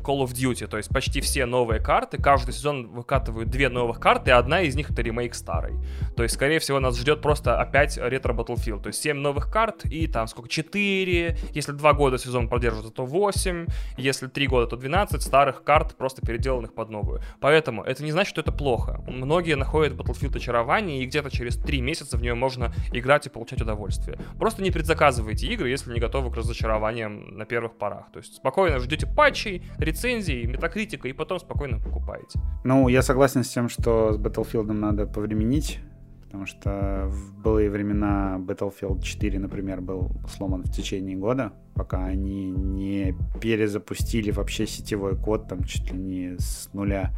Call 0.04 0.24
of 0.24 0.34
Duty, 0.34 0.68
то 0.68 0.78
есть 0.78 0.90
почти 0.90 1.22
все 1.22 1.46
новые 1.46 1.80
карты, 1.80 2.22
каждый 2.22 2.54
сезон 2.54 2.88
выкатывают 2.88 3.50
две 3.50 3.70
новых 3.70 4.00
карты, 4.00 4.32
и 4.32 4.34
одна 4.34 4.62
из 4.62 4.76
них 4.76 4.92
это 4.92 5.02
ремейк 5.02 5.34
старой. 5.34 5.74
То 6.16 6.24
есть, 6.24 6.36
скорее 6.36 6.60
всего, 6.60 6.80
нас 6.80 6.98
ждет 7.00 7.22
просто 7.22 7.60
опять 7.60 7.98
ретро 7.98 8.34
Battlefield, 8.34 8.82
то 8.82 8.88
есть 8.88 9.02
7 9.02 9.18
новых 9.18 9.52
карт 9.52 9.86
и 9.86 10.08
там 10.08 10.28
сколько, 10.28 10.50
4, 10.50 11.38
если 11.52 11.72
2 11.72 11.94
года 11.94 12.18
сезон 12.18 12.50
продержится, 12.50 12.92
то 12.92 13.06
8, 13.06 13.68
если 13.98 14.28
3 14.28 14.48
года, 14.48 14.68
то 14.68 14.76
12 14.76 15.22
старых 15.22 15.64
карт, 15.64 15.96
просто 15.96 16.26
переделанных 16.26 16.74
под 16.74 16.90
новую. 16.90 17.22
Поэтому 17.40 17.84
это 17.84 18.04
не 18.04 18.12
значит, 18.12 18.30
что 18.30 18.42
это 18.42 18.52
плохо. 18.52 19.04
Многие 19.08 19.56
находят 19.56 19.94
Battlefield 19.94 20.36
очарование, 20.38 21.04
и 21.04 21.06
где-то 21.06 21.32
через 21.32 21.58
3 21.58 21.82
месяца 21.82 22.18
в 22.18 22.22
нее 22.22 22.36
можно 22.36 22.74
играть 22.92 23.26
и 23.28 23.30
получать 23.30 23.62
удовольствие. 23.62 24.18
Просто 24.38 24.62
не 24.62 24.72
предзаказывайте 24.72 25.48
игры, 25.48 25.70
если 25.70 25.94
не 25.94 26.00
готовы 26.00 26.32
к 26.32 26.36
разочарованиям 26.36 27.38
на 27.38 27.46
первых 27.46 27.78
порах. 27.78 28.12
То 28.12 28.20
есть 28.20 28.36
спокойно 28.36 28.80
ждете 28.80 29.08
патчей, 29.08 29.64
рецензий, 29.94 30.46
метакритика, 30.46 31.08
и 31.08 31.14
потом 31.14 31.40
спокойно 31.40 31.80
покупаете. 31.80 32.40
Ну, 32.64 32.88
я 32.90 33.02
согласен 33.02 33.44
с 33.44 33.50
тем, 33.50 33.70
что 33.70 34.14
с 34.14 34.18
Battlefield 34.18 34.72
надо 34.72 35.06
повременить, 35.06 35.80
потому 36.26 36.46
что 36.46 37.06
в 37.08 37.42
былые 37.42 37.70
времена 37.70 38.38
Battlefield 38.40 39.02
4, 39.02 39.40
например, 39.40 39.82
был 39.82 40.12
сломан 40.28 40.64
в 40.64 40.72
течение 40.72 41.16
года, 41.16 41.54
пока 41.76 42.06
они 42.06 42.50
не 42.50 43.16
перезапустили 43.40 44.32
вообще 44.32 44.66
сетевой 44.66 45.16
код, 45.16 45.48
там 45.48 45.64
чуть 45.64 45.92
ли 45.92 45.98
не 45.98 46.38
с 46.38 46.70
нуля 46.74 47.12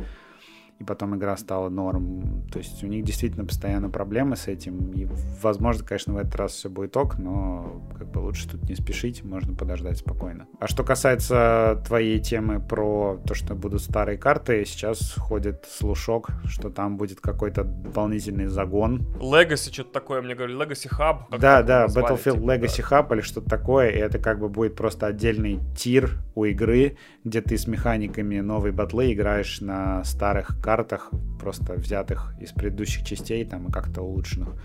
и 0.80 0.84
потом 0.84 1.16
игра 1.16 1.38
стала 1.38 1.70
норм. 1.70 2.44
То 2.52 2.60
есть 2.60 2.84
у 2.84 2.88
них 2.88 3.04
действительно 3.04 3.46
постоянно 3.46 3.90
проблемы 3.90 4.36
с 4.36 4.48
этим, 4.48 4.92
и, 4.92 5.08
возможно, 5.42 5.86
конечно, 5.86 6.14
в 6.14 6.18
этот 6.18 6.36
раз 6.36 6.52
все 6.52 6.70
будет 6.70 6.96
ок, 6.98 7.18
но 7.18 7.82
как 7.98 8.12
бы 8.12 8.20
лучше 8.20 8.50
тут 8.50 8.64
не 8.64 8.76
спешить, 8.76 9.24
можно 9.24 9.56
подождать 9.56 9.98
спокойно. 9.98 10.48
А 10.60 10.68
что 10.68 10.84
касается 10.84 11.82
твоей 11.86 12.20
темы 12.20 12.60
про 12.60 13.20
то, 13.26 13.34
что 13.34 13.56
будут 13.56 13.82
старые 13.82 14.18
карты, 14.18 14.66
сейчас 14.66 15.16
ходит 15.16 15.66
слушок, 15.70 16.30
что 16.46 16.70
там 16.70 16.98
будет 16.98 17.22
какой-то 17.22 17.64
дополнительный 17.64 18.48
загон. 18.48 19.06
Legacy, 19.20 19.72
что-то 19.72 19.94
такое, 19.94 20.22
мне 20.22 20.36
говорили, 20.36 20.60
Legacy 20.60 20.90
Hub. 20.92 21.38
Да, 21.40 21.64
да, 21.64 21.86
Battlefield 21.88 22.40
типа, 22.40 22.52
Legacy 22.52 22.86
да. 22.90 23.02
Hub 23.02 23.14
или 23.14 23.22
что-то 23.22 23.50
такое, 23.50 23.90
и 23.92 23.98
это 23.98 24.20
как 24.20 24.40
бы 24.40 24.50
будет 24.50 24.76
просто 24.76 25.08
отдельный 25.08 25.60
тир 25.78 26.18
у 26.36 26.44
игры, 26.44 26.98
где 27.24 27.42
ты 27.42 27.58
с 27.58 27.66
механиками 27.66 28.40
новой 28.42 28.72
батлы 28.72 29.14
играешь 29.14 29.62
на 29.62 30.04
старых 30.04 30.62
картах, 30.66 31.12
просто 31.40 31.74
взятых 31.74 32.34
из 32.40 32.52
предыдущих 32.52 33.06
частей 33.06 33.46
там 33.46 33.68
и 33.68 33.72
как-то 33.72 34.02
улучшенных. 34.02 34.60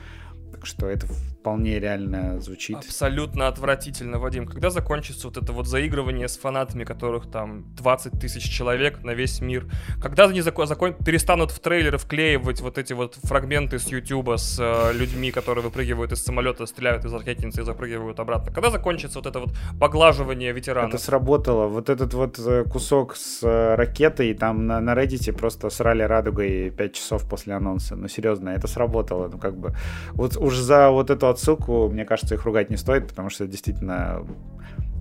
Так 0.50 0.64
что 0.64 0.86
это 0.86 1.06
вполне 1.40 1.80
реально 1.80 2.38
звучит. 2.40 2.76
Абсолютно 2.76 3.48
отвратительно, 3.48 4.18
Вадим. 4.18 4.46
Когда 4.46 4.68
закончится 4.68 5.28
вот 5.28 5.38
это 5.38 5.52
вот 5.52 5.66
заигрывание 5.66 6.28
с 6.28 6.36
фанатами, 6.36 6.84
которых 6.84 7.30
там 7.30 7.64
20 7.76 8.20
тысяч 8.20 8.42
человек 8.42 9.02
на 9.02 9.12
весь 9.12 9.40
мир? 9.40 9.64
Когда 10.02 10.24
они 10.24 10.42
закон, 10.42 10.66
закон, 10.66 10.94
перестанут 10.94 11.50
в 11.50 11.58
трейлеры 11.58 11.96
вклеивать 11.96 12.60
вот 12.60 12.76
эти 12.76 12.92
вот 12.92 13.14
фрагменты 13.22 13.78
с 13.78 13.88
Ютуба 13.88 14.36
с 14.36 14.58
э, 14.60 14.92
людьми, 14.92 15.30
которые 15.30 15.64
выпрыгивают 15.64 16.12
из 16.12 16.22
самолета, 16.22 16.66
стреляют 16.66 17.06
из 17.06 17.12
ракетницы 17.12 17.62
и 17.62 17.64
запрыгивают 17.64 18.20
обратно? 18.20 18.52
Когда 18.52 18.70
закончится 18.70 19.18
вот 19.18 19.26
это 19.26 19.40
вот 19.40 19.50
поглаживание 19.80 20.52
ветеранов? 20.52 20.94
Это 20.94 21.02
сработало. 21.02 21.68
Вот 21.68 21.88
этот 21.88 22.12
вот 22.12 22.38
э, 22.38 22.64
кусок 22.64 23.16
с 23.16 23.42
э, 23.42 23.76
ракетой, 23.76 24.34
там 24.34 24.66
на, 24.66 24.80
на 24.80 24.94
Reddit 24.94 25.32
просто 25.32 25.70
срали 25.70 26.02
радугой 26.02 26.70
5 26.70 26.92
часов 26.92 27.26
после 27.28 27.54
анонса. 27.54 27.96
Ну, 27.96 28.08
серьезно, 28.08 28.50
это 28.50 28.68
сработало. 28.68 29.28
Ну, 29.32 29.38
как 29.38 29.56
бы... 29.56 29.74
Вот 30.12 30.36
уж 30.36 30.56
за 30.56 30.90
вот 30.90 31.08
эту 31.08 31.29
отсылку, 31.30 31.88
мне 31.88 32.04
кажется, 32.04 32.34
их 32.34 32.44
ругать 32.44 32.70
не 32.70 32.76
стоит, 32.76 33.08
потому 33.08 33.30
что 33.30 33.46
действительно 33.46 34.26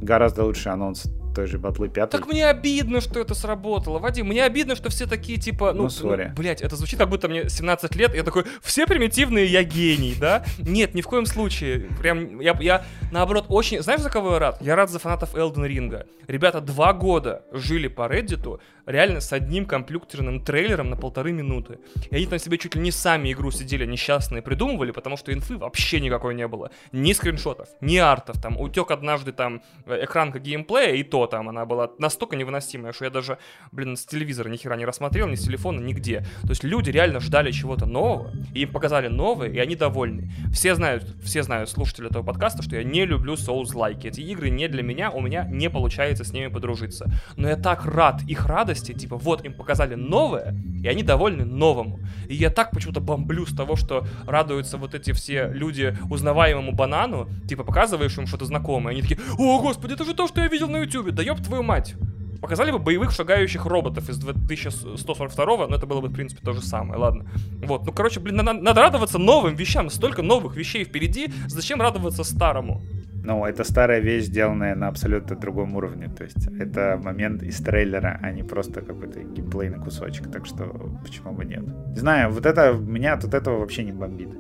гораздо 0.02 0.44
лучший 0.44 0.72
анонс 0.72 1.08
той 1.36 1.46
же 1.46 1.58
батлы 1.58 1.90
5. 1.90 2.10
Так 2.10 2.28
мне 2.28 2.48
обидно, 2.48 3.02
что 3.02 3.20
это 3.20 3.34
сработало, 3.36 4.00
Вадим. 4.00 4.28
Мне 4.28 4.44
обидно, 4.44 4.76
что 4.76 4.90
все 4.90 5.06
такие, 5.06 5.40
типа, 5.40 5.74
ну, 5.74 5.84
ну, 5.84 5.88
sorry. 5.88 6.30
ну 6.30 6.36
блядь, 6.36 6.62
это 6.62 6.76
звучит, 6.76 7.00
как 7.00 7.10
будто 7.10 7.28
мне 7.28 7.50
17 7.50 7.96
лет, 7.96 8.16
я 8.16 8.24
такой, 8.24 8.46
все 8.62 8.86
примитивные, 8.86 9.46
я 9.46 9.64
гений, 9.64 10.16
да? 10.20 10.44
Нет, 10.60 10.96
ни 10.96 11.02
в 11.02 11.08
коем 11.08 11.26
случае. 11.26 11.88
Прям, 12.00 12.40
я, 12.40 12.58
я 12.60 12.86
наоборот, 13.12 13.46
очень... 13.50 13.82
Знаешь, 13.82 14.02
за 14.02 14.10
кого 14.10 14.34
я 14.34 14.40
рад? 14.40 14.58
Я 14.62 14.76
рад 14.76 14.90
за 14.90 15.00
фанатов 15.00 15.36
Элден 15.36 15.66
Ринга. 15.66 16.08
Ребята 16.28 16.62
два 16.62 16.94
года 16.94 17.44
жили 17.52 17.88
по 17.88 18.04
Reddit, 18.04 18.60
реально 18.90 19.22
с 19.22 19.32
одним 19.32 19.66
компьютерным 19.66 20.44
трейлером 20.44 20.90
на 20.90 20.96
полторы 20.96 21.32
минуты. 21.32 21.80
И 22.10 22.16
они 22.16 22.26
там 22.26 22.40
себе 22.40 22.58
чуть 22.58 22.76
ли 22.76 22.82
не 22.82 22.92
сами 22.92 23.32
игру 23.32 23.52
сидели 23.52 23.86
несчастные 23.86 24.42
придумывали, 24.42 24.92
потому 24.92 25.16
что 25.16 25.32
инфы 25.32 25.58
вообще 25.58 26.00
никакой 26.00 26.34
не 26.34 26.48
было. 26.48 26.72
Ни 26.92 27.14
скриншотов, 27.14 27.70
ни 27.82 27.98
артов. 27.98 28.42
Там 28.42 28.60
утек 28.60 28.92
однажды 28.92 29.32
там 29.32 29.62
э, 29.86 30.06
экранка 30.06 30.40
геймплея, 30.40 30.96
и 30.96 31.04
то 31.04 31.28
там 31.28 31.50
она 31.50 31.66
была 31.66 31.92
настолько 32.00 32.36
невыносимая, 32.36 32.92
что 32.92 33.06
я 33.06 33.12
даже, 33.12 33.38
блин, 33.72 33.96
с 33.96 34.06
телевизора 34.06 34.50
ни 34.50 34.58
хера 34.58 34.76
не 34.76 34.86
рассмотрел, 34.86 35.28
ни 35.28 35.36
с 35.36 35.46
телефона, 35.46 35.80
нигде. 35.80 36.22
То 36.42 36.50
есть 36.50 36.64
люди 36.64 36.90
реально 36.90 37.20
ждали 37.20 37.52
чего-то 37.52 37.86
нового, 37.86 38.32
и 38.56 38.62
им 38.62 38.72
показали 38.72 39.08
новое, 39.08 39.50
и 39.50 39.60
они 39.60 39.76
довольны. 39.76 40.32
Все 40.52 40.74
знают, 40.74 41.06
все 41.24 41.44
знают 41.44 41.70
слушатели 41.70 42.10
этого 42.10 42.24
подкаста, 42.24 42.64
что 42.64 42.76
я 42.76 42.84
не 42.84 43.06
люблю 43.06 43.34
Souls-like. 43.36 44.08
Эти 44.08 44.22
игры 44.22 44.50
не 44.50 44.68
для 44.68 44.82
меня, 44.82 45.12
у 45.12 45.22
меня 45.22 45.44
не 45.44 45.70
получается 45.70 46.24
с 46.24 46.34
ними 46.34 46.48
подружиться. 46.48 47.06
Но 47.36 47.48
я 47.48 47.56
так 47.56 47.86
рад 47.86 48.24
их 48.28 48.46
радости, 48.48 48.79
типа 48.82 49.18
вот 49.18 49.46
им 49.46 49.54
показали 49.54 49.96
новое, 49.96 50.56
и 50.82 50.88
они 50.88 51.04
довольны 51.04 51.46
новому. 51.46 52.00
И 52.28 52.36
я 52.36 52.50
так 52.50 52.72
почему-то 52.72 53.02
бомблю 53.02 53.46
с 53.46 53.56
того, 53.56 53.76
что 53.76 54.06
радуются 54.26 54.78
вот 54.78 54.96
эти 54.96 55.12
все 55.12 55.48
люди 55.48 55.98
узнаваемому 56.10 56.72
банану, 56.72 57.30
типа 57.48 57.64
показываешь 57.64 58.18
им 58.18 58.28
что-то 58.28 58.46
знакомое, 58.46 58.94
они 58.94 59.02
такие, 59.02 59.20
о, 59.38 59.62
господи, 59.62 59.94
это 59.94 60.06
же 60.06 60.14
то, 60.14 60.28
что 60.28 60.42
я 60.42 60.48
видел 60.48 60.70
на 60.70 60.78
ютубе, 60.78 61.12
да 61.12 61.24
ёб 61.24 61.40
твою 61.42 61.64
мать. 61.64 61.96
Показали 62.42 62.72
бы 62.72 62.80
боевых 62.80 63.12
шагающих 63.12 63.66
роботов 63.66 64.10
из 64.10 64.18
2142, 64.18 65.68
но 65.68 65.76
это 65.76 65.86
было 65.86 66.00
бы, 66.00 66.08
в 66.08 66.14
принципе, 66.14 66.42
то 66.42 66.54
же 66.54 66.62
самое, 66.62 67.00
ладно. 67.00 67.30
Вот, 67.62 67.86
ну, 67.86 67.92
короче, 67.92 68.22
блин, 68.22 68.38
надо, 68.38 68.54
надо 68.54 68.82
радоваться 68.82 69.18
новым 69.18 69.56
вещам, 69.56 69.90
столько 69.90 70.22
новых 70.22 70.56
вещей 70.56 70.86
впереди, 70.86 71.34
зачем 71.48 71.82
радоваться 71.82 72.24
старому? 72.24 72.82
Ну, 73.30 73.46
это 73.46 73.64
старая 73.64 74.00
вещь, 74.00 74.24
сделанная 74.24 74.74
на 74.74 74.88
абсолютно 74.88 75.36
другом 75.36 75.76
уровне. 75.76 76.10
То 76.10 76.24
есть 76.24 76.48
это 76.60 77.00
момент 77.04 77.44
из 77.44 77.62
трейлера, 77.62 78.20
а 78.24 78.32
не 78.32 78.42
просто 78.42 78.82
какой-то 78.82 79.20
геймплей 79.20 79.70
на 79.70 79.78
кусочек. 79.78 80.32
Так 80.32 80.48
что 80.48 80.66
почему 81.04 81.34
бы 81.34 81.46
нет? 81.46 81.62
Не 81.62 82.00
знаю, 82.00 82.32
вот 82.32 82.48
это 82.48 82.74
меня 82.74 83.14
от 83.14 83.32
этого 83.32 83.60
вообще 83.60 83.84
не 83.84 83.92
бомбит. 83.92 84.32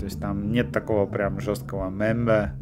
То 0.00 0.06
есть 0.06 0.20
там 0.20 0.50
нет 0.50 0.72
такого 0.72 1.06
прям 1.06 1.38
жесткого 1.38 1.90
мемба. 1.90 2.54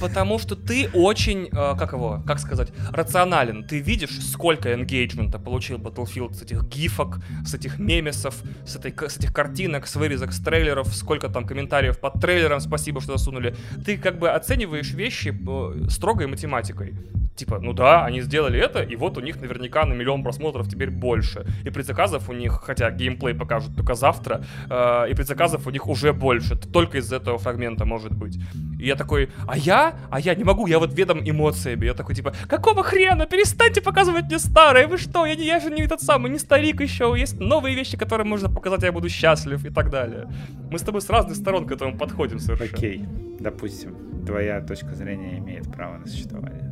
Потому 0.00 0.38
что 0.38 0.56
ты 0.56 0.88
очень, 0.94 1.46
э, 1.46 1.76
как 1.78 1.92
его, 1.92 2.22
как 2.26 2.38
сказать, 2.38 2.72
рационален. 2.92 3.64
Ты 3.64 3.80
видишь, 3.80 4.18
сколько 4.20 4.72
энгейджмента 4.72 5.38
получил 5.38 5.78
Battlefield 5.78 6.34
с 6.34 6.42
этих 6.42 6.64
гифок, 6.64 7.18
с 7.44 7.54
этих 7.54 7.78
мемесов, 7.78 8.34
с, 8.64 8.76
этой, 8.76 8.94
с 9.08 9.18
этих 9.18 9.32
картинок, 9.32 9.86
с 9.86 9.96
вырезок, 9.96 10.32
с 10.32 10.40
трейлеров, 10.40 10.88
сколько 10.94 11.28
там 11.28 11.46
комментариев 11.46 11.98
под 11.98 12.20
трейлером, 12.20 12.60
спасибо, 12.60 13.00
что 13.00 13.18
засунули. 13.18 13.54
Ты 13.84 13.98
как 13.98 14.18
бы 14.18 14.30
оцениваешь 14.30 14.92
вещи 14.92 15.28
э, 15.28 15.88
строгой 15.90 16.26
математикой 16.26 16.94
типа, 17.40 17.58
ну 17.58 17.72
да, 17.72 18.04
они 18.04 18.20
сделали 18.20 18.60
это, 18.60 18.82
и 18.82 18.96
вот 18.96 19.16
у 19.16 19.20
них 19.20 19.40
наверняка 19.40 19.86
на 19.86 19.94
миллион 19.94 20.22
просмотров 20.22 20.68
теперь 20.68 20.90
больше. 20.90 21.46
И 21.64 21.70
предзаказов 21.70 22.28
у 22.28 22.32
них, 22.32 22.60
хотя 22.62 22.90
геймплей 22.90 23.34
покажут 23.34 23.74
только 23.76 23.94
завтра, 23.94 24.44
э, 24.68 25.10
и 25.10 25.14
предзаказов 25.14 25.66
у 25.66 25.70
них 25.70 25.86
уже 25.88 26.12
больше. 26.12 26.56
Только 26.56 26.98
из 26.98 27.12
этого 27.12 27.38
фрагмента 27.38 27.84
может 27.84 28.12
быть. 28.12 28.38
И 28.78 28.86
я 28.86 28.94
такой, 28.94 29.30
а 29.50 29.56
я? 29.56 29.94
А 30.10 30.20
я 30.20 30.36
не 30.36 30.44
могу, 30.44 30.68
я 30.68 30.78
вот 30.78 30.94
ведом 30.94 31.28
эмоциями. 31.28 31.86
Я 31.86 31.94
такой, 31.94 32.14
типа, 32.14 32.32
какого 32.48 32.84
хрена? 32.84 33.26
Перестаньте 33.26 33.80
показывать 33.80 34.26
мне 34.26 34.38
старое, 34.38 34.86
вы 34.86 34.96
что? 34.96 35.26
Я, 35.26 35.34
не, 35.34 35.44
я 35.44 35.58
же 35.58 35.70
не 35.70 35.82
этот 35.82 36.00
самый, 36.00 36.30
не 36.30 36.38
старик 36.38 36.80
еще. 36.80 37.12
Есть 37.18 37.40
новые 37.40 37.74
вещи, 37.74 37.96
которые 37.96 38.28
можно 38.28 38.48
показать, 38.48 38.84
я 38.84 38.92
буду 38.92 39.08
счастлив 39.08 39.64
и 39.64 39.70
так 39.70 39.90
далее. 39.90 40.28
Мы 40.70 40.78
с 40.78 40.82
тобой 40.82 41.00
с 41.00 41.10
разных 41.10 41.36
сторон 41.36 41.66
к 41.66 41.72
этому 41.72 41.98
подходим 41.98 42.38
совершенно. 42.38 42.70
Окей, 42.72 43.04
допустим, 43.40 44.24
твоя 44.24 44.60
точка 44.60 44.94
зрения 44.94 45.38
имеет 45.38 45.72
право 45.72 45.98
на 45.98 46.06
существование. 46.06 46.70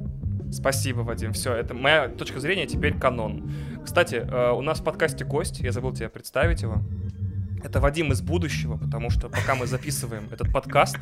Спасибо, 0.52 1.00
Вадим. 1.00 1.32
Все, 1.32 1.54
это 1.54 1.74
моя 1.74 2.08
точка 2.08 2.38
зрения 2.38 2.66
теперь 2.66 2.96
канон. 2.96 3.50
Кстати, 3.84 4.14
э, 4.14 4.52
у 4.52 4.60
нас 4.60 4.78
в 4.78 4.84
подкасте 4.84 5.24
Кость, 5.24 5.58
я 5.60 5.72
забыл 5.72 5.92
тебе 5.92 6.08
представить 6.08 6.62
его. 6.62 6.82
Это 7.62 7.80
Вадим 7.80 8.12
из 8.12 8.20
будущего, 8.20 8.76
потому 8.76 9.10
что 9.10 9.28
пока 9.28 9.54
мы 9.54 9.66
записываем 9.66 10.28
этот 10.30 10.52
подкаст, 10.52 10.98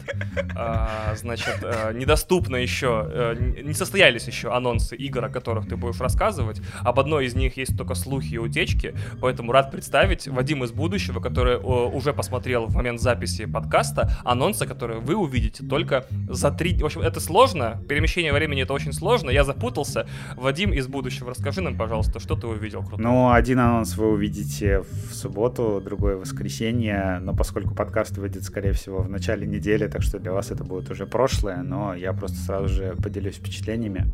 а, 0.56 1.14
значит, 1.16 1.58
а, 1.62 1.92
недоступно 1.92 2.56
еще, 2.56 3.02
а, 3.04 3.34
не 3.34 3.74
состоялись 3.74 4.26
еще 4.26 4.52
анонсы 4.54 4.96
игр, 4.96 5.24
о 5.24 5.28
которых 5.28 5.68
ты 5.68 5.76
будешь 5.76 6.00
рассказывать. 6.00 6.60
Об 6.80 6.98
одной 6.98 7.26
из 7.26 7.34
них 7.34 7.56
есть 7.56 7.76
только 7.76 7.94
слухи 7.94 8.34
и 8.34 8.38
утечки, 8.38 8.94
поэтому 9.20 9.52
рад 9.52 9.70
представить 9.70 10.26
Вадим 10.28 10.64
из 10.64 10.72
будущего, 10.72 11.20
который 11.20 11.56
уже 11.58 12.12
посмотрел 12.12 12.66
в 12.66 12.74
момент 12.74 13.00
записи 13.00 13.44
подкаста 13.44 14.10
анонсы, 14.24 14.66
которые 14.66 15.00
вы 15.00 15.14
увидите 15.14 15.64
только 15.64 16.06
за 16.28 16.50
три... 16.50 16.76
В 16.78 16.86
общем, 16.86 17.02
это 17.02 17.20
сложно, 17.20 17.82
перемещение 17.88 18.32
времени 18.32 18.62
это 18.62 18.72
очень 18.72 18.92
сложно, 18.92 19.30
я 19.30 19.44
запутался. 19.44 20.06
Вадим 20.36 20.72
из 20.72 20.86
будущего, 20.86 21.30
расскажи 21.30 21.60
нам, 21.60 21.76
пожалуйста, 21.76 22.18
что 22.18 22.34
ты 22.34 22.46
увидел 22.46 22.80
крутого? 22.80 23.02
Ну, 23.02 23.30
один 23.30 23.58
анонс 23.58 23.96
вы 23.96 24.10
увидите 24.10 24.80
в 24.80 25.12
субботу, 25.12 25.82
другой 25.84 26.16
в 26.16 26.20
воскресенье 26.20 26.45
воскресенье, 26.46 27.18
но 27.22 27.34
поскольку 27.34 27.74
подкаст 27.74 28.16
выйдет, 28.18 28.44
скорее 28.44 28.72
всего, 28.72 28.98
в 29.02 29.08
начале 29.08 29.46
недели, 29.46 29.88
так 29.88 30.02
что 30.02 30.18
для 30.18 30.32
вас 30.32 30.50
это 30.50 30.64
будет 30.64 30.90
уже 30.90 31.06
прошлое, 31.06 31.62
но 31.62 31.94
я 31.94 32.12
просто 32.12 32.36
сразу 32.36 32.68
же 32.68 32.94
поделюсь 33.02 33.36
впечатлениями. 33.36 34.12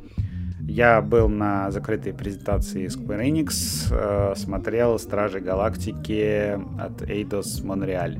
Я 0.62 1.02
был 1.02 1.28
на 1.28 1.70
закрытой 1.70 2.14
презентации 2.14 2.86
Square 2.86 3.28
Enix, 3.28 3.88
э, 3.90 4.34
смотрел 4.36 4.98
«Стражи 4.98 5.40
Галактики» 5.40 6.58
от 6.80 7.02
Eidos 7.02 7.62
Montreal. 7.62 8.18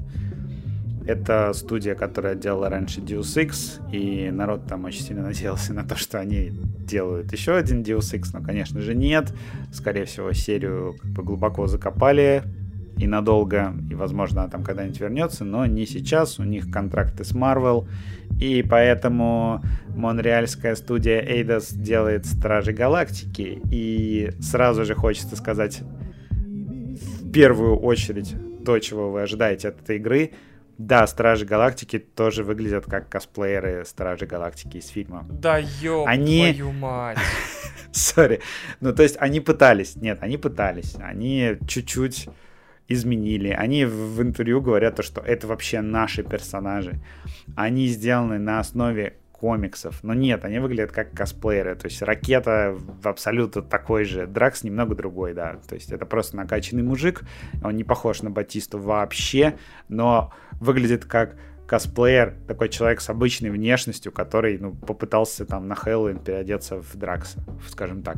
Это 1.07 1.53
студия, 1.55 1.95
которая 1.95 2.35
делала 2.35 2.69
раньше 2.69 3.01
Deus 3.01 3.37
Ex, 3.37 3.81
и 3.93 4.31
народ 4.31 4.67
там 4.67 4.85
очень 4.85 5.03
сильно 5.03 5.23
надеялся 5.23 5.73
на 5.73 5.85
то, 5.85 5.97
что 5.97 6.21
они 6.21 6.53
делают 6.87 7.33
еще 7.33 7.55
один 7.55 7.83
Deus 7.83 8.15
Ex, 8.15 8.31
но, 8.35 8.45
конечно 8.45 8.81
же, 8.81 8.95
нет. 8.95 9.33
Скорее 9.73 10.05
всего, 10.05 10.33
серию 10.33 10.97
как 11.01 11.11
бы 11.13 11.23
глубоко 11.23 11.67
закопали, 11.67 12.43
и 12.99 13.07
надолго, 13.07 13.75
и, 13.91 13.95
возможно, 13.95 14.43
она 14.43 14.51
там 14.51 14.63
когда-нибудь 14.63 15.01
вернется, 15.01 15.45
но 15.45 15.67
не 15.67 15.87
сейчас, 15.87 16.39
у 16.39 16.45
них 16.45 16.71
контракты 16.71 17.25
с 17.25 17.33
Marvel, 17.33 17.89
и 18.41 18.63
поэтому 18.63 19.63
монреальская 19.89 20.75
студия 20.75 21.21
Eidos 21.21 21.75
делает 21.75 22.27
Стражи 22.27 22.73
Галактики, 22.73 23.61
и 23.71 24.33
сразу 24.41 24.85
же 24.85 24.95
хочется 24.95 25.37
сказать 25.37 25.81
в 25.81 27.31
первую 27.33 27.77
очередь 27.79 28.35
то, 28.65 28.79
чего 28.79 29.11
вы 29.11 29.23
ожидаете 29.23 29.69
от 29.69 29.81
этой 29.81 29.97
игры. 29.97 30.33
Да, 30.79 31.07
Стражи 31.07 31.45
Галактики 31.45 31.99
тоже 31.99 32.45
выглядят 32.45 32.87
как 32.87 33.09
косплееры 33.09 33.85
Стражи 33.85 34.27
Галактики 34.27 34.79
из 34.79 34.89
фильма. 34.89 35.27
Да 35.31 35.59
ёб 35.59 36.07
они... 36.07 36.53
твою 36.53 36.73
мать. 36.73 37.19
Сори. 37.93 38.41
Ну, 38.81 38.93
то 38.95 39.03
есть 39.03 39.17
они 39.21 39.41
пытались. 39.41 39.97
Нет, 39.97 40.19
они 40.23 40.39
пытались. 40.39 40.97
Они 41.01 41.57
чуть-чуть 41.69 42.29
изменили. 42.93 43.49
Они 43.49 43.85
в 43.85 44.21
интервью 44.23 44.61
говорят, 44.61 44.97
то, 44.97 45.03
что 45.03 45.21
это 45.21 45.47
вообще 45.47 45.81
наши 45.81 46.23
персонажи. 46.23 47.01
Они 47.57 47.87
сделаны 47.87 48.39
на 48.39 48.61
основе 48.61 49.15
комиксов. 49.43 50.05
Но 50.05 50.15
нет, 50.15 50.45
они 50.45 50.61
выглядят 50.61 50.93
как 50.93 51.11
косплееры. 51.11 51.75
То 51.75 51.87
есть 51.87 52.01
ракета 52.01 52.79
абсолютно 53.03 53.61
такой 53.61 54.05
же. 54.05 54.29
Дракс 54.29 54.63
немного 54.63 54.95
другой, 54.95 55.35
да. 55.35 55.57
То 55.69 55.75
есть 55.75 55.91
это 55.91 56.07
просто 56.07 56.37
накачанный 56.37 56.85
мужик. 56.85 57.23
Он 57.65 57.75
не 57.75 57.83
похож 57.83 58.23
на 58.23 58.31
Батисту 58.31 58.79
вообще, 58.79 59.55
но 59.89 60.33
выглядит 60.61 61.07
как 61.07 61.35
косплеер, 61.67 62.37
такой 62.47 62.69
человек 62.69 63.01
с 63.01 63.09
обычной 63.09 63.51
внешностью, 63.51 64.13
который 64.13 64.59
ну, 64.59 64.75
попытался 64.75 65.47
там 65.47 65.69
на 65.69 65.75
Хэллоуин 65.75 66.19
переодеться 66.19 66.81
в 66.81 66.97
Дракса, 66.97 67.39
скажем 67.69 68.03
так. 68.03 68.17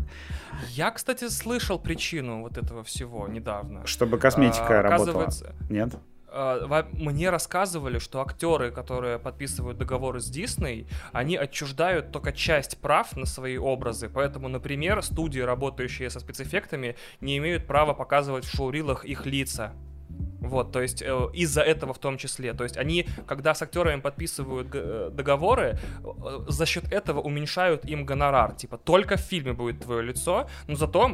Я, 0.70 0.90
кстати, 0.90 1.28
слышал 1.28 1.78
причину 1.78 2.42
вот 2.42 2.58
этого 2.58 2.82
всего 2.82 3.28
недавно. 3.28 3.86
Чтобы 3.86 4.18
косметика 4.18 4.80
а, 4.80 4.82
работала. 4.82 5.28
Нет? 5.70 5.94
А, 6.36 6.88
мне 6.92 7.30
рассказывали, 7.30 7.98
что 7.98 8.20
актеры, 8.20 8.72
которые 8.72 9.20
подписывают 9.20 9.78
договоры 9.78 10.20
с 10.20 10.28
Дисней, 10.28 10.88
они 11.12 11.36
отчуждают 11.36 12.10
только 12.10 12.32
часть 12.32 12.78
прав 12.78 13.16
на 13.16 13.24
свои 13.24 13.56
образы. 13.56 14.10
Поэтому, 14.12 14.48
например, 14.48 15.00
студии, 15.02 15.40
работающие 15.40 16.10
со 16.10 16.18
спецэффектами, 16.18 16.96
не 17.20 17.38
имеют 17.38 17.68
права 17.68 17.94
показывать 17.94 18.44
в 18.44 18.56
шоурилах 18.56 19.04
их 19.04 19.26
лица. 19.26 19.72
Вот, 20.48 20.72
то 20.72 20.80
есть 20.80 21.02
э, 21.02 21.28
из-за 21.32 21.62
этого 21.62 21.92
в 21.92 21.98
том 21.98 22.18
числе. 22.18 22.52
То 22.52 22.64
есть 22.64 22.76
они, 22.76 23.06
когда 23.26 23.54
с 23.54 23.62
актерами 23.62 24.00
подписывают 24.00 24.68
э, 24.72 25.10
договоры, 25.12 25.78
э, 26.02 26.44
за 26.48 26.66
счет 26.66 26.92
этого 26.92 27.20
уменьшают 27.20 27.84
им 27.84 28.04
гонорар. 28.04 28.54
Типа, 28.54 28.78
только 28.78 29.16
в 29.16 29.20
фильме 29.20 29.52
будет 29.52 29.80
твое 29.80 30.02
лицо, 30.02 30.48
но 30.68 30.76
зато 30.76 31.08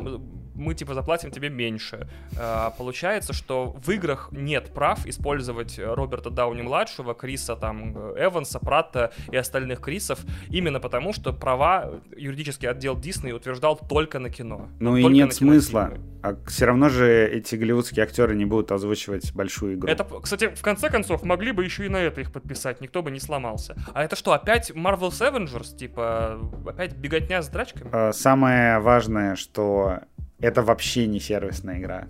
мы, 0.54 0.74
типа, 0.74 0.94
заплатим 0.94 1.30
тебе 1.30 1.48
меньше. 1.48 2.08
Э, 2.36 2.70
получается, 2.76 3.32
что 3.32 3.76
в 3.84 3.90
играх 3.90 4.28
нет 4.32 4.72
прав 4.74 5.06
использовать 5.06 5.78
Роберта 5.78 6.30
Дауни-младшего, 6.30 7.14
Криса 7.14 7.56
там, 7.56 7.96
Эванса, 8.16 8.58
Пратта 8.58 9.12
и 9.30 9.36
остальных 9.36 9.80
Крисов, 9.80 10.20
именно 10.50 10.80
потому, 10.80 11.12
что 11.12 11.32
права 11.32 12.00
юридический 12.16 12.68
отдел 12.68 12.96
Дисней 12.96 13.32
утверждал 13.32 13.76
только 13.76 14.18
на 14.18 14.30
кино. 14.30 14.68
Ну 14.80 14.96
и 14.96 15.04
нет 15.04 15.32
смысла. 15.32 15.92
А 16.22 16.36
все 16.46 16.66
равно 16.66 16.90
же 16.90 17.26
эти 17.26 17.54
голливудские 17.54 18.04
актеры 18.04 18.36
не 18.36 18.44
будут 18.44 18.72
озвучивать 18.72 19.19
делать 19.20 19.34
большую 19.34 19.74
игру. 19.74 19.88
Это, 19.88 20.04
кстати, 20.04 20.48
в 20.54 20.62
конце 20.62 20.90
концов, 20.90 21.22
могли 21.22 21.52
бы 21.52 21.64
еще 21.64 21.86
и 21.86 21.88
на 21.88 21.98
это 21.98 22.20
их 22.20 22.32
подписать, 22.32 22.80
никто 22.80 23.02
бы 23.02 23.10
не 23.10 23.20
сломался. 23.20 23.76
А 23.94 24.02
это 24.02 24.16
что, 24.16 24.32
опять 24.32 24.70
Marvel's 24.70 25.20
Avengers? 25.20 25.76
Типа, 25.76 26.40
опять 26.66 26.96
беготня 26.96 27.42
с 27.42 27.48
драчками? 27.48 27.90
А, 27.92 28.12
самое 28.12 28.78
важное, 28.80 29.36
что 29.36 30.00
это 30.38 30.62
вообще 30.62 31.06
не 31.06 31.20
сервисная 31.20 31.78
игра. 31.78 32.08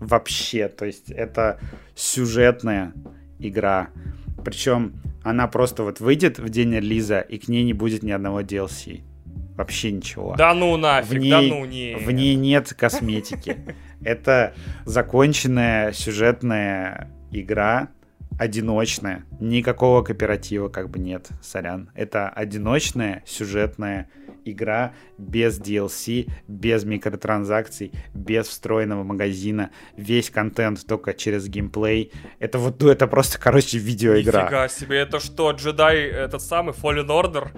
Вообще, 0.00 0.68
то 0.68 0.84
есть 0.84 1.10
это 1.10 1.58
сюжетная 1.94 2.92
игра. 3.38 3.88
Причем 4.44 4.94
она 5.22 5.48
просто 5.48 5.82
вот 5.82 6.00
выйдет 6.00 6.38
в 6.38 6.48
день 6.50 6.74
релиза, 6.74 7.20
и 7.20 7.38
к 7.38 7.48
ней 7.48 7.64
не 7.64 7.72
будет 7.72 8.02
ни 8.02 8.10
одного 8.10 8.42
DLC. 8.42 9.02
Вообще 9.56 9.92
ничего. 9.92 10.34
Да 10.36 10.52
ну 10.52 10.76
нафиг, 10.76 11.12
в 11.12 11.16
ней, 11.16 11.30
да 11.30 11.40
ну 11.40 11.64
не. 11.64 11.94
В 11.94 12.10
ней 12.10 12.34
нет 12.34 12.74
косметики. 12.74 13.76
Это 14.04 14.54
законченная 14.84 15.92
сюжетная 15.92 17.10
игра, 17.30 17.88
одиночная. 18.38 19.24
Никакого 19.40 20.02
кооператива 20.02 20.68
как 20.68 20.90
бы 20.90 20.98
нет, 20.98 21.28
сорян. 21.42 21.90
Это 21.94 22.28
одиночная 22.28 23.22
сюжетная 23.26 24.08
игра 24.23 24.23
без 25.18 25.60
DLC, 25.60 26.30
без 26.48 26.84
микротранзакций, 26.84 27.92
без 28.14 28.46
встроенного 28.46 29.02
магазина, 29.02 29.70
весь 29.96 30.30
контент 30.30 30.86
только 30.86 31.14
через 31.14 31.48
геймплей. 31.48 32.12
Это 32.38 32.58
вот, 32.58 32.82
ну, 32.82 32.88
это 32.88 33.06
просто, 33.06 33.38
короче, 33.38 33.78
видеоигра. 33.78 34.42
Нифига 34.42 34.68
себе, 34.68 34.98
это 34.98 35.20
что, 35.20 35.50
джедай 35.52 36.02
этот 36.02 36.42
самый 36.42 36.74
Fallen 36.74 37.06
Order? 37.06 37.48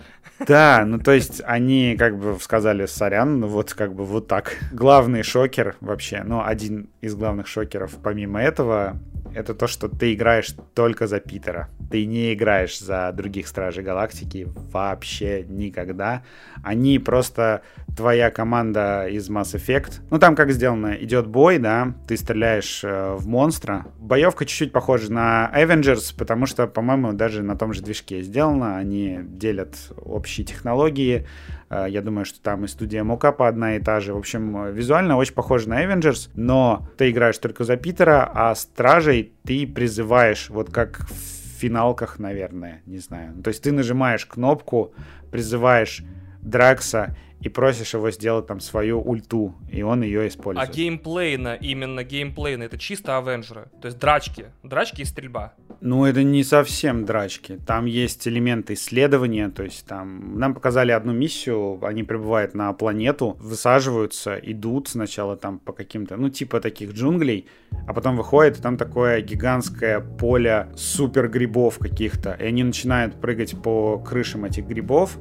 Да, 0.47 0.85
ну 0.87 0.99
то 0.99 1.13
есть 1.13 1.41
они 1.45 1.97
как 1.99 2.19
бы 2.19 2.39
сказали, 2.41 2.87
сорян, 2.87 3.41
ну 3.41 3.47
вот 3.47 3.73
как 3.73 3.95
бы 3.95 4.05
вот 4.05 4.29
так. 4.29 4.57
Главный 4.73 5.23
шокер 5.23 5.77
вообще, 5.81 6.23
ну 6.25 6.43
один 6.45 6.91
из 7.01 7.15
главных 7.15 7.47
шокеров 7.47 7.97
помимо 8.03 8.41
этого, 8.41 8.99
это 9.35 9.55
то, 9.55 9.67
что 9.67 9.89
ты 9.89 10.15
играешь 10.15 10.55
только 10.75 11.07
за 11.07 11.21
Питера. 11.21 11.69
Ты 11.91 12.07
не 12.07 12.35
играешь 12.35 12.79
за 12.79 13.13
других 13.13 13.49
Стражей 13.49 13.85
Галактики 13.85 14.49
вообще 14.73 15.45
никогда. 15.49 16.23
Они 16.63 16.99
просто 16.99 17.63
твоя 17.97 18.31
команда 18.31 19.07
из 19.09 19.31
Mass 19.31 19.55
Effect. 19.55 20.01
Ну, 20.11 20.19
там 20.19 20.37
как 20.37 20.51
сделано, 20.51 20.95
идет 20.95 21.27
бой, 21.27 21.59
да, 21.59 21.95
ты 22.07 22.17
стреляешь 22.17 22.83
э, 22.85 23.15
в 23.15 23.27
монстра. 23.27 23.87
Боевка 23.99 24.45
чуть-чуть 24.45 24.73
похожа 24.73 25.13
на 25.13 25.51
Avengers, 25.55 26.15
потому 26.17 26.47
что, 26.47 26.67
по-моему, 26.67 27.13
даже 27.13 27.43
на 27.43 27.57
том 27.57 27.73
же 27.73 27.83
движке 27.83 28.23
сделано. 28.23 28.77
Они 28.77 29.21
делят 29.23 29.77
общие 30.05 30.45
технологии. 30.47 31.27
Э, 31.71 31.87
я 31.89 32.03
думаю, 32.03 32.25
что 32.25 32.41
там 32.41 32.65
и 32.65 32.69
студия 32.69 33.05
Мокапа 33.05 33.49
одна 33.49 33.77
и 33.77 33.81
та 33.81 34.01
же. 34.01 34.15
В 34.15 34.19
общем, 34.19 34.73
визуально 34.73 35.17
очень 35.17 35.35
похоже 35.35 35.69
на 35.69 35.85
Avengers, 35.85 36.31
но 36.35 36.89
ты 36.97 37.11
играешь 37.11 37.39
только 37.39 37.65
за 37.65 37.77
Питера, 37.77 38.31
а 38.33 38.55
Стражей 38.55 39.33
ты 39.45 39.67
призываешь, 39.67 40.51
вот 40.51 40.71
как 40.71 41.07
в 41.09 41.59
финалках, 41.59 42.19
наверное, 42.19 42.83
не 42.87 42.99
знаю. 42.99 43.35
То 43.43 43.49
есть 43.49 43.63
ты 43.63 43.73
нажимаешь 43.73 44.27
кнопку, 44.27 44.95
призываешь 45.31 46.03
Дракса 46.43 47.17
и 47.41 47.49
просишь 47.49 47.95
его 47.95 48.11
сделать 48.11 48.47
там 48.47 48.61
свою 48.61 49.01
ульту, 49.01 49.55
и 49.71 49.83
он 49.83 50.03
ее 50.03 50.29
использует. 50.29 50.69
А 50.69 50.73
геймплейно, 50.73 51.55
именно 51.55 52.03
геймплейно, 52.03 52.65
это 52.65 52.79
чисто 52.79 53.19
Авенджеры, 53.19 53.69
то 53.81 53.87
есть 53.87 53.99
драчки, 53.99 54.47
драчки 54.63 55.03
и 55.03 55.05
стрельба. 55.05 55.55
Ну, 55.81 56.05
это 56.07 56.23
не 56.23 56.43
совсем 56.43 57.05
драчки. 57.05 57.59
Там 57.67 57.85
есть 57.85 58.27
элементы 58.27 58.75
исследования, 58.75 59.51
то 59.51 59.63
есть 59.63 59.87
там 59.87 60.39
нам 60.39 60.55
показали 60.55 60.93
одну 60.93 61.13
миссию, 61.13 61.79
они 61.85 62.03
прибывают 62.03 62.55
на 62.55 62.73
планету, 62.73 63.37
высаживаются, 63.41 64.37
идут 64.43 64.89
сначала 64.89 65.37
там 65.37 65.59
по 65.59 65.73
каким-то, 65.73 66.17
ну, 66.17 66.31
типа 66.31 66.61
таких 66.61 66.93
джунглей, 66.93 67.47
а 67.87 67.93
потом 67.93 68.17
выходит, 68.17 68.59
и 68.59 68.63
там 68.63 68.77
такое 68.77 69.21
гигантское 69.21 70.01
поле 70.01 70.69
супер 70.75 71.29
грибов 71.29 71.79
каких-то, 71.79 72.33
и 72.33 72.45
они 72.45 72.65
начинают 72.65 73.21
прыгать 73.21 73.61
по 73.63 73.99
крышам 73.99 74.45
этих 74.45 74.67
грибов, 74.67 75.19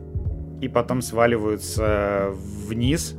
и 0.65 0.67
потом 0.67 1.03
сваливаются 1.03 2.31
вниз 2.67 3.15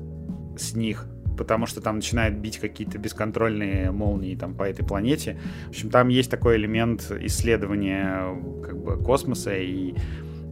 с 0.58 0.74
них, 0.74 1.06
потому 1.38 1.66
что 1.66 1.80
там 1.80 1.96
начинают 1.96 2.34
бить 2.34 2.58
какие-то 2.58 2.98
бесконтрольные 2.98 3.92
молнии 3.92 4.34
там 4.34 4.54
по 4.54 4.64
этой 4.64 4.84
планете. 4.84 5.38
В 5.66 5.68
общем, 5.68 5.90
там 5.90 6.08
есть 6.08 6.28
такой 6.28 6.56
элемент 6.56 7.12
исследования 7.20 8.36
как 8.64 8.76
бы 8.76 8.96
космоса 8.96 9.56
и 9.56 9.94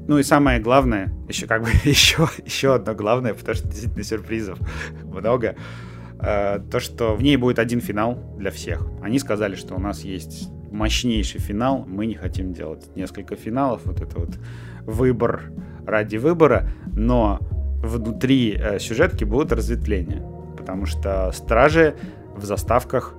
ну 0.06 0.18
и 0.18 0.22
самое 0.22 0.60
главное, 0.60 1.12
еще 1.28 1.48
как 1.48 1.62
бы 1.62 1.70
еще, 1.84 2.28
еще 2.44 2.74
одно 2.76 2.94
главное, 2.94 3.34
потому 3.34 3.56
что 3.56 3.66
действительно 3.66 4.04
сюрпризов 4.04 4.58
много, 5.02 5.56
э, 6.20 6.60
то, 6.70 6.78
что 6.78 7.16
в 7.16 7.22
ней 7.24 7.36
будет 7.36 7.58
один 7.58 7.80
финал 7.80 8.22
для 8.38 8.52
всех. 8.52 8.86
Они 9.02 9.18
сказали, 9.18 9.56
что 9.56 9.74
у 9.74 9.80
нас 9.80 10.04
есть 10.04 10.48
мощнейший 10.70 11.40
финал, 11.40 11.84
мы 11.88 12.06
не 12.06 12.14
хотим 12.14 12.52
делать 12.52 12.94
несколько 12.94 13.34
финалов, 13.34 13.80
вот 13.84 14.00
это 14.00 14.20
вот 14.20 14.38
выбор 14.82 15.50
ради 15.86 16.16
выбора, 16.16 16.68
но 16.86 17.38
внутри 17.82 18.56
э, 18.56 18.78
сюжетки 18.78 19.24
будут 19.24 19.52
разветвления, 19.52 20.22
потому 20.56 20.86
что 20.86 21.30
стражи 21.32 21.94
в 22.36 22.44
заставках 22.44 23.14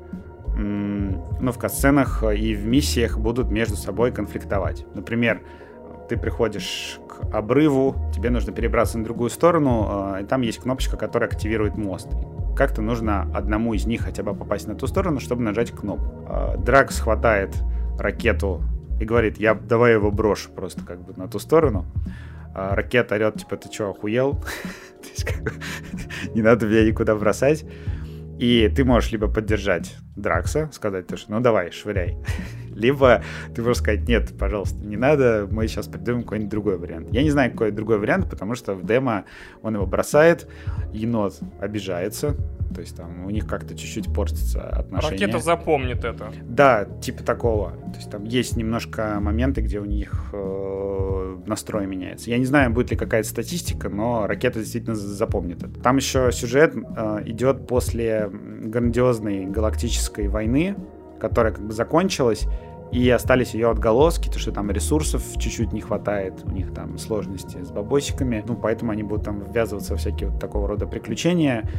ну, 0.58 1.52
в 1.52 1.58
катсценах 1.58 2.24
и 2.24 2.56
в 2.56 2.66
миссиях 2.66 3.20
будут 3.20 3.52
между 3.52 3.76
собой 3.76 4.12
конфликтовать. 4.12 4.86
Например, 4.96 5.42
ты 6.08 6.18
приходишь 6.18 7.00
к 7.10 7.36
обрыву, 7.36 7.96
тебе 8.14 8.30
нужно 8.30 8.54
перебраться 8.54 8.98
на 8.98 9.04
другую 9.04 9.30
сторону, 9.30 10.16
э, 10.18 10.24
и 10.24 10.26
там 10.26 10.42
есть 10.42 10.60
кнопочка, 10.60 10.98
которая 10.98 11.30
активирует 11.30 11.78
мост. 11.78 12.08
Как-то 12.56 12.82
нужно 12.82 13.24
одному 13.34 13.74
из 13.74 13.86
них 13.86 14.02
хотя 14.02 14.24
бы 14.24 14.34
попасть 14.34 14.68
на 14.68 14.76
ту 14.76 14.88
сторону, 14.88 15.20
чтобы 15.20 15.42
нажать 15.42 15.72
кнопку. 15.72 16.26
Э, 16.30 16.58
Дракс 16.58 17.00
хватает 17.00 17.56
ракету 18.00 18.62
и 19.00 19.06
говорит, 19.06 19.38
я 19.38 19.56
давай 19.56 19.94
его 19.94 20.12
брошу 20.12 20.52
просто 20.52 20.82
как 20.86 21.02
бы 21.02 21.14
на 21.18 21.28
ту 21.28 21.40
сторону. 21.40 21.86
А 22.56 22.74
ракета 22.74 23.16
орет, 23.16 23.36
типа, 23.36 23.58
ты 23.58 23.72
что, 23.72 23.90
охуел? 23.90 24.44
Не 26.34 26.42
надо 26.42 26.66
меня 26.66 26.86
никуда 26.86 27.16
бросать. 27.16 27.66
И 28.40 28.72
ты 28.76 28.84
можешь 28.84 29.12
либо 29.12 29.32
поддержать 29.32 29.96
Дракса, 30.16 30.70
сказать, 30.74 31.06
что 31.18 31.32
ну 31.32 31.40
давай, 31.40 31.72
швыряй. 31.72 32.18
Либо 32.76 33.24
ты 33.56 33.62
можешь 33.62 33.78
сказать, 33.78 34.08
нет, 34.08 34.34
пожалуйста, 34.38 34.78
не 34.86 34.98
надо, 34.98 35.48
мы 35.50 35.68
сейчас 35.68 35.88
придумаем 35.88 36.24
какой-нибудь 36.24 36.52
другой 36.52 36.78
вариант. 36.78 37.08
Я 37.12 37.24
не 37.24 37.32
знаю, 37.32 37.52
какой 37.52 37.72
другой 37.72 37.98
вариант, 37.98 38.30
потому 38.30 38.56
что 38.56 38.76
в 38.76 38.86
демо 38.86 39.26
он 39.62 39.76
его 39.76 39.86
бросает, 39.86 40.48
енот 40.92 41.40
обижается, 41.60 42.36
то 42.76 42.82
есть 42.82 42.98
там 42.98 43.26
у 43.26 43.30
них 43.30 43.48
как-то 43.48 43.76
чуть-чуть 43.76 44.14
портится 44.14 44.68
отношения. 44.68 45.26
Ракета 45.26 45.40
запомнит 45.40 46.04
это. 46.04 46.34
Да, 46.44 46.86
типа 47.02 47.24
такого. 47.24 47.72
То 47.72 47.96
есть 47.96 48.12
там 48.12 48.26
есть 48.26 48.58
немножко 48.58 49.20
моменты, 49.22 49.62
где 49.62 49.80
у 49.80 49.86
них 49.86 50.26
э, 50.34 51.38
настрой 51.46 51.88
меняется. 51.88 52.30
Я 52.30 52.38
не 52.38 52.46
знаю, 52.46 52.72
будет 52.72 52.92
ли 52.92 52.98
какая-то 52.98 53.30
статистика, 53.30 53.88
но 53.88 54.28
ракета 54.28 54.60
действительно 54.60 54.96
запомнит 54.96 55.64
это. 55.64 55.80
Там 55.80 55.98
еще 55.98 56.32
сюжет 56.34 56.76
э, 56.76 57.22
идет 57.26 57.66
после 57.66 58.30
грандиозной 58.30 59.46
галактической 59.46 60.28
войны, 60.28 60.76
которая 61.30 61.54
как 61.54 61.66
бы 61.66 61.74
закончилась, 61.74 62.48
и 62.92 63.10
остались 63.10 63.54
ее 63.54 63.70
отголоски, 63.72 64.30
то 64.30 64.40
что 64.40 64.52
там 64.52 64.72
ресурсов 64.72 65.24
чуть-чуть 65.38 65.74
не 65.74 65.82
хватает, 65.82 66.44
у 66.46 66.52
них 66.52 66.74
там 66.74 66.98
сложности 66.98 67.64
с 67.64 67.72
бабосиками, 67.72 68.44
ну, 68.48 68.56
поэтому 68.56 68.92
они 68.92 69.04
будут 69.04 69.26
там 69.26 69.40
ввязываться 69.40 69.96
в 69.96 69.98
всякие 69.98 70.30
вот 70.30 70.40
такого 70.40 70.68
рода 70.68 70.86
приключения. 70.86 71.70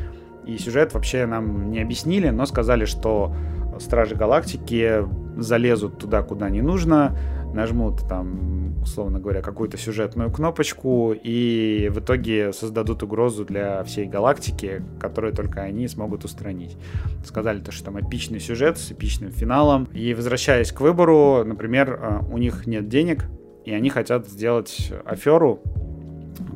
И 0.44 0.58
сюжет 0.58 0.94
вообще 0.94 1.26
нам 1.26 1.70
не 1.70 1.80
объяснили, 1.80 2.28
но 2.28 2.46
сказали, 2.46 2.84
что 2.84 3.34
Стражи 3.78 4.14
Галактики 4.14 5.04
залезут 5.36 5.98
туда, 5.98 6.22
куда 6.22 6.50
не 6.50 6.62
нужно, 6.62 7.16
нажмут 7.54 8.06
там, 8.08 8.80
условно 8.82 9.18
говоря, 9.18 9.42
какую-то 9.42 9.76
сюжетную 9.76 10.30
кнопочку 10.30 11.14
и 11.14 11.90
в 11.92 12.00
итоге 12.00 12.52
создадут 12.52 13.02
угрозу 13.02 13.44
для 13.44 13.82
всей 13.84 14.06
галактики, 14.06 14.82
которую 15.00 15.32
только 15.32 15.62
они 15.62 15.88
смогут 15.88 16.24
устранить. 16.24 16.76
Сказали 17.24 17.60
то, 17.60 17.72
что 17.72 17.86
там 17.86 18.00
эпичный 18.00 18.40
сюжет 18.40 18.78
с 18.78 18.92
эпичным 18.92 19.30
финалом. 19.30 19.88
И 19.92 20.14
возвращаясь 20.14 20.72
к 20.72 20.80
выбору, 20.80 21.44
например, 21.44 21.98
э, 22.00 22.20
у 22.30 22.38
них 22.38 22.66
нет 22.66 22.88
денег, 22.88 23.24
и 23.64 23.72
они 23.72 23.90
хотят 23.90 24.28
сделать 24.28 24.92
аферу, 25.04 25.60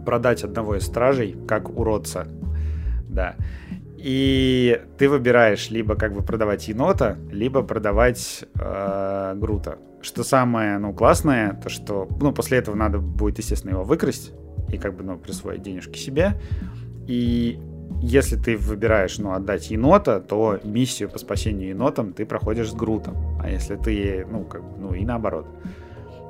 продать 0.05 0.45
одного 0.45 0.77
из 0.77 0.85
стражей 0.85 1.37
как 1.49 1.77
уродца. 1.77 2.27
Да. 3.09 3.37
И 3.97 4.81
ты 4.97 5.09
выбираешь 5.09 5.69
либо 5.71 5.95
как 5.95 6.15
бы 6.15 6.23
продавать 6.23 6.69
енота, 6.69 7.19
либо 7.31 7.63
продавать 7.63 8.45
э, 8.55 9.35
Грута. 9.37 9.79
Что 10.03 10.25
самое, 10.25 10.79
ну, 10.79 10.95
классное, 10.95 11.55
то 11.63 11.69
что, 11.69 12.09
ну, 12.21 12.33
после 12.33 12.59
этого 12.59 12.75
надо 12.75 12.99
будет, 12.99 13.39
естественно, 13.39 13.73
его 13.73 13.85
выкрасть 13.85 14.33
и 14.73 14.79
как 14.79 14.97
бы, 14.97 15.05
ну, 15.05 15.19
присвоить 15.19 15.63
денежки 15.63 15.99
себе. 15.99 16.41
И 17.07 17.61
если 18.01 18.37
ты 18.37 18.57
выбираешь, 18.57 19.19
ну, 19.19 19.33
отдать 19.33 19.71
енота, 19.71 20.21
то 20.21 20.59
миссию 20.65 21.11
по 21.11 21.19
спасению 21.19 21.71
енотом 21.71 22.13
ты 22.13 22.25
проходишь 22.25 22.71
с 22.71 22.75
Грутом. 22.75 23.39
А 23.43 23.51
если 23.51 23.77
ты, 23.77 24.27
ну, 24.31 24.45
как, 24.45 24.63
ну, 24.79 24.95
и 24.95 25.05
наоборот. 25.05 25.47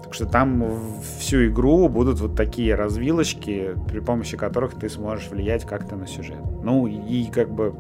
Так 0.03 0.15
что 0.15 0.27
там 0.27 1.01
всю 1.19 1.47
игру 1.47 1.89
будут 1.89 2.19
вот 2.21 2.35
такие 2.35 2.75
развилочки, 2.75 3.77
при 3.89 4.01
помощи 4.01 4.37
которых 4.37 4.75
ты 4.75 4.89
сможешь 4.89 5.29
влиять 5.29 5.65
как-то 5.65 5.95
на 5.95 6.09
сюжет. 6.09 6.41
Ну 6.65 6.89
и 6.89 7.27
как 7.27 7.49
бы... 7.49 7.75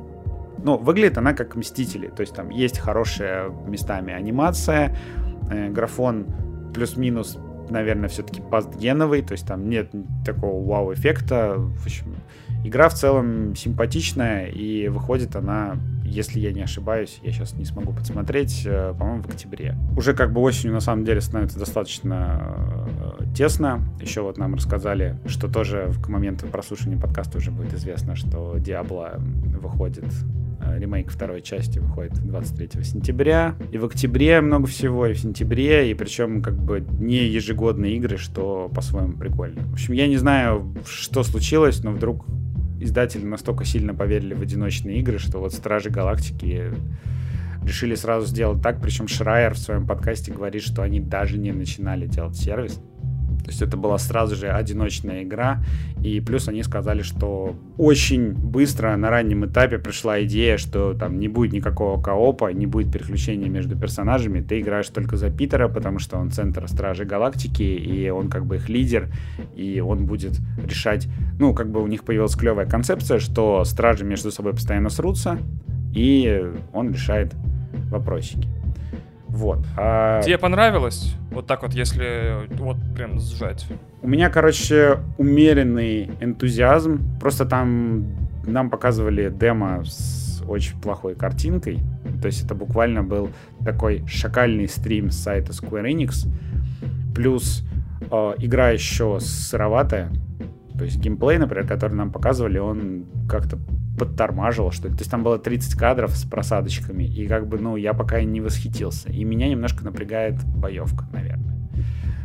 Ну, 0.62 0.76
выглядит 0.76 1.18
она 1.18 1.32
как 1.32 1.56
Мстители. 1.56 2.06
То 2.06 2.20
есть 2.20 2.34
там 2.34 2.50
есть 2.50 2.78
хорошая 2.78 3.50
местами 3.66 4.12
анимация, 4.12 4.96
э, 5.50 5.70
графон 5.70 6.26
плюс-минус, 6.74 7.38
наверное, 7.68 8.08
все-таки 8.08 8.40
пастгеновый, 8.40 9.22
то 9.22 9.32
есть 9.32 9.46
там 9.46 9.68
нет 9.68 9.90
такого 10.24 10.66
вау-эффекта. 10.66 11.54
В 11.56 11.84
общем, 11.84 12.14
игра 12.64 12.88
в 12.88 12.94
целом 12.94 13.54
симпатичная, 13.54 14.46
и 14.46 14.88
выходит 14.88 15.36
она 15.36 15.76
если 16.10 16.40
я 16.40 16.52
не 16.52 16.62
ошибаюсь, 16.62 17.20
я 17.22 17.32
сейчас 17.32 17.54
не 17.54 17.64
смогу 17.64 17.92
подсмотреть, 17.92 18.62
э, 18.66 18.94
по-моему, 18.98 19.22
в 19.22 19.28
октябре. 19.28 19.76
Уже 19.96 20.12
как 20.12 20.32
бы 20.32 20.40
осенью 20.40 20.74
на 20.74 20.80
самом 20.80 21.04
деле 21.04 21.20
становится 21.20 21.58
достаточно 21.58 22.56
э, 23.20 23.24
тесно. 23.36 23.82
Еще 24.00 24.20
вот 24.20 24.36
нам 24.36 24.54
рассказали, 24.54 25.16
что 25.26 25.48
тоже 25.48 25.92
к 26.02 26.08
моменту 26.08 26.46
прослушивания 26.48 27.00
подкаста 27.00 27.38
уже 27.38 27.50
будет 27.52 27.74
известно, 27.74 28.16
что 28.16 28.56
Диабло 28.58 29.14
выходит 29.18 30.12
ремейк 30.78 31.10
второй 31.10 31.42
части 31.42 31.78
выходит 31.78 32.14
23 32.14 32.82
сентября. 32.84 33.54
И 33.72 33.78
в 33.78 33.84
октябре 33.84 34.40
много 34.40 34.66
всего, 34.66 35.06
и 35.06 35.14
в 35.14 35.18
сентябре, 35.18 35.90
и 35.90 35.94
причем 35.94 36.42
как 36.42 36.56
бы 36.56 36.84
не 36.98 37.26
ежегодные 37.26 37.96
игры, 37.96 38.16
что 38.16 38.70
по-своему 38.74 39.14
прикольно. 39.14 39.62
В 39.62 39.72
общем, 39.74 39.94
я 39.94 40.06
не 40.06 40.16
знаю, 40.16 40.74
что 40.86 41.22
случилось, 41.22 41.82
но 41.82 41.92
вдруг 41.92 42.26
издатели 42.80 43.24
настолько 43.24 43.64
сильно 43.64 43.94
поверили 43.94 44.34
в 44.34 44.40
одиночные 44.40 44.98
игры, 44.98 45.18
что 45.18 45.38
вот 45.38 45.52
Стражи 45.52 45.90
Галактики 45.90 46.72
решили 47.62 47.94
сразу 47.94 48.26
сделать 48.26 48.62
так, 48.62 48.80
причем 48.80 49.06
Шрайер 49.06 49.54
в 49.54 49.58
своем 49.58 49.86
подкасте 49.86 50.32
говорит, 50.32 50.62
что 50.62 50.82
они 50.82 50.98
даже 51.00 51.38
не 51.38 51.52
начинали 51.52 52.06
делать 52.06 52.36
сервис. 52.36 52.80
То 53.50 53.52
есть 53.52 53.62
это 53.62 53.76
была 53.76 53.98
сразу 53.98 54.36
же 54.36 54.48
одиночная 54.48 55.24
игра. 55.24 55.58
И 56.04 56.20
плюс 56.20 56.46
они 56.46 56.62
сказали, 56.62 57.02
что 57.02 57.56
очень 57.78 58.32
быстро 58.32 58.94
на 58.94 59.10
раннем 59.10 59.44
этапе 59.44 59.78
пришла 59.78 60.22
идея, 60.22 60.56
что 60.56 60.94
там 60.94 61.18
не 61.18 61.26
будет 61.26 61.52
никакого 61.52 62.00
коопа, 62.00 62.52
не 62.52 62.66
будет 62.66 62.92
переключения 62.92 63.48
между 63.48 63.76
персонажами. 63.76 64.40
Ты 64.40 64.60
играешь 64.60 64.88
только 64.88 65.16
за 65.16 65.30
Питера, 65.30 65.66
потому 65.66 65.98
что 65.98 66.16
он 66.16 66.30
центр 66.30 66.68
Стражи 66.68 67.04
Галактики, 67.04 67.64
и 67.64 68.08
он 68.08 68.28
как 68.28 68.46
бы 68.46 68.54
их 68.54 68.68
лидер, 68.68 69.08
и 69.56 69.80
он 69.80 70.06
будет 70.06 70.38
решать... 70.64 71.08
Ну, 71.40 71.52
как 71.52 71.72
бы 71.72 71.82
у 71.82 71.88
них 71.88 72.04
появилась 72.04 72.36
клевая 72.36 72.66
концепция, 72.66 73.18
что 73.18 73.64
стражи 73.64 74.04
между 74.04 74.30
собой 74.30 74.52
постоянно 74.52 74.90
срутся, 74.90 75.38
и 75.92 76.40
он 76.72 76.92
решает 76.92 77.34
вопросики. 77.90 78.46
Вот. 79.30 79.60
А... 79.76 80.20
Тебе 80.22 80.38
понравилось? 80.38 81.14
Вот 81.30 81.46
так 81.46 81.62
вот, 81.62 81.72
если 81.72 82.48
вот 82.56 82.76
прям 82.94 83.20
сжать. 83.20 83.66
У 84.02 84.08
меня, 84.08 84.28
короче, 84.28 84.98
умеренный 85.18 86.10
энтузиазм. 86.20 87.00
Просто 87.20 87.46
там 87.46 88.06
нам 88.44 88.70
показывали 88.70 89.30
демо 89.30 89.84
с 89.84 90.42
очень 90.48 90.80
плохой 90.80 91.14
картинкой. 91.14 91.78
То 92.20 92.26
есть 92.26 92.44
это 92.44 92.54
буквально 92.54 93.04
был 93.04 93.30
такой 93.64 94.04
шакальный 94.06 94.68
стрим 94.68 95.10
с 95.10 95.16
сайта 95.16 95.52
Square 95.52 95.92
Enix. 95.92 96.28
Плюс 97.14 97.64
э, 98.10 98.34
игра 98.38 98.70
еще 98.70 99.18
сыроватая. 99.20 100.10
То 100.76 100.84
есть 100.84 100.98
геймплей, 100.98 101.38
например, 101.38 101.68
который 101.68 101.94
нам 101.94 102.10
показывали, 102.10 102.58
он 102.58 103.04
как-то 103.28 103.58
подтормаживал, 104.00 104.70
что 104.70 104.88
ли. 104.88 104.94
То 104.94 105.00
есть 105.00 105.10
там 105.10 105.22
было 105.22 105.38
30 105.38 105.74
кадров 105.74 106.16
с 106.16 106.24
просадочками, 106.24 107.04
и 107.04 107.26
как 107.26 107.46
бы, 107.46 107.58
ну, 107.58 107.76
я 107.76 107.92
пока 107.92 108.22
не 108.22 108.40
восхитился. 108.40 109.12
И 109.12 109.24
меня 109.24 109.46
немножко 109.46 109.84
напрягает 109.84 110.42
боевка, 110.42 111.06
наверное. 111.12 111.54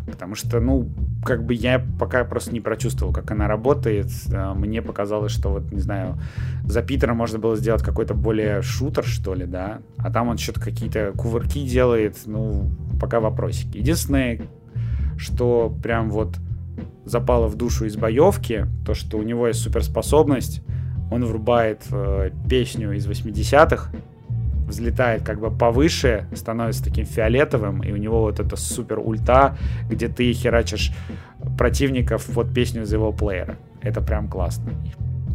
Потому 0.09 0.35
что, 0.35 0.61
ну, 0.61 0.89
как 1.25 1.45
бы 1.45 1.53
я 1.53 1.85
пока 1.99 2.23
просто 2.23 2.53
не 2.53 2.61
прочувствовал, 2.61 3.11
как 3.11 3.29
она 3.31 3.49
работает. 3.49 4.09
А, 4.33 4.53
мне 4.53 4.81
показалось, 4.81 5.33
что 5.33 5.49
вот, 5.49 5.69
не 5.73 5.81
знаю, 5.81 6.17
за 6.63 6.81
Питера 6.81 7.13
можно 7.13 7.39
было 7.39 7.57
сделать 7.57 7.83
какой-то 7.83 8.13
более 8.13 8.61
шутер, 8.61 9.03
что 9.03 9.33
ли, 9.33 9.45
да, 9.45 9.79
а 9.97 10.09
там 10.09 10.29
он 10.29 10.37
что-то 10.37 10.61
какие-то 10.61 11.11
кувырки 11.17 11.67
делает, 11.67 12.19
ну, 12.25 12.71
пока 13.01 13.19
вопросики. 13.19 13.77
Единственное, 13.77 14.43
что 15.17 15.75
прям 15.83 16.09
вот 16.09 16.37
запало 17.03 17.47
в 17.47 17.55
душу 17.55 17.83
из 17.83 17.97
боевки, 17.97 18.65
то, 18.85 18.93
что 18.93 19.17
у 19.17 19.23
него 19.23 19.47
есть 19.47 19.59
суперспособность, 19.59 20.64
он 21.11 21.25
врубает 21.25 21.83
э, 21.91 22.31
песню 22.49 22.93
из 22.93 23.07
80-х, 23.07 23.91
взлетает 24.67 25.23
как 25.23 25.39
бы 25.39 25.51
повыше, 25.51 26.25
становится 26.33 26.83
таким 26.83 27.05
фиолетовым, 27.05 27.81
и 27.83 27.91
у 27.91 27.97
него 27.97 28.21
вот 28.21 28.39
это 28.39 28.55
супер 28.55 28.99
ульта, 28.99 29.57
где 29.89 30.07
ты 30.07 30.31
херачишь 30.33 30.91
противников 31.57 32.25
под 32.25 32.53
песню 32.53 32.83
из 32.83 32.91
его 32.91 33.11
плеера. 33.11 33.57
Это 33.81 34.01
прям 34.01 34.27
классно. 34.27 34.71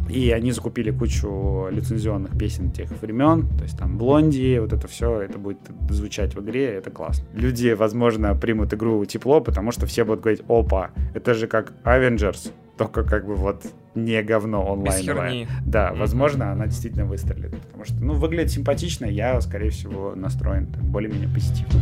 И 0.09 0.29
они 0.31 0.51
закупили 0.51 0.91
кучу 0.91 1.69
лицензионных 1.71 2.37
песен 2.37 2.71
тех 2.71 2.91
времен, 3.01 3.47
то 3.57 3.63
есть 3.63 3.77
там 3.77 3.97
Блонди, 3.97 4.57
вот 4.59 4.73
это 4.73 4.85
все, 4.89 5.21
это 5.21 5.39
будет 5.39 5.59
звучать 5.89 6.35
в 6.35 6.43
игре, 6.43 6.65
это 6.65 6.91
классно. 6.91 7.25
Люди, 7.33 7.69
возможно, 7.69 8.35
примут 8.35 8.73
игру 8.73 9.05
тепло, 9.05 9.39
потому 9.39 9.71
что 9.71 9.85
все 9.85 10.03
будут 10.03 10.19
говорить, 10.19 10.43
опа, 10.49 10.91
это 11.13 11.33
же 11.33 11.47
как 11.47 11.71
Avengers, 11.85 12.51
только 12.77 13.03
как 13.03 13.25
бы 13.25 13.35
вот 13.35 13.63
не 13.95 14.21
говно 14.23 14.71
онлайновое. 14.71 15.47
Да, 15.65 15.93
возможно, 15.93 16.51
она 16.51 16.67
действительно 16.67 17.05
выстрелит, 17.05 17.59
потому 17.61 17.85
что, 17.85 17.95
ну, 17.95 18.13
выглядит 18.13 18.51
симпатично, 18.51 19.05
я, 19.05 19.39
скорее 19.41 19.69
всего, 19.69 20.15
настроен 20.15 20.67
более-менее 20.81 21.29
позитивно. 21.29 21.81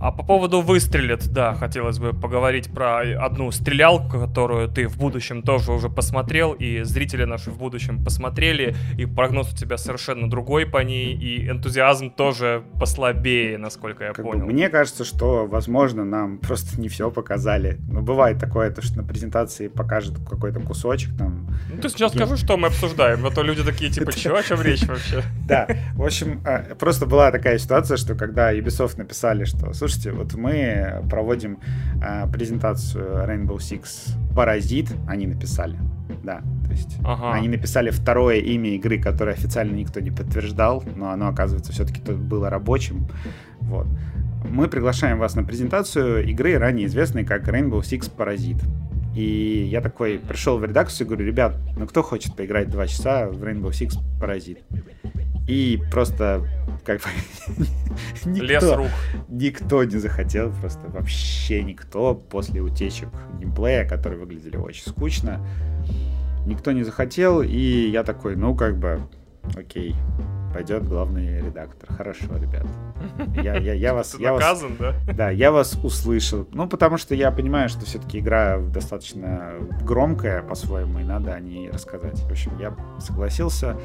А 0.00 0.12
по 0.12 0.22
поводу 0.22 0.60
выстрелит, 0.60 1.26
да, 1.32 1.54
хотелось 1.54 1.98
бы 1.98 2.12
поговорить 2.12 2.72
про 2.72 3.00
одну 3.00 3.50
стрелялку, 3.50 4.20
которую 4.20 4.68
ты 4.68 4.86
в 4.86 4.96
будущем 4.96 5.42
тоже 5.42 5.72
уже 5.72 5.88
посмотрел, 5.88 6.52
и 6.52 6.82
зрители 6.82 7.24
наши 7.24 7.50
в 7.50 7.58
будущем 7.58 8.04
посмотрели, 8.04 8.76
и 8.96 9.06
прогноз 9.06 9.52
у 9.52 9.56
тебя 9.56 9.76
совершенно 9.76 10.30
другой 10.30 10.66
по 10.66 10.78
ней, 10.78 11.14
и 11.14 11.48
энтузиазм 11.48 12.10
тоже 12.10 12.62
послабее, 12.78 13.58
насколько 13.58 14.04
я 14.04 14.12
как 14.12 14.24
понял. 14.24 14.46
Бы, 14.46 14.52
мне 14.52 14.68
кажется, 14.68 15.04
что, 15.04 15.46
возможно, 15.46 16.04
нам 16.04 16.38
просто 16.46 16.80
не 16.80 16.88
все 16.88 17.10
показали. 17.10 17.78
Ну, 17.88 18.00
бывает 18.00 18.38
такое, 18.38 18.70
то, 18.70 18.82
что 18.82 18.98
на 18.98 19.04
презентации 19.04 19.68
покажут 19.68 20.18
какой-то 20.28 20.60
кусочек 20.60 21.16
там. 21.18 21.48
Ну, 21.72 21.80
ты 21.80 21.88
сейчас 21.88 22.12
скажи, 22.12 22.36
что 22.36 22.56
мы 22.56 22.68
обсуждаем, 22.68 23.26
а 23.26 23.30
то 23.30 23.42
люди 23.42 23.64
такие, 23.64 23.90
типа, 23.90 24.12
чего, 24.16 24.36
о 24.36 24.42
чем 24.42 24.62
речь 24.62 24.86
вообще? 24.86 25.24
Да, 25.46 25.66
в 25.94 26.04
общем, 26.04 26.40
а, 26.46 26.74
просто 26.76 27.06
была 27.06 27.32
такая 27.32 27.58
ситуация, 27.58 27.96
что 27.96 28.14
когда 28.14 28.52
Ubisoft 28.52 28.96
написали, 28.96 29.44
что, 29.44 29.72
слушайте, 29.88 30.12
вот 30.12 30.34
мы 30.34 31.02
проводим 31.08 31.58
э, 32.02 32.26
презентацию 32.30 33.24
Rainbow 33.26 33.56
Six 33.56 34.14
Паразит, 34.34 34.92
они 35.06 35.26
написали. 35.26 35.78
Да, 36.22 36.42
то 36.64 36.70
есть 36.70 36.96
ага. 37.04 37.32
они 37.32 37.48
написали 37.48 37.90
второе 37.90 38.36
имя 38.36 38.70
игры, 38.74 38.98
которое 38.98 39.32
официально 39.32 39.74
никто 39.74 40.00
не 40.00 40.10
подтверждал, 40.10 40.82
но 40.96 41.10
оно, 41.10 41.28
оказывается, 41.28 41.72
все-таки 41.72 42.00
было 42.12 42.50
рабочим. 42.50 43.08
Вот. 43.60 43.86
Мы 44.44 44.68
приглашаем 44.68 45.18
вас 45.18 45.34
на 45.36 45.42
презентацию 45.42 46.26
игры, 46.28 46.58
ранее 46.58 46.86
известной 46.86 47.24
как 47.24 47.48
Rainbow 47.48 47.80
Six 47.80 48.10
Паразит. 48.14 48.58
И 49.14 49.68
я 49.70 49.80
такой 49.80 50.18
пришел 50.18 50.58
в 50.58 50.64
редакцию 50.64 51.06
и 51.06 51.08
говорю, 51.08 51.26
ребят, 51.26 51.56
ну 51.76 51.86
кто 51.86 52.02
хочет 52.02 52.36
поиграть 52.36 52.68
два 52.68 52.86
часа 52.86 53.26
в 53.28 53.42
Rainbow 53.42 53.70
Six 53.70 53.94
Паразит? 54.20 54.58
И 55.48 55.82
просто 55.90 56.46
как 56.84 57.00
бы 57.00 57.08
никто, 58.26 58.44
Лес 58.44 58.72
рук. 58.76 58.88
никто 59.28 59.82
не 59.82 59.96
захотел, 59.96 60.52
просто 60.60 60.86
вообще 60.88 61.62
никто 61.62 62.14
после 62.14 62.60
утечек 62.60 63.08
геймплея, 63.38 63.88
которые 63.88 64.20
выглядели 64.20 64.56
очень 64.56 64.86
скучно, 64.86 65.40
никто 66.46 66.72
не 66.72 66.82
захотел, 66.82 67.40
и 67.40 67.88
я 67.88 68.04
такой, 68.04 68.36
ну 68.36 68.54
как 68.54 68.78
бы, 68.78 69.00
окей, 69.56 69.96
пойдет 70.52 70.86
главный 70.86 71.38
редактор. 71.40 71.94
Хорошо, 71.94 72.26
ребят. 72.36 72.66
Я, 73.42 73.56
я, 73.56 73.72
я 73.74 73.94
вас, 73.94 74.16
я 74.18 74.32
наказан, 74.32 74.76
вас, 74.76 74.94
да? 75.06 75.12
Да, 75.12 75.30
я 75.30 75.52
вас 75.52 75.78
услышал. 75.82 76.46
Ну, 76.52 76.68
потому 76.68 76.96
что 76.96 77.14
я 77.14 77.30
понимаю, 77.30 77.68
что 77.68 77.84
все-таки 77.86 78.18
игра 78.18 78.58
достаточно 78.58 79.54
громкая 79.82 80.42
по-своему, 80.42 80.98
и 81.00 81.04
надо 81.04 81.32
о 81.32 81.40
ней 81.40 81.70
рассказать. 81.70 82.18
В 82.20 82.30
общем, 82.30 82.52
я 82.58 82.74
согласился, 83.00 83.78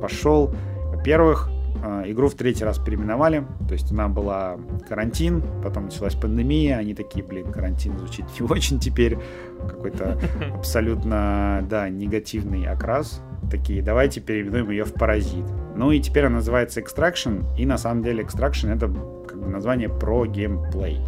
пошел. 0.00 0.54
Во-первых, 0.98 1.48
а, 1.82 2.02
игру 2.06 2.28
в 2.28 2.34
третий 2.34 2.64
раз 2.64 2.78
переименовали, 2.78 3.44
то 3.68 3.72
есть 3.72 3.92
она 3.92 4.08
была 4.08 4.56
карантин, 4.88 5.44
потом 5.62 5.84
началась 5.84 6.16
пандемия, 6.16 6.76
они 6.76 6.92
такие, 6.92 7.24
блин, 7.24 7.52
карантин 7.52 7.96
звучит 7.96 8.26
не 8.38 8.44
очень 8.46 8.80
теперь, 8.80 9.16
какой-то 9.60 10.18
абсолютно, 10.56 11.64
да, 11.70 11.88
негативный 11.88 12.66
окрас, 12.66 13.22
такие, 13.48 13.80
давайте 13.80 14.20
переименуем 14.20 14.70
ее 14.70 14.84
в 14.84 14.92
Паразит. 14.92 15.44
Ну 15.76 15.92
и 15.92 16.00
теперь 16.00 16.26
она 16.26 16.36
называется 16.36 16.80
Extraction, 16.80 17.44
и 17.56 17.64
на 17.64 17.78
самом 17.78 18.02
деле 18.02 18.24
Extraction 18.24 18.74
это 18.74 18.92
как 19.28 19.40
бы 19.40 19.46
название 19.46 19.88
про 19.88 20.26
геймплей. 20.26 21.00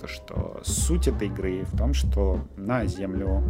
То, 0.00 0.08
что 0.08 0.60
суть 0.64 1.06
этой 1.06 1.28
игры 1.28 1.64
в 1.72 1.76
том, 1.76 1.94
что 1.94 2.40
на 2.56 2.84
Землю 2.86 3.44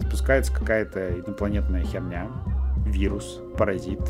спускается 0.00 0.54
какая-то 0.54 1.20
инопланетная 1.20 1.84
херня, 1.84 2.28
вирус, 2.86 3.42
паразит, 3.58 4.00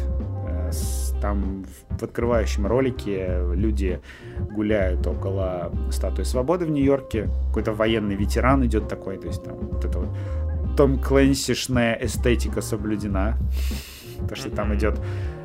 там 1.21 1.64
в 1.91 2.03
открывающем 2.03 2.66
ролике 2.66 3.41
люди 3.55 4.01
гуляют 4.39 5.07
около 5.07 5.73
статуи 5.91 6.25
свободы 6.25 6.66
в 6.66 6.71
Нью-Йорке. 6.71 7.29
Какой-то 7.49 7.73
военный 7.73 8.14
ветеран 8.14 8.64
идет 8.64 8.89
такой, 8.89 9.19
то 9.19 9.27
есть 9.27 9.43
там 9.45 9.57
вот 9.57 9.85
это 9.85 9.99
вот 9.99 10.09
Том 10.77 10.99
Клэнсишная 11.01 11.99
эстетика 12.01 12.61
соблюдена. 12.61 13.37
То, 14.29 14.35
что 14.35 14.51
там 14.51 14.75
идет 14.75 15.01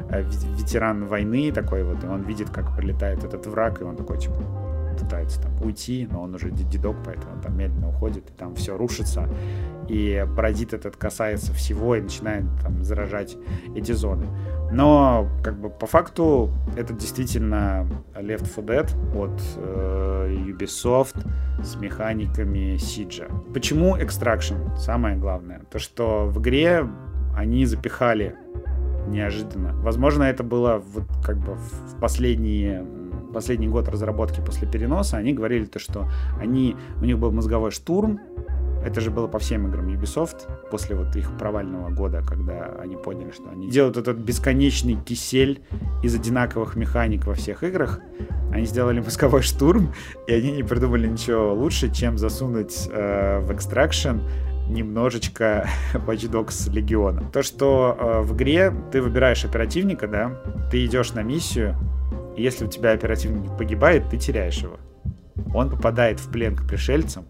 э, 0.09 0.24
ветеран 0.57 1.05
войны 1.05 1.51
такой 1.51 1.84
вот, 1.84 2.03
и 2.03 2.07
он 2.07 2.24
видит, 2.24 2.49
как 2.49 2.76
прилетает 2.76 3.24
этот 3.24 3.45
враг, 3.47 3.82
и 3.82 3.84
он 3.84 3.95
такой, 3.95 4.17
типа, 4.17 4.36
пытается 5.03 5.41
там 5.41 5.51
уйти, 5.61 6.07
но 6.11 6.21
он 6.21 6.35
уже 6.35 6.49
дедок, 6.49 6.95
поэтому 7.05 7.35
он 7.35 7.41
там 7.41 7.57
медленно 7.57 7.89
уходит, 7.89 8.29
и 8.29 8.33
там 8.33 8.55
все 8.55 8.77
рушится. 8.77 9.27
И 9.87 10.25
паразит 10.35 10.73
этот 10.73 10.95
касается 10.95 11.53
всего 11.53 11.95
и 11.95 12.01
начинает 12.01 12.45
там 12.61 12.83
заражать 12.83 13.35
эти 13.75 13.91
зоны. 13.91 14.27
Но, 14.71 15.29
как 15.43 15.59
бы, 15.59 15.69
по 15.69 15.85
факту, 15.85 16.51
это 16.75 16.93
действительно 16.93 17.87
Left 18.15 18.47
4 18.55 18.67
Dead 18.67 19.15
от 19.15 19.41
э, 19.57 20.35
Ubisoft 20.47 21.27
с 21.61 21.75
механиками 21.75 22.77
Сиджа. 22.77 23.27
Почему 23.53 23.97
Extraction? 23.97 24.75
Самое 24.77 25.15
главное. 25.15 25.61
То, 25.69 25.79
что 25.79 26.25
в 26.27 26.41
игре 26.41 26.87
они 27.35 27.65
запихали 27.65 28.35
неожиданно. 29.07 29.73
Возможно, 29.75 30.23
это 30.23 30.43
было 30.43 30.81
вот 30.93 31.05
как 31.23 31.37
бы 31.37 31.53
в 31.53 31.99
последние 31.99 32.85
последний 33.34 33.67
год 33.67 33.88
разработки 33.89 34.41
после 34.45 34.67
переноса, 34.67 35.17
они 35.17 35.34
говорили 35.34 35.65
то, 35.65 35.79
что 35.79 36.07
они, 36.39 36.75
у 37.01 37.05
них 37.05 37.19
был 37.19 37.31
мозговой 37.31 37.71
штурм, 37.71 38.19
это 38.86 38.99
же 38.99 39.11
было 39.11 39.27
по 39.27 39.39
всем 39.39 39.67
играм 39.67 39.88
Ubisoft 39.88 40.69
после 40.69 40.95
вот 40.95 41.15
их 41.15 41.38
провального 41.38 41.89
года, 41.89 42.21
когда 42.27 42.65
они 42.81 42.97
поняли, 42.97 43.31
что 43.31 43.49
они 43.49 43.69
делают 43.69 43.95
этот 43.95 44.17
бесконечный 44.17 44.95
кисель 44.95 45.61
из 46.03 46.13
одинаковых 46.13 46.75
механик 46.75 47.25
во 47.25 47.34
всех 47.34 47.63
играх. 47.63 47.99
Они 48.51 48.65
сделали 48.65 48.99
мозговой 49.03 49.41
штурм, 49.41 49.93
и 50.27 50.34
они 50.34 50.51
не 50.51 50.63
придумали 50.63 51.07
ничего 51.07 51.53
лучше, 51.53 51.91
чем 51.93 52.17
засунуть 52.17 52.89
э, 52.91 53.39
в 53.39 53.51
Extraction 53.51 54.21
немножечко 54.67 55.67
Watch 55.93 56.29
Dogs 56.29 56.69
Легиона. 56.71 57.23
То, 57.31 57.41
что 57.41 57.97
э, 57.97 58.21
в 58.21 58.36
игре 58.36 58.73
ты 58.91 59.01
выбираешь 59.01 59.45
оперативника, 59.45 60.07
да, 60.07 60.41
ты 60.71 60.86
идешь 60.86 61.13
на 61.13 61.23
миссию, 61.23 61.77
и 62.36 62.43
если 62.43 62.65
у 62.65 62.67
тебя 62.67 62.91
оперативник 62.91 63.57
погибает, 63.57 64.09
ты 64.09 64.17
теряешь 64.17 64.61
его. 64.61 64.77
Он 65.53 65.69
попадает 65.69 66.19
в 66.19 66.31
плен 66.31 66.55
к 66.55 66.67
пришельцам, 66.67 67.25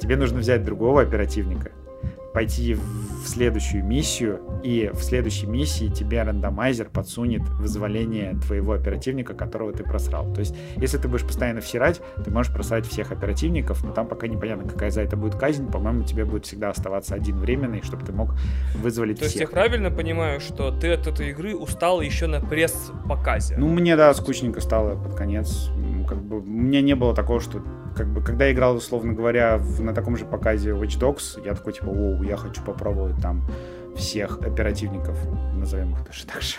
тебе 0.00 0.16
нужно 0.16 0.38
взять 0.38 0.64
другого 0.64 1.02
оперативника, 1.02 1.72
пойти 2.32 2.74
в 2.74 3.26
следующую 3.26 3.84
миссию, 3.84 4.40
и 4.62 4.90
в 4.92 5.02
следующей 5.02 5.46
миссии 5.46 5.88
тебе 5.88 6.22
рандомайзер 6.22 6.88
подсунет 6.90 7.42
вызволение 7.58 8.36
твоего 8.46 8.72
оперативника, 8.72 9.34
которого 9.34 9.72
ты 9.72 9.82
просрал. 9.82 10.32
То 10.32 10.40
есть, 10.40 10.54
если 10.76 10.98
ты 10.98 11.08
будешь 11.08 11.24
постоянно 11.24 11.60
всирать, 11.60 12.00
ты 12.24 12.30
можешь 12.30 12.52
просрать 12.52 12.86
всех 12.86 13.12
оперативников, 13.12 13.82
но 13.84 13.92
там 13.92 14.06
пока 14.06 14.26
непонятно, 14.26 14.68
какая 14.68 14.90
за 14.90 15.02
это 15.02 15.16
будет 15.16 15.34
казнь. 15.34 15.70
По-моему, 15.70 16.04
тебе 16.04 16.24
будет 16.24 16.46
всегда 16.46 16.70
оставаться 16.70 17.14
один 17.14 17.38
временный, 17.38 17.82
чтобы 17.82 18.04
ты 18.04 18.12
мог 18.12 18.34
вызволить 18.76 19.18
То 19.18 19.24
всех. 19.24 19.40
есть, 19.40 19.50
я 19.50 19.54
правильно 19.54 19.90
понимаю, 19.90 20.40
что 20.40 20.70
ты 20.70 20.92
от 20.92 21.06
этой 21.06 21.30
игры 21.30 21.56
устал 21.56 22.00
еще 22.00 22.26
на 22.26 22.40
пресс-показе? 22.40 23.56
Ну, 23.56 23.68
мне, 23.68 23.96
да, 23.96 24.12
скучненько 24.14 24.60
стало 24.60 24.96
под 24.96 25.14
конец. 25.14 25.70
Как 26.08 26.18
бы, 26.18 26.38
у 26.38 26.42
меня 26.42 26.80
не 26.80 26.94
было 26.94 27.14
такого, 27.14 27.40
что 27.40 27.62
как 27.96 28.06
бы, 28.08 28.22
когда 28.22 28.46
я 28.46 28.52
играл, 28.52 28.76
условно 28.76 29.12
говоря, 29.12 29.58
в, 29.58 29.82
на 29.82 29.92
таком 29.92 30.16
же 30.16 30.24
показе 30.24 30.70
Watch 30.70 30.98
Dogs, 30.98 31.44
я 31.44 31.54
такой, 31.54 31.72
типа, 31.72 31.86
я 32.22 32.36
хочу 32.36 32.62
попробовать 32.62 33.20
там 33.20 33.44
всех 33.96 34.38
оперативников, 34.38 35.16
назовем 35.54 35.92
их 35.92 36.04
даже 36.04 36.26
так 36.26 36.42
же, 36.42 36.56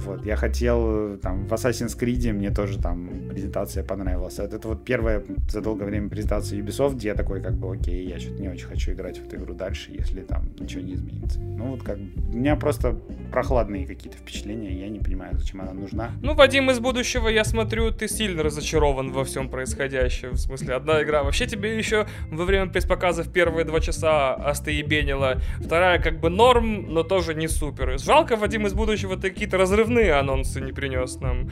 Вот, 0.00 0.24
я 0.24 0.36
хотел, 0.36 1.18
там, 1.18 1.46
в 1.46 1.52
Assassin's 1.52 1.98
Creed 1.98 2.32
мне 2.32 2.50
тоже 2.50 2.78
там 2.80 3.28
презентация 3.30 3.84
понравилась. 3.84 4.38
Это, 4.38 4.56
это 4.56 4.68
вот 4.68 4.84
первая 4.84 5.22
за 5.48 5.60
долгое 5.60 5.84
время 5.84 6.08
презентация 6.08 6.60
Ubisoft, 6.60 6.94
где 6.94 7.08
я 7.08 7.14
такой, 7.14 7.42
как 7.42 7.54
бы, 7.54 7.72
окей, 7.72 8.06
я 8.06 8.18
что-то 8.18 8.40
не 8.40 8.48
очень 8.48 8.66
хочу 8.66 8.92
играть 8.92 9.18
в 9.18 9.26
эту 9.26 9.36
игру 9.36 9.54
дальше, 9.54 9.90
если 9.92 10.22
там 10.22 10.50
ничего 10.58 10.82
не 10.82 10.94
изменится. 10.94 11.38
Ну, 11.40 11.72
вот 11.72 11.82
как 11.82 11.98
у 11.98 12.36
меня 12.36 12.56
просто 12.56 12.98
прохладные 13.30 13.86
какие-то 13.86 14.18
впечатления, 14.18 14.72
я 14.72 14.88
не 14.88 14.98
понимаю, 14.98 15.36
зачем 15.38 15.60
она 15.60 15.72
нужна. 15.72 16.12
Ну, 16.22 16.34
Вадим 16.34 16.70
из 16.70 16.80
будущего, 16.80 17.28
я 17.28 17.44
смотрю, 17.44 17.90
ты 17.90 18.08
сильно 18.08 18.42
разочарован 18.42 19.12
во 19.12 19.24
всем 19.24 19.48
происходящем. 19.48 20.32
В 20.32 20.38
смысле, 20.38 20.74
одна 20.74 21.02
игра 21.02 21.22
вообще 21.22 21.46
тебе 21.46 21.76
еще 21.76 22.06
во 22.30 22.44
время 22.44 22.66
пресс-показов 22.66 23.30
первые 23.32 23.64
два 23.64 23.80
часа 23.80 24.34
остоебенила, 24.34 25.40
вторая 25.60 26.00
как 26.00 26.20
бы 26.20 26.30
норм, 26.30 26.92
но 26.92 27.02
тоже 27.02 27.34
не 27.34 27.48
супер. 27.48 27.98
Жалко, 27.98 28.36
Вадим 28.36 28.66
из 28.66 28.72
будущего, 28.72 29.16
ты 29.16 29.30
какие-то 29.30 29.58
разрывные 29.58 29.89
анонсы 29.98 30.60
не 30.60 30.72
принес 30.72 31.20
нам. 31.20 31.50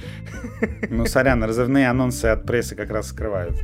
Ну, 0.90 1.06
сорян, 1.06 1.42
разрывные 1.42 1.88
анонсы 1.88 2.26
от 2.26 2.46
прессы 2.46 2.74
как 2.74 2.90
раз 2.90 3.08
скрывают. 3.08 3.56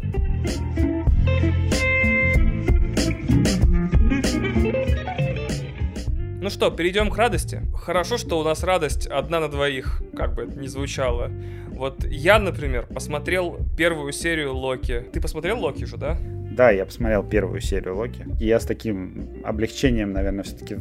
Ну 6.44 6.50
что, 6.50 6.70
перейдем 6.70 7.10
к 7.10 7.16
радости. 7.16 7.62
Хорошо, 7.74 8.18
что 8.18 8.38
у 8.38 8.42
нас 8.42 8.62
радость 8.62 9.06
одна 9.06 9.40
на 9.40 9.48
двоих, 9.48 10.02
как 10.14 10.34
бы 10.34 10.42
это 10.42 10.58
ни 10.58 10.66
звучало. 10.66 11.30
Вот 11.68 12.04
я, 12.04 12.38
например, 12.38 12.86
посмотрел 12.86 13.58
первую 13.78 14.12
серию 14.12 14.54
Локи. 14.54 15.06
Ты 15.12 15.22
посмотрел 15.22 15.58
Локи 15.58 15.84
же, 15.84 15.96
да? 15.96 16.18
Да, 16.20 16.70
я 16.70 16.84
посмотрел 16.84 17.22
первую 17.22 17.60
серию 17.62 17.96
Локи. 17.96 18.26
И 18.38 18.46
я 18.46 18.60
с 18.60 18.66
таким 18.66 19.40
облегчением, 19.42 20.12
наверное, 20.12 20.44
все-таки 20.44 20.76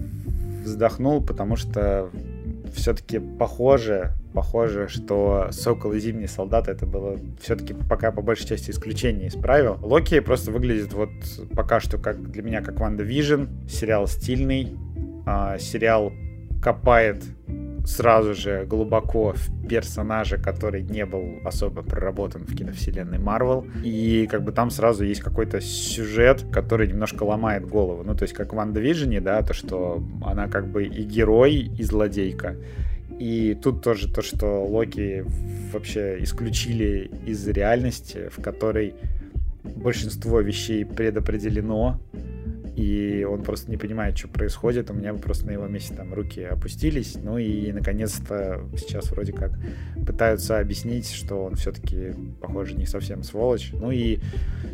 вздохнул, 0.63 1.23
потому 1.23 1.55
что 1.55 2.09
все-таки 2.73 3.19
похоже, 3.19 4.13
похоже, 4.33 4.87
что 4.87 5.47
Сокол 5.51 5.93
и 5.93 5.99
Зимний 5.99 6.27
Солдат 6.27 6.67
это 6.67 6.85
было 6.85 7.19
все-таки 7.39 7.73
пока 7.73 8.11
по 8.11 8.21
большей 8.21 8.47
части 8.47 8.71
исключение 8.71 9.27
из 9.27 9.35
правил. 9.35 9.77
Локи 9.81 10.19
просто 10.19 10.51
выглядит 10.51 10.93
вот 10.93 11.09
пока 11.55 11.79
что 11.79 11.97
как 11.97 12.31
для 12.31 12.43
меня 12.43 12.61
как 12.61 12.79
WandaVision, 12.79 13.45
сериал 13.69 14.07
стильный, 14.07 14.75
а, 15.25 15.57
сериал 15.57 16.11
копает 16.61 17.23
сразу 17.85 18.33
же 18.33 18.65
глубоко 18.65 19.33
в 19.35 19.67
персонажа, 19.67 20.37
который 20.37 20.83
не 20.83 21.05
был 21.05 21.39
особо 21.43 21.81
проработан 21.81 22.45
в 22.45 22.55
киновселенной 22.55 23.19
Марвел. 23.19 23.65
И 23.83 24.27
как 24.29 24.43
бы 24.43 24.51
там 24.51 24.69
сразу 24.69 25.03
есть 25.03 25.21
какой-то 25.21 25.61
сюжет, 25.61 26.45
который 26.51 26.87
немножко 26.87 27.23
ломает 27.23 27.67
голову. 27.67 28.03
Ну, 28.03 28.15
то 28.15 28.23
есть 28.23 28.33
как 28.33 28.53
в 28.53 28.55
WandaVision 28.55 28.79
е, 28.79 29.21
да, 29.21 29.41
то, 29.41 29.53
что 29.53 30.03
она 30.23 30.47
как 30.47 30.67
бы 30.67 30.85
и 30.85 31.03
герой, 31.03 31.71
и 31.77 31.83
злодейка. 31.83 32.55
И 33.19 33.57
тут 33.61 33.83
тоже 33.83 34.11
то, 34.11 34.21
что 34.21 34.65
Локи 34.65 35.25
вообще 35.71 36.21
исключили 36.23 37.11
из 37.25 37.47
реальности, 37.47 38.29
в 38.35 38.41
которой 38.41 38.95
большинство 39.63 40.41
вещей 40.41 40.85
предопределено, 40.85 41.99
и 42.75 43.23
он 43.29 43.43
просто 43.43 43.69
не 43.69 43.77
понимает, 43.77 44.17
что 44.17 44.27
происходит. 44.27 44.89
У 44.89 44.93
меня 44.93 45.13
просто 45.13 45.45
на 45.45 45.51
его 45.51 45.67
месте 45.67 45.93
там 45.93 46.13
руки 46.13 46.41
опустились. 46.41 47.15
Ну 47.21 47.37
и 47.37 47.71
наконец-то 47.71 48.61
сейчас 48.77 49.11
вроде 49.11 49.33
как 49.33 49.51
пытаются 50.05 50.59
объяснить, 50.59 51.11
что 51.11 51.43
он 51.43 51.55
все-таки, 51.55 52.13
похоже, 52.41 52.75
не 52.75 52.85
совсем 52.85 53.23
сволочь. 53.23 53.71
Ну 53.73 53.91
и 53.91 54.19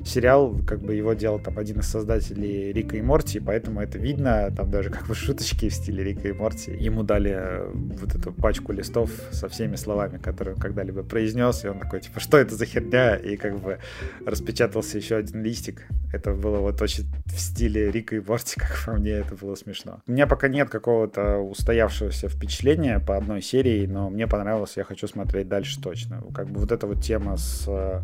сериал, 0.05 0.55
как 0.65 0.81
бы 0.81 0.95
его 0.95 1.13
делал 1.13 1.39
там 1.39 1.57
один 1.57 1.79
из 1.79 1.87
создателей 1.87 2.71
Рика 2.71 2.95
и 2.95 3.01
Морти, 3.01 3.39
поэтому 3.39 3.81
это 3.81 3.97
видно, 3.97 4.51
там 4.55 4.71
даже 4.71 4.89
как 4.89 5.07
бы 5.07 5.13
шуточки 5.15 5.67
в 5.67 5.73
стиле 5.73 6.03
Рика 6.03 6.29
и 6.29 6.31
Морти. 6.31 6.71
Ему 6.71 7.03
дали 7.03 7.31
э, 7.33 7.71
вот 7.73 8.15
эту 8.15 8.31
пачку 8.31 8.71
листов 8.71 9.11
со 9.31 9.49
всеми 9.49 9.75
словами, 9.75 10.17
которые 10.17 10.55
он 10.55 10.61
когда-либо 10.61 11.03
произнес, 11.03 11.65
и 11.65 11.67
он 11.67 11.79
такой, 11.79 11.99
типа, 11.99 12.19
что 12.19 12.37
это 12.37 12.55
за 12.55 12.65
херня? 12.65 13.15
И 13.15 13.35
как 13.35 13.59
бы 13.59 13.79
распечатался 14.25 14.97
еще 14.97 15.17
один 15.17 15.43
листик. 15.43 15.85
Это 16.13 16.33
было 16.33 16.59
вот 16.59 16.81
очень 16.81 17.05
в 17.25 17.39
стиле 17.39 17.88
Рика 17.91 18.15
и 18.15 18.19
Морти, 18.19 18.55
как 18.59 18.77
по 18.85 18.93
мне, 18.93 19.11
это 19.11 19.35
было 19.35 19.55
смешно. 19.55 20.01
У 20.07 20.11
меня 20.11 20.27
пока 20.27 20.47
нет 20.47 20.69
какого-то 20.69 21.37
устоявшегося 21.37 22.29
впечатления 22.29 22.99
по 22.99 23.17
одной 23.17 23.41
серии, 23.41 23.85
но 23.85 24.09
мне 24.09 24.27
понравилось, 24.27 24.77
я 24.77 24.83
хочу 24.83 25.07
смотреть 25.07 25.47
дальше 25.47 25.81
точно. 25.81 26.23
Как 26.33 26.47
бы 26.47 26.59
вот 26.59 26.71
эта 26.71 26.87
вот 26.87 27.01
тема 27.01 27.37
с 27.37 27.65
э, 27.67 28.01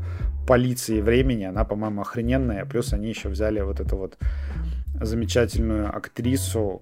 полицией 0.48 1.02
времени, 1.02 1.44
она, 1.44 1.64
по-моему, 1.64 2.02
охрененная. 2.02 2.66
Плюс 2.66 2.94
они 2.94 3.10
еще 3.10 3.30
взяли 3.30 3.62
вот 3.62 3.80
эту 3.80 3.98
вот 3.98 4.18
замечательную 5.02 5.96
актрису, 5.96 6.82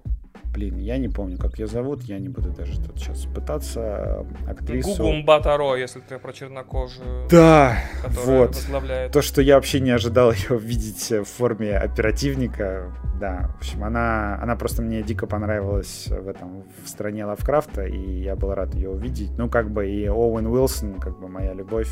Блин, 0.53 0.77
я 0.77 0.99
не 0.99 1.09
помню, 1.09 1.39
как 1.39 1.57
ее 1.57 1.65
зовут, 1.65 2.03
я 2.03 2.19
не 2.19 2.29
буду 2.29 2.51
даже 2.51 2.79
тут 2.79 2.99
сейчас 2.99 3.25
пытаться. 3.25 4.23
Актрису... 4.47 4.97
Гугум 4.97 5.25
Батаро, 5.25 5.75
если 5.75 5.99
ты 5.99 6.19
про 6.19 6.31
чернокожую. 6.31 7.27
Да, 7.27 7.79
вот. 8.03 8.49
Возглавляет. 8.49 9.11
То, 9.11 9.23
что 9.23 9.41
я 9.41 9.55
вообще 9.55 9.79
не 9.79 9.89
ожидал 9.89 10.31
ее 10.31 10.59
видеть 10.59 11.09
в 11.09 11.23
форме 11.23 11.75
оперативника. 11.75 12.93
Да, 13.19 13.49
в 13.55 13.57
общем, 13.57 13.83
она, 13.83 14.39
она 14.43 14.55
просто 14.55 14.83
мне 14.83 15.01
дико 15.01 15.25
понравилась 15.25 16.07
в 16.07 16.27
этом, 16.27 16.65
в 16.83 16.87
стране 16.87 17.25
Лавкрафта, 17.25 17.85
и 17.85 18.21
я 18.21 18.35
был 18.35 18.53
рад 18.53 18.75
ее 18.75 18.89
увидеть. 18.89 19.31
Ну, 19.37 19.49
как 19.49 19.71
бы 19.71 19.89
и 19.89 20.07
Оуэн 20.07 20.45
Уилсон, 20.45 20.99
как 20.99 21.19
бы 21.19 21.29
моя 21.29 21.53
любовь. 21.53 21.89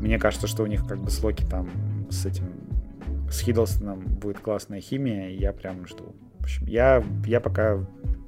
Мне 0.00 0.18
кажется, 0.18 0.48
что 0.48 0.64
у 0.64 0.66
них 0.66 0.84
как 0.88 0.98
бы 0.98 1.08
с 1.08 1.22
Локи 1.22 1.44
там, 1.44 1.70
с 2.10 2.26
этим, 2.26 2.46
с 3.30 3.40
Хиддлстоном 3.42 4.00
будет 4.00 4.40
классная 4.40 4.80
химия, 4.80 5.28
и 5.28 5.36
я 5.36 5.52
прям 5.52 5.86
жду 5.86 6.16
общем, 6.46 6.66
я, 6.66 7.04
я 7.26 7.40
пока 7.40 7.78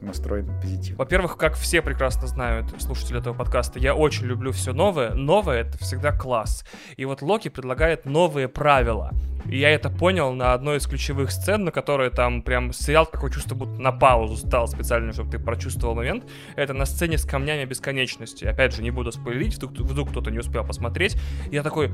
настроен 0.00 0.46
позитивно. 0.60 0.98
Во-первых, 0.98 1.36
как 1.36 1.54
все 1.54 1.82
прекрасно 1.82 2.26
знают 2.26 2.66
слушатели 2.80 3.18
этого 3.18 3.34
подкаста, 3.34 3.78
я 3.78 3.94
очень 3.94 4.26
люблю 4.26 4.52
все 4.52 4.72
новое. 4.72 5.14
Новое— 5.14 5.60
это 5.62 5.78
всегда 5.78 6.12
класс. 6.12 6.64
И 6.96 7.04
вот 7.04 7.22
Локи 7.22 7.48
предлагает 7.48 8.04
новые 8.04 8.48
правила. 8.48 9.12
И 9.46 9.58
я 9.58 9.70
это 9.70 9.88
понял 9.88 10.32
на 10.32 10.52
одной 10.52 10.78
из 10.78 10.86
ключевых 10.86 11.30
сцен, 11.30 11.64
на 11.64 11.70
которой 11.70 12.10
там 12.10 12.42
прям 12.42 12.72
сериал 12.72 13.06
такое 13.06 13.30
чувство, 13.30 13.54
будто 13.54 13.80
на 13.80 13.92
паузу 13.92 14.36
стал 14.36 14.68
специально, 14.68 15.12
чтобы 15.12 15.30
ты 15.30 15.38
прочувствовал 15.38 15.94
момент. 15.94 16.24
Это 16.56 16.74
на 16.74 16.84
сцене 16.84 17.18
с 17.18 17.24
камнями 17.24 17.64
бесконечности. 17.64 18.44
Опять 18.44 18.74
же, 18.74 18.82
не 18.82 18.90
буду 18.90 19.10
спойлерить, 19.12 19.56
вдруг, 19.56 19.72
вдруг 19.72 20.10
кто-то 20.10 20.30
не 20.30 20.38
успел 20.38 20.64
посмотреть. 20.64 21.16
Я 21.50 21.62
такой, 21.62 21.90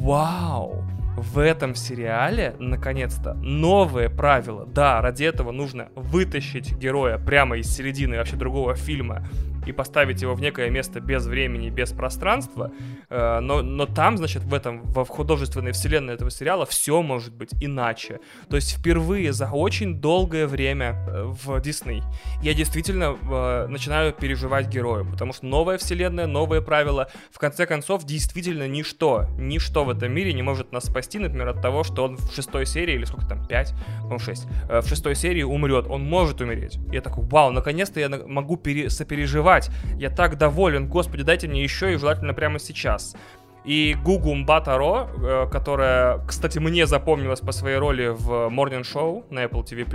вау, 0.00 0.84
в 1.16 1.38
этом 1.38 1.74
сериале, 1.74 2.54
наконец-то, 2.58 3.34
новые 3.34 4.10
правила. 4.10 4.66
Да, 4.66 5.00
ради 5.00 5.24
этого 5.24 5.52
нужно 5.52 5.88
вытащить 5.94 6.76
героя 6.76 7.18
прямо 7.18 7.56
из 7.56 7.74
середины 7.74 8.16
вообще 8.16 8.36
другого 8.36 8.74
фильма 8.74 9.26
и 9.66 9.72
поставить 9.72 10.22
его 10.22 10.34
в 10.34 10.40
некое 10.40 10.70
место 10.70 11.00
без 11.00 11.26
времени, 11.26 11.70
без 11.70 11.92
пространства, 11.92 12.72
э, 13.08 13.40
но, 13.40 13.62
но 13.62 13.86
там, 13.86 14.16
значит, 14.16 14.42
в 14.42 14.54
этом, 14.54 14.82
в 14.82 15.04
художественной 15.06 15.72
вселенной 15.72 16.14
этого 16.14 16.30
сериала 16.30 16.66
все 16.66 17.02
может 17.02 17.34
быть 17.34 17.50
иначе. 17.60 18.20
То 18.48 18.56
есть 18.56 18.78
впервые 18.78 19.32
за 19.32 19.50
очень 19.50 20.00
долгое 20.00 20.46
время 20.46 20.96
э, 21.06 21.24
в 21.24 21.60
Дисней 21.60 22.02
я 22.42 22.54
действительно 22.54 23.16
э, 23.20 23.66
начинаю 23.68 24.12
переживать 24.12 24.68
героя, 24.68 25.04
потому 25.04 25.32
что 25.32 25.46
новая 25.46 25.78
вселенная, 25.78 26.26
новые 26.26 26.62
правила, 26.62 27.08
в 27.30 27.38
конце 27.38 27.66
концов, 27.66 28.04
действительно 28.04 28.68
ничто, 28.68 29.26
ничто 29.38 29.84
в 29.84 29.90
этом 29.90 30.12
мире 30.12 30.32
не 30.32 30.42
может 30.42 30.72
нас 30.72 30.84
спасти, 30.84 31.18
например, 31.18 31.48
от 31.48 31.62
того, 31.62 31.84
что 31.84 32.04
он 32.04 32.16
в 32.16 32.34
шестой 32.34 32.66
серии, 32.66 32.94
или 32.94 33.04
сколько 33.04 33.26
там, 33.26 33.46
пять, 33.46 33.74
по-моему, 33.98 34.18
шесть, 34.18 34.46
в 34.68 34.86
шестой 34.86 35.14
серии 35.14 35.42
умрет, 35.42 35.86
он 35.88 36.02
может 36.02 36.40
умереть. 36.40 36.78
Я 36.92 37.00
такой, 37.00 37.24
вау, 37.24 37.50
наконец-то 37.50 38.00
я 38.00 38.08
могу 38.08 38.56
пере- 38.56 38.90
сопереживать 38.90 39.53
жевать. 39.54 39.70
Я 39.98 40.10
так 40.10 40.36
доволен, 40.36 40.88
господи, 40.88 41.22
дайте 41.22 41.48
мне 41.48 41.62
еще 41.62 41.92
и 41.94 41.96
желательно 41.96 42.34
прямо 42.34 42.58
сейчас 42.58 43.16
и 43.64 43.96
Гугум 44.04 44.44
Батаро, 44.44 45.08
э, 45.22 45.46
которая, 45.50 46.18
кстати, 46.26 46.58
мне 46.58 46.86
запомнилась 46.86 47.40
по 47.40 47.52
своей 47.52 47.78
роли 47.78 48.08
в 48.08 48.48
Morning 48.48 48.82
Show 48.82 49.24
на 49.30 49.44
Apple 49.44 49.64
TV+, 49.64 49.86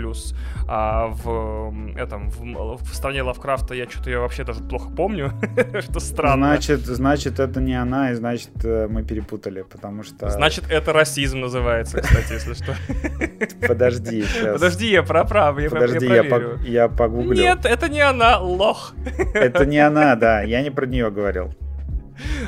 а 0.67 1.07
в 1.07 1.73
этом, 1.95 2.29
в, 2.31 2.83
в 2.83 2.95
стране 2.95 3.21
Лавкрафта 3.21 3.75
я 3.75 3.87
что-то 3.87 4.09
ее 4.09 4.19
вообще 4.19 4.43
даже 4.43 4.61
плохо 4.61 4.89
помню, 4.89 5.33
что 5.81 5.99
странно. 5.99 6.47
Значит, 6.47 6.79
значит, 6.81 7.39
это 7.39 7.61
не 7.61 7.75
она, 7.75 8.11
и 8.11 8.15
значит, 8.15 8.49
э, 8.63 8.87
мы 8.89 9.03
перепутали, 9.03 9.61
потому 9.61 10.03
что... 10.03 10.29
Значит, 10.29 10.65
это 10.69 10.91
расизм 10.91 11.39
называется, 11.39 12.01
кстати, 12.01 12.33
если 12.33 12.53
что. 12.53 12.75
Подожди, 13.67 14.23
сейчас. 14.23 14.53
Подожди, 14.53 14.89
я 14.89 15.03
проправ, 15.03 15.59
я 15.59 15.69
Подожди, 15.69 16.07
я, 16.07 16.23
по, 16.23 16.41
я 16.63 16.87
погуглю. 16.87 17.35
Нет, 17.35 17.65
это 17.65 17.87
не 17.87 18.01
она, 18.01 18.39
лох. 18.39 18.93
Это 19.35 19.65
не 19.67 19.77
она, 19.85 20.15
да, 20.15 20.41
я 20.41 20.63
не 20.63 20.71
про 20.71 20.87
нее 20.87 21.11
говорил. 21.11 21.53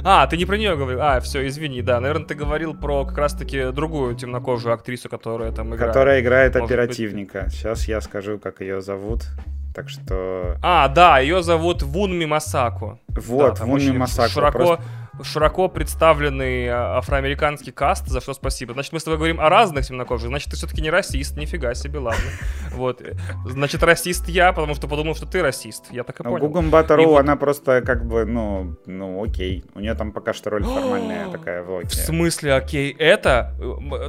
А, 0.04 0.28
ты 0.28 0.38
не 0.38 0.46
про 0.46 0.58
нее 0.58 0.76
говорил. 0.76 1.02
А, 1.02 1.20
все, 1.20 1.48
извини, 1.48 1.82
да. 1.82 2.00
Наверное, 2.00 2.26
ты 2.26 2.36
говорил 2.36 2.74
про 2.74 3.06
как 3.06 3.18
раз-таки 3.18 3.72
другую 3.72 4.16
темнокожую 4.16 4.74
актрису, 4.74 5.10
которая 5.10 5.52
там 5.52 5.74
играет. 5.76 5.94
Которая 5.94 6.22
играет 6.22 6.56
оперативника. 6.56 7.44
Быть... 7.44 7.54
Сейчас 7.54 7.88
я 7.88 8.02
скажу, 8.02 8.40
как 8.40 8.62
ее 8.62 8.82
зовут. 8.82 9.24
Так 9.74 9.90
что... 9.90 10.58
А, 10.62 10.90
да, 10.90 11.20
ее 11.20 11.44
зовут 11.44 11.82
Вунми 11.82 12.26
Масаку. 12.26 13.00
Вот, 13.08 13.60
да, 13.60 13.66
Вунми 13.66 13.92
Масаку. 13.92 14.32
Широко, 14.32 14.58
просто... 14.58 14.84
широко 15.24 15.68
представленный 15.68 16.68
а, 16.70 16.98
афроамериканский 16.98 17.72
каст, 17.72 18.08
за 18.08 18.22
что 18.22 18.34
спасибо. 18.34 18.74
Значит, 18.74 18.94
мы 18.94 19.00
с 19.00 19.04
тобой 19.04 19.18
говорим 19.18 19.40
о 19.40 19.50
разных 19.50 19.86
темнокожих, 19.86 20.30
значит, 20.30 20.50
ты 20.52 20.56
все-таки 20.56 20.82
не 20.82 20.90
расист, 20.90 21.38
нифига 21.38 21.74
себе, 21.74 22.00
ладно. 22.00 22.22
Вот. 22.72 23.02
Значит, 23.46 23.84
расист 23.84 24.28
я, 24.30 24.54
потому 24.54 24.76
что 24.76 24.88
подумал, 24.88 25.14
что 25.16 25.26
ты 25.26 25.42
расист. 25.42 25.86
Я 25.92 26.04
так 26.04 26.20
и 26.20 26.24
Ну, 26.24 26.32
понял. 26.32 26.48
Гугум 26.48 26.70
Батару, 26.70 27.06
вот- 27.06 27.20
она 27.20 27.36
просто 27.36 27.82
как 27.82 28.06
бы, 28.06 28.26
ну, 28.26 28.78
ну, 28.86 29.24
окей. 29.24 29.64
У 29.76 29.80
нее 29.80 29.94
там 29.94 30.12
пока 30.12 30.34
что 30.34 30.50
роль 30.50 30.64
формальная 30.66 31.30
такая 31.30 31.64
в 31.64 31.84
В 31.86 31.94
смысле, 31.94 32.54
окей, 32.54 32.96
это 32.98 33.54
э, 33.60 33.64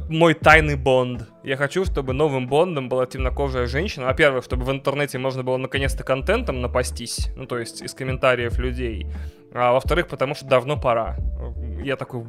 мой 0.09 0.33
тайный 0.33 0.75
Бонд. 0.75 1.29
Я 1.43 1.57
хочу, 1.57 1.83
чтобы 1.83 2.13
новым 2.13 2.47
Бондом 2.47 2.87
была 2.87 3.05
темнокожая 3.05 3.67
женщина. 3.67 4.05
Во-первых, 4.05 4.45
чтобы 4.45 4.63
в 4.63 4.71
интернете 4.71 5.17
можно 5.17 5.43
было 5.43 5.57
наконец-то 5.57 6.03
контентом 6.03 6.61
напастись, 6.61 7.29
ну, 7.35 7.45
то 7.45 7.59
есть 7.59 7.81
из 7.81 7.93
комментариев 7.93 8.57
людей. 8.59 9.07
А 9.53 9.73
во-вторых, 9.73 10.07
потому 10.07 10.35
что 10.35 10.45
давно 10.45 10.79
пора. 10.79 11.17
Я 11.83 11.97
такой, 11.97 12.23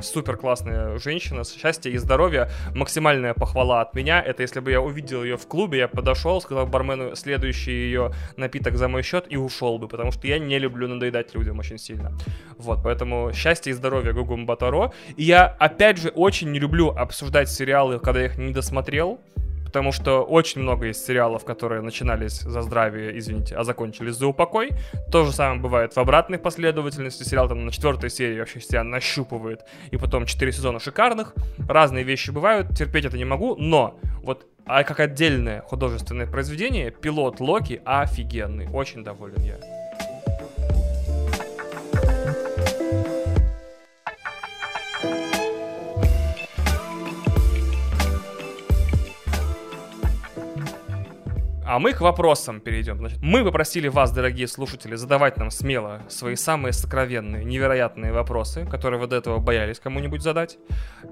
супер 0.00 0.36
классная 0.36 0.98
женщина, 0.98 1.42
счастья 1.44 1.90
и 1.90 1.96
здоровья, 1.96 2.50
максимальная 2.74 3.34
похвала 3.34 3.80
от 3.80 3.94
меня. 3.94 4.20
Это 4.20 4.42
если 4.42 4.60
бы 4.60 4.70
я 4.70 4.80
увидел 4.80 5.24
ее 5.24 5.36
в 5.36 5.46
клубе, 5.46 5.78
я 5.78 5.88
подошел, 5.88 6.40
сказал 6.40 6.66
бармену 6.66 7.16
следующий 7.16 7.72
ее 7.72 8.12
напиток 8.36 8.76
за 8.76 8.88
мой 8.88 9.02
счет 9.02 9.26
и 9.28 9.36
ушел 9.36 9.78
бы, 9.78 9.88
потому 9.88 10.12
что 10.12 10.26
я 10.26 10.38
не 10.38 10.58
люблю 10.58 10.88
надоедать 10.88 11.34
людям 11.34 11.58
очень 11.58 11.78
сильно. 11.78 12.12
Вот, 12.56 12.80
поэтому 12.82 13.32
счастья 13.32 13.70
и 13.70 13.74
здоровья 13.74 14.12
Гугум 14.12 14.46
Батаро. 14.46 14.92
И 15.16 15.24
я, 15.24 15.46
опять 15.58 15.98
же, 15.98 16.08
очень 16.10 16.50
не 16.50 16.58
люблю 16.58 16.88
обсуждать 16.90 17.48
сериалы, 17.48 17.98
когда 17.98 18.20
я 18.20 18.26
их 18.26 18.38
не 18.38 18.52
досмотрел, 18.52 19.20
потому 19.68 19.92
что 19.92 20.22
очень 20.22 20.62
много 20.62 20.86
есть 20.86 21.04
сериалов, 21.04 21.44
которые 21.44 21.82
начинались 21.82 22.40
за 22.40 22.62
здравие, 22.62 23.18
извините, 23.18 23.54
а 23.54 23.64
закончились 23.64 24.14
за 24.14 24.26
упокой. 24.26 24.70
То 25.12 25.24
же 25.24 25.32
самое 25.32 25.60
бывает 25.60 25.94
в 25.94 25.98
обратной 25.98 26.38
последовательности. 26.38 27.22
Сериал 27.22 27.48
там 27.48 27.66
на 27.66 27.70
четвертой 27.70 28.08
серии 28.08 28.38
вообще 28.38 28.60
себя 28.60 28.82
нащупывает, 28.82 29.60
и 29.90 29.98
потом 29.98 30.24
четыре 30.24 30.52
сезона 30.52 30.80
шикарных. 30.80 31.34
Разные 31.68 32.02
вещи 32.02 32.30
бывают, 32.30 32.74
терпеть 32.74 33.04
это 33.04 33.18
не 33.18 33.26
могу, 33.26 33.56
но 33.56 34.00
вот 34.22 34.46
а 34.64 34.84
как 34.84 35.00
отдельное 35.00 35.60
художественное 35.60 36.26
произведение, 36.26 36.90
пилот 36.90 37.40
Локи 37.40 37.82
офигенный, 37.84 38.68
очень 38.72 39.04
доволен 39.04 39.42
я. 39.42 39.77
А 51.70 51.78
мы 51.78 51.92
к 51.92 52.00
вопросам 52.00 52.60
перейдем. 52.62 52.96
Значит, 52.96 53.18
мы 53.20 53.44
попросили 53.44 53.88
вас, 53.88 54.10
дорогие 54.10 54.48
слушатели, 54.48 54.94
задавать 54.94 55.36
нам 55.36 55.50
смело 55.50 56.00
свои 56.08 56.34
самые 56.34 56.72
сокровенные, 56.72 57.44
невероятные 57.44 58.10
вопросы, 58.10 58.64
которые 58.64 58.98
вы 58.98 59.06
до 59.06 59.16
этого 59.16 59.38
боялись 59.38 59.78
кому-нибудь 59.78 60.22
задать. 60.22 60.56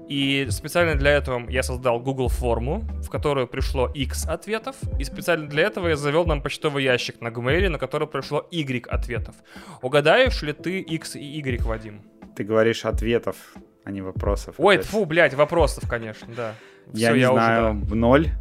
И 0.09 0.47
специально 0.49 0.95
для 0.95 1.11
этого 1.11 1.47
я 1.47 1.61
создал 1.61 1.99
Google 1.99 2.29
форму, 2.29 2.81
в 3.03 3.09
которую 3.11 3.47
пришло 3.47 3.87
X 3.87 4.25
ответов. 4.25 4.75
И 4.97 5.03
специально 5.03 5.47
для 5.47 5.61
этого 5.61 5.89
я 5.89 5.95
завел 5.95 6.25
нам 6.25 6.41
почтовый 6.41 6.83
ящик 6.83 7.21
на 7.21 7.27
Gmail, 7.27 7.69
на 7.69 7.77
который 7.77 8.07
пришло 8.07 8.47
Y 8.49 8.87
ответов. 8.87 9.35
Угадаешь 9.83 10.41
ли 10.41 10.53
ты 10.53 10.79
X 10.79 11.17
и 11.17 11.19
Y, 11.19 11.61
Вадим? 11.67 12.01
Ты 12.35 12.43
говоришь 12.43 12.83
ответов, 12.83 13.35
а 13.83 13.91
не 13.91 14.01
вопросов. 14.01 14.55
Ой, 14.57 14.77
опять. 14.77 14.87
фу, 14.87 15.05
блядь, 15.05 15.35
вопросов, 15.35 15.87
конечно, 15.87 16.33
да. 16.35 16.55
Я 16.93 17.09
Всё, 17.09 17.15
не 17.15 17.25
уже, 17.25 17.33
знаю, 17.33 17.81
да. 17.83 17.95
ноль. 17.95 18.31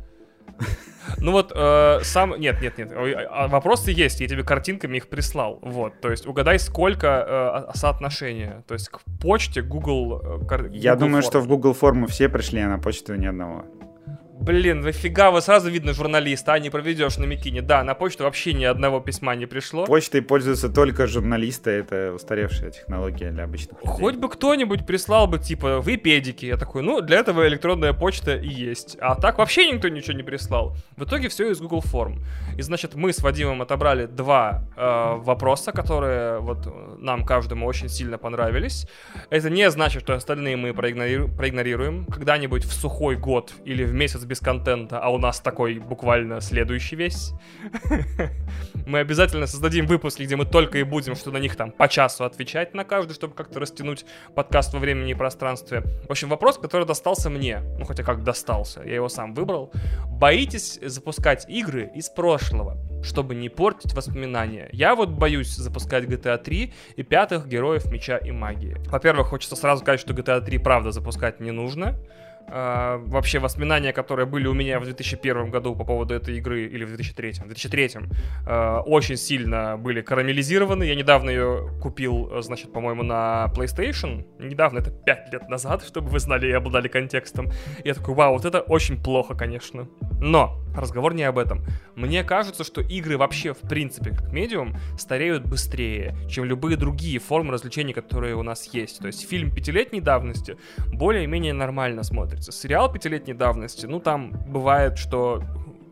Ну 1.19 1.33
вот, 1.33 1.53
э, 1.55 2.01
сам... 2.03 2.35
Нет, 2.39 2.61
нет, 2.61 2.79
нет. 2.79 2.93
Ой, 2.97 3.13
а 3.13 3.47
Вопросы 3.49 3.93
есть, 3.93 4.21
я 4.21 4.27
тебе 4.29 4.43
картинками 4.43 4.97
их 4.97 5.09
прислал. 5.09 5.59
Вот, 5.63 6.01
то 6.01 6.11
есть 6.11 6.27
угадай, 6.27 6.59
сколько 6.59 7.67
э, 7.73 7.77
соотношения. 7.79 8.65
То 8.67 8.75
есть 8.75 8.89
к 8.89 9.01
почте 9.21 9.63
Google... 9.63 10.21
э, 10.43 10.47
кар- 10.47 10.67
Я 10.73 10.95
Google 10.95 11.07
думаю, 11.07 11.23
форм. 11.23 11.31
что 11.31 11.41
в 11.41 11.47
Google 11.49 11.73
форму 11.75 12.07
все 12.09 12.29
пришли, 12.29 12.61
а 12.61 12.69
на 12.69 12.79
почту 12.79 13.15
ни 13.15 13.27
одного. 13.27 13.65
Блин, 14.39 14.81
нафига 14.81 15.31
вы 15.31 15.41
сразу 15.41 15.71
видно 15.71 15.93
журналиста, 15.93 16.53
а 16.53 16.59
не 16.59 16.71
проведешь 16.71 17.17
на 17.17 17.25
Микине. 17.25 17.63
Да, 17.63 17.83
на 17.83 17.95
почту 17.95 18.25
вообще 18.25 18.53
ни 18.53 18.65
одного 18.65 19.01
письма 19.01 19.35
не 19.35 19.47
пришло. 19.47 19.87
Почтой 19.87 20.23
пользуются 20.23 20.69
только 20.69 21.07
журналисты, 21.07 21.71
это 21.71 22.13
устаревшая 22.15 22.71
технология 22.71 23.31
для 23.31 23.45
обычных 23.45 23.79
людей. 23.81 23.97
Хоть 23.97 24.17
бы 24.17 24.29
кто-нибудь 24.29 24.87
прислал 24.87 25.27
бы, 25.27 25.39
типа, 25.39 25.81
вы 25.81 25.97
педики. 25.97 26.45
Я 26.45 26.57
такой, 26.59 26.83
ну, 26.83 27.01
для 27.01 27.19
этого 27.19 27.49
электронная 27.49 27.93
почта 27.93 28.37
и 28.37 28.49
есть. 28.49 28.97
А 29.01 29.15
так 29.15 29.39
вообще 29.39 29.73
никто 29.73 29.89
ничего 29.89 30.13
не 30.13 30.23
прислал. 30.23 30.77
В 30.97 31.05
итоге 31.05 31.29
все 31.29 31.51
из 31.51 31.59
Google 31.61 31.81
форм. 31.81 32.23
И, 32.57 32.63
значит, 32.63 32.95
мы 32.95 33.13
с 33.13 33.21
Вадимом 33.23 33.63
отобрали 33.63 34.07
два 34.07 34.65
э, 34.77 35.15
вопроса, 35.17 35.73
которые 35.73 36.41
вот 36.41 37.01
нам 37.01 37.25
каждому 37.25 37.67
очень 37.67 37.89
сильно 37.89 38.19
понравились. 38.19 38.87
Это 39.31 39.51
не 39.51 39.69
значит, 39.71 40.03
что 40.03 40.15
остальные 40.15 40.57
мы 40.57 40.71
проигнориру- 40.71 41.35
проигнорируем. 41.35 42.07
Когда-нибудь 42.07 42.65
в 42.65 42.73
сухой 42.73 43.17
год 43.17 43.53
или 43.65 43.83
в 43.83 43.95
месяц 43.95 44.26
без 44.27 44.41
контента, 44.41 44.99
а 44.99 45.09
у 45.09 45.19
нас 45.19 45.41
такой 45.41 45.79
буквально 45.79 46.41
следующий 46.41 46.97
весь, 46.97 47.33
мы 48.87 48.99
обязательно 48.99 49.47
создадим 49.47 49.87
выпуски, 49.87 50.23
где 50.23 50.37
мы 50.37 50.45
только 50.45 50.79
и 50.79 50.83
будем 50.83 51.15
что 51.15 51.31
на 51.31 51.39
них 51.39 51.57
там 51.57 51.71
по 51.71 51.89
часу 51.89 52.25
отвечать 52.25 52.75
на 52.75 52.85
каждый, 52.85 53.15
чтобы 53.15 53.35
как-то 53.35 53.61
растянуть 53.61 54.05
подкаст 54.35 54.75
во 54.75 54.79
времени 54.79 55.13
и 55.13 55.15
пространстве. 55.15 55.83
В 56.07 56.11
общем, 56.11 56.29
вопрос, 56.29 56.59
который 56.59 56.87
достался 56.87 57.31
мне. 57.31 57.61
Ну, 57.79 57.85
хотя 57.85 58.03
как 58.03 58.23
достался, 58.23 58.83
я 58.83 58.95
его 58.95 59.09
сам 59.09 59.35
выбрал. 59.35 59.73
Боитесь 60.07 60.79
запускать 60.83 61.49
игры 61.49 61.91
из 61.95 62.09
прошлого, 62.09 62.77
чтобы 63.03 63.35
не 63.35 63.49
портить 63.49 63.95
воспоминания? 63.95 64.69
Я 64.73 64.95
вот 64.95 65.11
боюсь 65.11 65.55
запускать 65.55 66.05
GTA 66.05 66.39
3 66.39 66.75
и 66.97 67.03
пятых 67.03 67.47
героев 67.47 67.87
Меча 67.87 68.17
и 68.17 68.31
Магии. 68.31 68.77
Во-первых, 68.87 69.29
хочется 69.29 69.57
сразу 69.57 69.83
сказать, 69.83 70.01
что 70.01 70.15
GTA 70.15 70.41
3 70.41 70.59
правда 70.59 70.91
запускать 70.91 71.41
не 71.41 71.51
нужно. 71.51 71.99
А, 72.49 72.99
вообще 72.99 73.39
воспоминания, 73.39 73.93
которые 73.93 74.27
были 74.27 74.47
у 74.47 74.55
меня 74.55 74.79
в 74.79 74.85
2001 74.85 75.51
году 75.51 75.75
по 75.75 75.85
поводу 75.85 76.15
этой 76.15 76.37
игры, 76.39 76.67
или 76.67 76.85
в 76.85 76.89
2003, 76.89 77.33
в 77.33 77.47
2003, 77.47 77.91
э, 78.47 78.79
очень 78.87 79.17
сильно 79.17 79.77
были 79.77 80.01
карамелизированы. 80.01 80.85
Я 80.85 80.95
недавно 80.95 81.31
ее 81.31 81.69
купил, 81.83 82.31
э, 82.33 82.43
значит, 82.43 82.73
по-моему, 82.73 83.03
на 83.03 83.47
PlayStation. 83.57 84.25
Недавно, 84.39 84.79
это 84.79 84.91
5 84.91 85.33
лет 85.33 85.49
назад, 85.49 85.85
чтобы 85.87 86.09
вы 86.09 86.21
знали 86.21 86.47
и 86.47 86.53
обладали 86.53 86.89
контекстом. 86.89 87.51
Я 87.85 87.95
такой, 87.95 88.15
вау, 88.15 88.35
вот 88.35 88.45
это 88.45 88.61
очень 88.61 89.03
плохо, 89.03 89.35
конечно. 89.35 89.89
Но 90.21 90.59
разговор 90.75 91.15
не 91.15 91.23
об 91.25 91.39
этом. 91.39 91.65
Мне 91.95 92.25
кажется, 92.25 92.65
что 92.65 92.81
игры 92.81 93.17
вообще, 93.17 93.55
в 93.55 93.61
принципе, 93.61 94.11
как 94.11 94.33
медиум, 94.33 94.77
стареют 94.99 95.47
быстрее, 95.47 96.17
чем 96.29 96.45
любые 96.45 96.77
другие 96.77 97.19
формы 97.19 97.53
развлечений, 97.53 97.93
которые 97.93 98.35
у 98.37 98.43
нас 98.43 98.67
есть. 98.73 99.01
То 99.01 99.07
есть 99.07 99.29
фильм 99.29 99.51
пятилетней 99.51 100.01
давности 100.01 100.57
более-менее 100.93 101.53
нормально 101.53 102.03
смотрится. 102.03 102.53
Сериал 102.53 102.93
пятилетней 102.93 103.35
давности, 103.35 103.87
ну 103.87 104.01
там 104.01 104.33
бывает, 104.47 104.99
что 104.99 105.43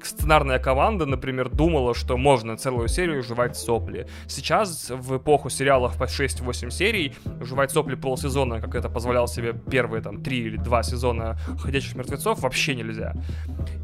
сценарная 0.07 0.59
команда, 0.59 1.07
например, 1.07 1.49
думала, 1.49 1.95
что 1.95 2.17
можно 2.17 2.57
целую 2.57 2.89
серию 2.89 3.23
жевать 3.23 3.57
сопли. 3.57 4.07
Сейчас, 4.27 4.91
в 4.91 5.17
эпоху 5.17 5.51
сериалов 5.51 5.97
по 5.97 6.05
6-8 6.05 6.71
серий, 6.71 7.15
жевать 7.41 7.71
сопли 7.71 7.95
полсезона, 7.95 8.61
как 8.61 8.75
это 8.75 8.89
позволял 8.89 9.29
себе 9.29 9.55
первые 9.71 10.03
там 10.03 10.23
3 10.23 10.39
или 10.39 10.57
2 10.57 10.83
сезона 10.83 11.39
«Ходячих 11.59 11.95
мертвецов», 11.95 12.41
вообще 12.41 12.75
нельзя. 12.75 13.15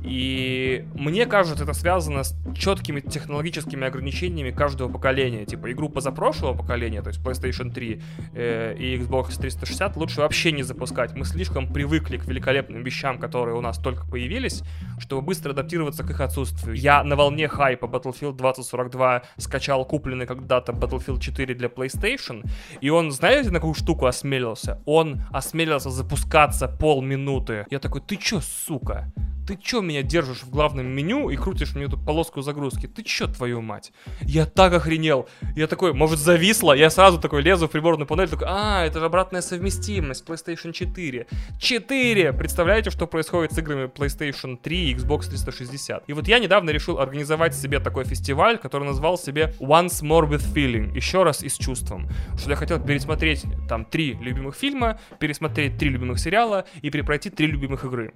И 0.03 0.87
мне 0.95 1.27
кажется, 1.27 1.65
это 1.65 1.73
связано 1.73 2.25
с 2.25 2.35
четкими 2.57 3.01
технологическими 3.01 3.87
ограничениями 3.87 4.51
каждого 4.51 4.91
поколения. 4.91 5.45
Типа 5.45 5.71
игру 5.73 5.89
позапрошлого 5.89 6.55
поколения, 6.55 7.03
то 7.03 7.09
есть 7.09 7.21
PlayStation 7.21 7.73
3 7.73 8.03
э, 8.35 8.77
и 8.79 8.97
Xbox 8.97 9.39
360 9.39 9.97
лучше 9.97 10.21
вообще 10.21 10.53
не 10.53 10.63
запускать. 10.63 11.15
Мы 11.15 11.25
слишком 11.25 11.73
привыкли 11.73 12.17
к 12.17 12.27
великолепным 12.27 12.83
вещам, 12.83 13.19
которые 13.19 13.57
у 13.57 13.61
нас 13.61 13.79
только 13.79 14.07
появились, 14.07 14.63
чтобы 14.99 15.23
быстро 15.23 15.53
адаптироваться 15.53 16.03
к 16.03 16.10
их 16.11 16.21
отсутствию. 16.21 16.77
Я 16.77 17.03
на 17.05 17.17
волне 17.17 17.49
хайпа 17.49 17.87
Battlefield 17.87 18.37
2042 18.37 19.23
скачал 19.37 19.85
купленный 19.85 20.27
когда-то 20.27 20.73
Battlefield 20.73 21.21
4 21.21 21.55
для 21.55 21.69
PlayStation, 21.69 22.45
и 22.81 22.91
он, 22.91 23.11
знаете, 23.11 23.51
на 23.51 23.59
какую 23.59 23.75
штуку 23.75 24.07
осмелился? 24.07 24.81
Он 24.87 25.23
осмелился 25.33 25.91
запускаться 25.91 26.69
полминуты. 26.69 27.67
Я 27.71 27.79
такой, 27.79 28.01
ты 28.01 28.17
чё, 28.17 28.41
сука? 28.41 29.13
Ты 29.51 29.57
чё 29.57 29.81
меня 29.81 30.05
держишь 30.05 30.45
в 30.45 30.51
главном 30.51 30.87
меню 30.87 31.29
и 31.29 31.35
крутишь 31.35 31.75
мне 31.75 31.89
тут 31.89 32.05
полоску 32.07 32.41
загрузки? 32.41 32.87
Ты 32.87 33.03
чё, 33.03 33.27
твою 33.27 33.61
мать? 33.61 33.91
Я 34.21 34.47
так 34.47 34.73
охренел. 34.73 35.29
Я 35.57 35.67
такой, 35.67 35.93
может, 35.93 36.21
зависло? 36.21 36.73
Я 36.73 36.89
сразу 36.89 37.21
такой 37.21 37.43
лезу 37.43 37.67
в 37.67 37.73
приборную 37.73 38.07
панель, 38.07 38.29
такой, 38.29 38.47
а, 38.49 38.85
это 38.87 39.01
же 39.01 39.07
обратная 39.07 39.41
совместимость 39.41 40.25
PlayStation 40.25 40.73
4. 40.73 41.27
4! 41.59 42.33
Представляете, 42.33 42.91
что 42.91 43.09
происходит 43.09 43.53
с 43.53 43.59
играми 43.59 43.89
PlayStation 43.89 44.57
3 44.57 44.91
и 44.91 44.95
Xbox 44.95 45.29
360? 45.29 46.05
И 46.07 46.13
вот 46.13 46.29
я 46.29 46.39
недавно 46.39 46.71
решил 46.71 47.01
организовать 47.01 47.53
себе 47.57 47.81
такой 47.81 48.05
фестиваль, 48.05 48.57
который 48.57 48.85
назвал 48.85 49.19
себе 49.19 49.53
Once 49.59 50.01
More 50.01 50.31
With 50.31 50.45
Feeling. 50.55 50.95
Еще 50.95 51.25
раз 51.25 51.43
и 51.43 51.49
с 51.49 51.59
чувством. 51.59 52.09
Что 52.39 52.51
я 52.51 52.57
хотел 52.57 52.79
пересмотреть 52.79 53.45
там 53.69 53.85
три 53.85 54.13
любимых 54.13 54.55
фильма, 54.55 55.01
пересмотреть 55.19 55.77
три 55.77 55.89
любимых 55.89 56.21
сериала 56.21 56.67
и 56.83 56.91
перепройти 56.91 57.31
три 57.31 57.49
любимых 57.49 57.85
игры 57.85 58.13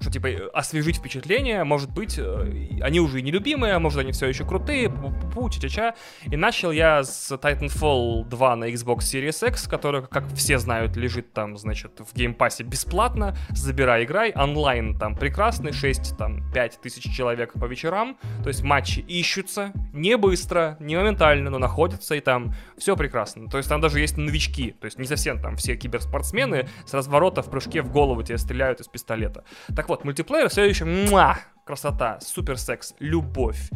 что 0.00 0.10
типа 0.10 0.28
освежить 0.52 0.96
впечатление, 0.96 1.64
может 1.64 1.90
быть, 1.90 2.18
э, 2.18 2.68
они 2.80 3.00
уже 3.00 3.20
и 3.20 3.22
нелюбимые, 3.22 3.74
а 3.74 3.78
может 3.78 3.98
они 3.98 4.12
все 4.12 4.26
еще 4.26 4.44
крутые, 4.44 4.88
пу-пу-пу, 4.88 5.50
ча-ча-ча. 5.50 5.94
И 6.30 6.36
начал 6.36 6.70
я 6.70 7.02
с 7.02 7.30
Titanfall 7.32 8.28
2 8.28 8.56
на 8.56 8.70
Xbox 8.70 8.98
Series 8.98 9.48
X, 9.48 9.68
который, 9.68 10.06
как 10.06 10.26
все 10.34 10.58
знают, 10.58 10.96
лежит 10.96 11.32
там, 11.32 11.56
значит, 11.56 12.00
в 12.00 12.14
Game 12.14 12.36
Pass 12.36 12.58
е 12.58 12.64
бесплатно. 12.64 13.36
Забирай, 13.50 14.04
играй. 14.04 14.32
Онлайн 14.34 14.98
там 14.98 15.16
прекрасный, 15.16 15.72
6, 15.72 16.16
там, 16.16 16.50
5 16.52 16.80
тысяч 16.80 17.14
человек 17.14 17.52
по 17.54 17.64
вечерам. 17.64 18.16
То 18.42 18.48
есть 18.48 18.62
матчи 18.62 19.00
ищутся, 19.00 19.72
не 19.92 20.16
быстро, 20.16 20.76
не 20.80 20.96
моментально, 20.96 21.50
но 21.50 21.58
находятся, 21.58 22.14
и 22.14 22.20
там 22.20 22.54
все 22.76 22.96
прекрасно. 22.96 23.48
То 23.48 23.58
есть 23.58 23.68
там 23.68 23.80
даже 23.80 24.00
есть 24.00 24.16
новички, 24.16 24.74
то 24.80 24.84
есть 24.86 24.98
не 24.98 25.06
совсем 25.06 25.40
там 25.40 25.56
все 25.56 25.76
киберспортсмены 25.76 26.68
с 26.86 26.94
разворота 26.94 27.42
в 27.42 27.50
прыжке 27.50 27.82
в 27.82 27.90
голову 27.90 28.22
тебе 28.22 28.38
стреляют 28.38 28.80
из 28.80 28.88
пистолета. 28.88 29.44
Так 29.74 29.87
вот, 29.88 30.04
мультиплеер 30.04 30.48
все 30.48 30.64
еще 30.64 30.84
муа, 30.84 31.38
красота, 31.64 32.18
супер 32.20 32.58
секс, 32.58 32.94
любовь. 32.98 33.70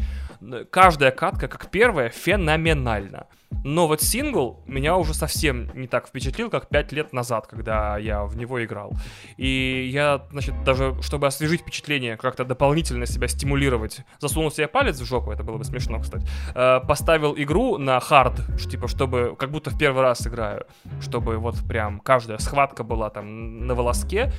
Каждая 0.71 1.11
катка, 1.11 1.49
как 1.49 1.71
первая, 1.71 2.09
феноменальна. 2.09 3.27
Но 3.65 3.87
вот 3.87 4.03
сингл 4.03 4.63
меня 4.67 4.97
уже 4.97 5.15
совсем 5.15 5.71
не 5.75 5.87
так 5.87 6.09
впечатлил, 6.09 6.51
как 6.51 6.69
5 6.69 6.93
лет 6.93 7.13
назад, 7.13 7.47
когда 7.47 7.97
я 7.99 8.25
в 8.25 8.37
него 8.37 8.65
играл. 8.65 8.93
И 9.37 9.91
я, 9.93 10.27
значит, 10.31 10.65
даже 10.65 10.97
чтобы 11.03 11.27
освежить 11.27 11.61
впечатление, 11.61 12.17
как-то 12.17 12.45
дополнительно 12.45 13.07
себя 13.07 13.29
стимулировать, 13.29 14.01
засунул 14.19 14.51
себе 14.51 14.69
палец 14.69 14.99
в 14.99 15.05
жопу, 15.05 15.31
это 15.31 15.45
было 15.45 15.59
бы 15.59 15.65
смешно, 15.65 16.01
кстати, 16.01 16.27
э, 16.55 16.81
поставил 16.81 17.35
игру 17.37 17.79
на 17.79 18.01
хард, 18.01 18.41
типа, 18.71 18.89
чтобы, 18.89 19.37
как 19.39 19.51
будто 19.51 19.71
в 19.71 19.79
первый 19.79 20.03
раз 20.03 20.27
играю, 20.27 20.67
чтобы 21.01 21.37
вот 21.37 21.57
прям 21.69 22.01
каждая 22.01 22.39
схватка 22.39 22.83
была 22.85 23.11
там 23.11 23.67
на 23.67 23.75
волоске, 23.75 24.33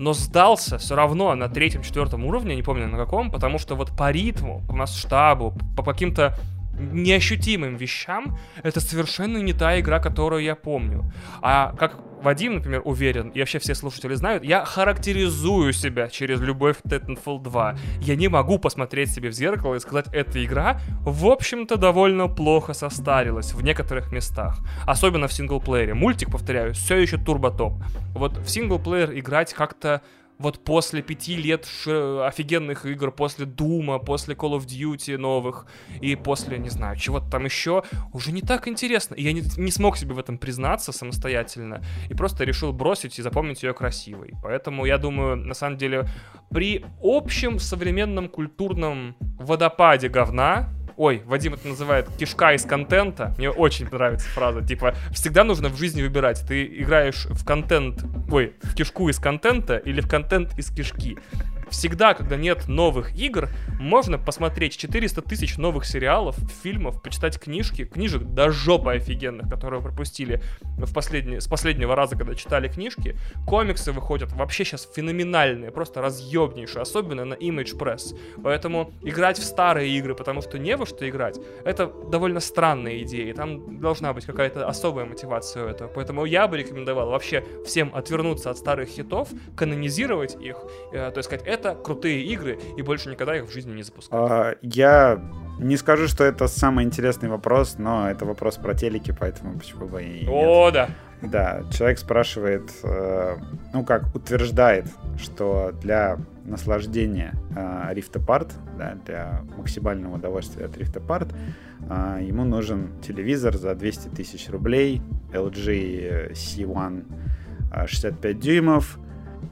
но 0.00 0.14
сдался 0.14 0.78
все 0.78 0.96
равно 0.96 1.34
на 1.34 1.48
третьем-четвертом 1.50 2.24
уровне, 2.24 2.56
не 2.56 2.62
помню 2.62 2.88
на 2.88 2.96
каком, 2.96 3.30
потому 3.30 3.58
что 3.58 3.74
вот 3.74 3.94
по 3.94 4.10
ритму, 4.10 4.62
по 4.66 4.72
масштабу, 4.72 5.54
по 5.76 5.82
каким-то 5.82 6.38
неощутимым 6.78 7.76
вещам, 7.76 8.38
это 8.62 8.80
совершенно 8.80 9.36
не 9.36 9.52
та 9.52 9.78
игра, 9.78 10.00
которую 10.00 10.42
я 10.42 10.54
помню. 10.54 11.12
А 11.42 11.74
как 11.78 11.98
Вадим, 12.22 12.54
например, 12.56 12.82
уверен, 12.84 13.30
и 13.30 13.40
вообще 13.40 13.58
все 13.58 13.74
слушатели 13.74 14.14
знают, 14.14 14.44
я 14.44 14.64
характеризую 14.64 15.72
себя 15.72 16.08
через 16.08 16.40
любовь 16.40 16.76
в 16.82 16.86
Titanfall 16.86 17.42
2. 17.42 17.76
Я 18.00 18.16
не 18.16 18.28
могу 18.28 18.58
посмотреть 18.58 19.10
себе 19.10 19.30
в 19.30 19.32
зеркало 19.32 19.74
и 19.74 19.80
сказать, 19.80 20.06
эта 20.12 20.44
игра, 20.44 20.80
в 21.00 21.26
общем-то, 21.26 21.76
довольно 21.76 22.28
плохо 22.28 22.72
состарилась 22.72 23.52
в 23.52 23.62
некоторых 23.62 24.12
местах. 24.12 24.58
Особенно 24.86 25.28
в 25.28 25.32
синглплеере. 25.32 25.94
Мультик, 25.94 26.30
повторяю, 26.30 26.74
все 26.74 26.96
еще 26.96 27.16
турботоп. 27.16 27.74
Вот 28.14 28.36
в 28.36 28.48
синглплеер 28.48 29.18
играть 29.18 29.54
как-то 29.54 30.02
вот 30.40 30.64
после 30.64 31.02
пяти 31.02 31.36
лет 31.36 31.66
офигенных 31.86 32.86
игр, 32.86 33.12
после 33.12 33.44
Дума, 33.44 33.98
после 33.98 34.34
Call 34.34 34.56
of 34.58 34.64
Duty 34.66 35.18
новых 35.18 35.66
и 36.00 36.16
после, 36.16 36.58
не 36.58 36.70
знаю, 36.70 36.96
чего-то 36.96 37.30
там 37.30 37.44
еще, 37.44 37.82
уже 38.14 38.32
не 38.32 38.40
так 38.40 38.66
интересно. 38.66 39.14
И 39.16 39.22
я 39.22 39.34
не, 39.34 39.42
не 39.58 39.70
смог 39.70 39.98
себе 39.98 40.14
в 40.14 40.18
этом 40.18 40.38
признаться 40.38 40.92
самостоятельно 40.92 41.84
и 42.08 42.14
просто 42.14 42.44
решил 42.44 42.72
бросить 42.72 43.18
и 43.18 43.22
запомнить 43.22 43.62
ее 43.62 43.74
красивой. 43.74 44.32
Поэтому 44.42 44.86
я 44.86 44.96
думаю, 44.96 45.36
на 45.36 45.52
самом 45.52 45.76
деле, 45.76 46.08
при 46.50 46.86
общем 47.02 47.58
современном 47.58 48.30
культурном 48.30 49.16
водопаде 49.20 50.08
говна, 50.08 50.70
Ой, 51.00 51.22
Вадим 51.24 51.54
это 51.54 51.66
называет 51.66 52.08
кишка 52.18 52.52
из 52.52 52.66
контента. 52.66 53.34
Мне 53.38 53.48
очень 53.48 53.88
нравится 53.90 54.28
фраза. 54.28 54.60
Типа, 54.60 54.94
всегда 55.14 55.44
нужно 55.44 55.70
в 55.70 55.76
жизни 55.78 56.02
выбирать. 56.02 56.44
Ты 56.46 56.66
играешь 56.66 57.24
в 57.30 57.42
контент, 57.42 58.04
ой, 58.30 58.52
в 58.62 58.74
кишку 58.74 59.08
из 59.08 59.18
контента 59.18 59.78
или 59.78 60.02
в 60.02 60.08
контент 60.10 60.58
из 60.58 60.70
кишки 60.70 61.16
всегда, 61.70 62.14
когда 62.14 62.36
нет 62.36 62.68
новых 62.68 63.16
игр, 63.16 63.48
можно 63.78 64.18
посмотреть 64.18 64.76
400 64.76 65.22
тысяч 65.22 65.56
новых 65.56 65.84
сериалов, 65.84 66.36
фильмов, 66.62 67.02
почитать 67.02 67.38
книжки, 67.38 67.84
книжек 67.84 68.22
до 68.22 68.50
жопы 68.50 68.92
офигенных, 68.92 69.48
которые 69.48 69.82
пропустили 69.82 70.42
в 70.62 70.92
последний, 70.92 71.40
с 71.40 71.46
последнего 71.46 71.94
раза, 71.94 72.16
когда 72.16 72.34
читали 72.34 72.68
книжки. 72.68 73.16
Комиксы 73.46 73.92
выходят 73.92 74.32
вообще 74.32 74.64
сейчас 74.64 74.88
феноменальные, 74.94 75.70
просто 75.70 76.00
разъебнейшие, 76.00 76.82
особенно 76.82 77.24
на 77.24 77.34
Image 77.34 77.76
Press. 77.78 78.18
Поэтому 78.42 78.92
играть 79.02 79.38
в 79.38 79.44
старые 79.44 79.90
игры, 79.90 80.14
потому 80.14 80.42
что 80.42 80.58
не 80.58 80.76
во 80.76 80.86
что 80.86 81.08
играть, 81.08 81.38
это 81.64 81.90
довольно 82.10 82.40
странная 82.40 83.02
идея, 83.02 83.34
там 83.34 83.80
должна 83.80 84.12
быть 84.12 84.24
какая-то 84.24 84.66
особая 84.66 85.04
мотивация 85.04 85.64
у 85.64 85.68
этого. 85.68 85.88
Поэтому 85.88 86.24
я 86.24 86.48
бы 86.48 86.58
рекомендовал 86.58 87.10
вообще 87.10 87.44
всем 87.66 87.90
отвернуться 87.94 88.50
от 88.50 88.58
старых 88.58 88.88
хитов, 88.88 89.28
канонизировать 89.56 90.36
их, 90.40 90.56
э, 90.92 91.10
то 91.10 91.18
есть 91.18 91.28
сказать, 91.28 91.46
это 91.46 91.59
крутые 91.74 92.22
игры, 92.22 92.58
и 92.76 92.82
больше 92.82 93.10
никогда 93.10 93.36
их 93.36 93.46
в 93.46 93.52
жизни 93.52 93.72
не 93.72 93.82
запускать. 93.82 94.12
А, 94.12 94.56
я 94.62 95.22
не 95.58 95.76
скажу, 95.76 96.08
что 96.08 96.24
это 96.24 96.48
самый 96.48 96.84
интересный 96.84 97.28
вопрос, 97.28 97.76
но 97.78 98.10
это 98.10 98.24
вопрос 98.24 98.56
про 98.56 98.74
телеки, 98.74 99.14
поэтому 99.18 99.58
почему 99.58 99.86
бы 99.86 100.02
и 100.02 100.26
О, 100.26 100.66
нет. 100.66 100.74
да. 100.74 100.88
Да, 101.22 101.64
человек 101.70 101.98
спрашивает, 101.98 102.70
э, 102.82 103.36
ну 103.74 103.84
как, 103.84 104.14
утверждает, 104.14 104.86
что 105.18 105.72
для 105.82 106.16
наслаждения 106.46 107.34
э, 107.54 107.92
Rift 107.92 108.12
Apart, 108.12 108.52
да, 108.78 108.96
для 109.04 109.42
максимального 109.58 110.16
удовольствия 110.16 110.64
от 110.64 110.78
Rift 110.78 110.94
Apart, 110.94 111.34
э, 111.90 112.24
ему 112.24 112.44
нужен 112.44 112.98
телевизор 113.02 113.58
за 113.58 113.74
200 113.74 114.08
тысяч 114.08 114.48
рублей, 114.48 115.02
LG 115.32 116.32
C1 116.32 117.04
65 117.86 118.38
дюймов, 118.38 118.98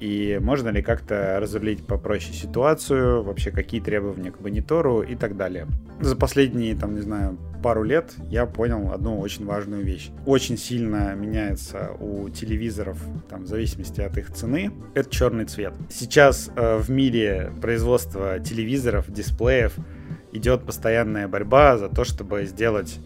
и 0.01 0.39
можно 0.41 0.69
ли 0.69 0.83
как-то 0.83 1.39
разрулить 1.41 1.87
попроще 1.87 2.35
ситуацию, 2.35 3.23
вообще 3.23 3.51
какие 3.51 3.81
требования 3.81 4.31
к 4.31 4.41
монитору 4.41 5.03
и 5.03 5.15
так 5.15 5.37
далее. 5.37 5.67
За 6.01 6.17
последние, 6.17 6.77
там, 6.77 6.95
не 6.95 7.01
знаю, 7.01 7.39
пару 7.63 7.83
лет 7.83 8.15
я 8.29 8.47
понял 8.47 8.93
одну 8.93 9.19
очень 9.19 9.45
важную 9.45 9.85
вещь. 9.85 10.11
Очень 10.27 10.57
сильно 10.57 11.15
меняется 11.15 11.91
у 11.99 12.29
телевизоров, 12.29 12.99
там, 13.29 13.45
в 13.45 13.47
зависимости 13.47 14.01
от 14.01 14.17
их 14.17 14.33
цены, 14.33 14.71
это 14.95 15.11
черный 15.11 15.45
цвет. 15.45 15.75
Сейчас 15.91 16.51
э, 16.55 16.79
в 16.79 16.91
мире 16.91 17.53
производства 17.61 18.39
телевизоров, 18.39 19.11
дисплеев 19.11 19.75
идет 20.33 20.65
постоянная 20.65 21.27
борьба 21.27 21.77
за 21.79 21.89
то, 21.89 22.05
чтобы 22.05 22.45
сделать 22.45 23.01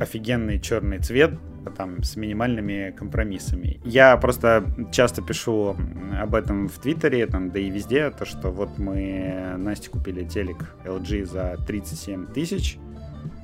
офигенный 0.00 0.60
черный 0.60 0.98
цвет, 0.98 1.32
там, 1.70 2.02
с 2.02 2.16
минимальными 2.16 2.94
компромиссами. 2.96 3.80
Я 3.84 4.16
просто 4.16 4.64
часто 4.92 5.22
пишу 5.22 5.76
об 6.20 6.34
этом 6.34 6.68
в 6.68 6.78
Твиттере, 6.78 7.26
там, 7.26 7.50
да 7.50 7.58
и 7.58 7.70
везде, 7.70 8.10
то, 8.10 8.24
что 8.24 8.50
вот 8.50 8.78
мы 8.78 9.54
Насте 9.56 9.90
купили 9.90 10.24
телек 10.24 10.74
LG 10.84 11.24
за 11.26 11.56
37 11.66 12.26
тысяч 12.26 12.78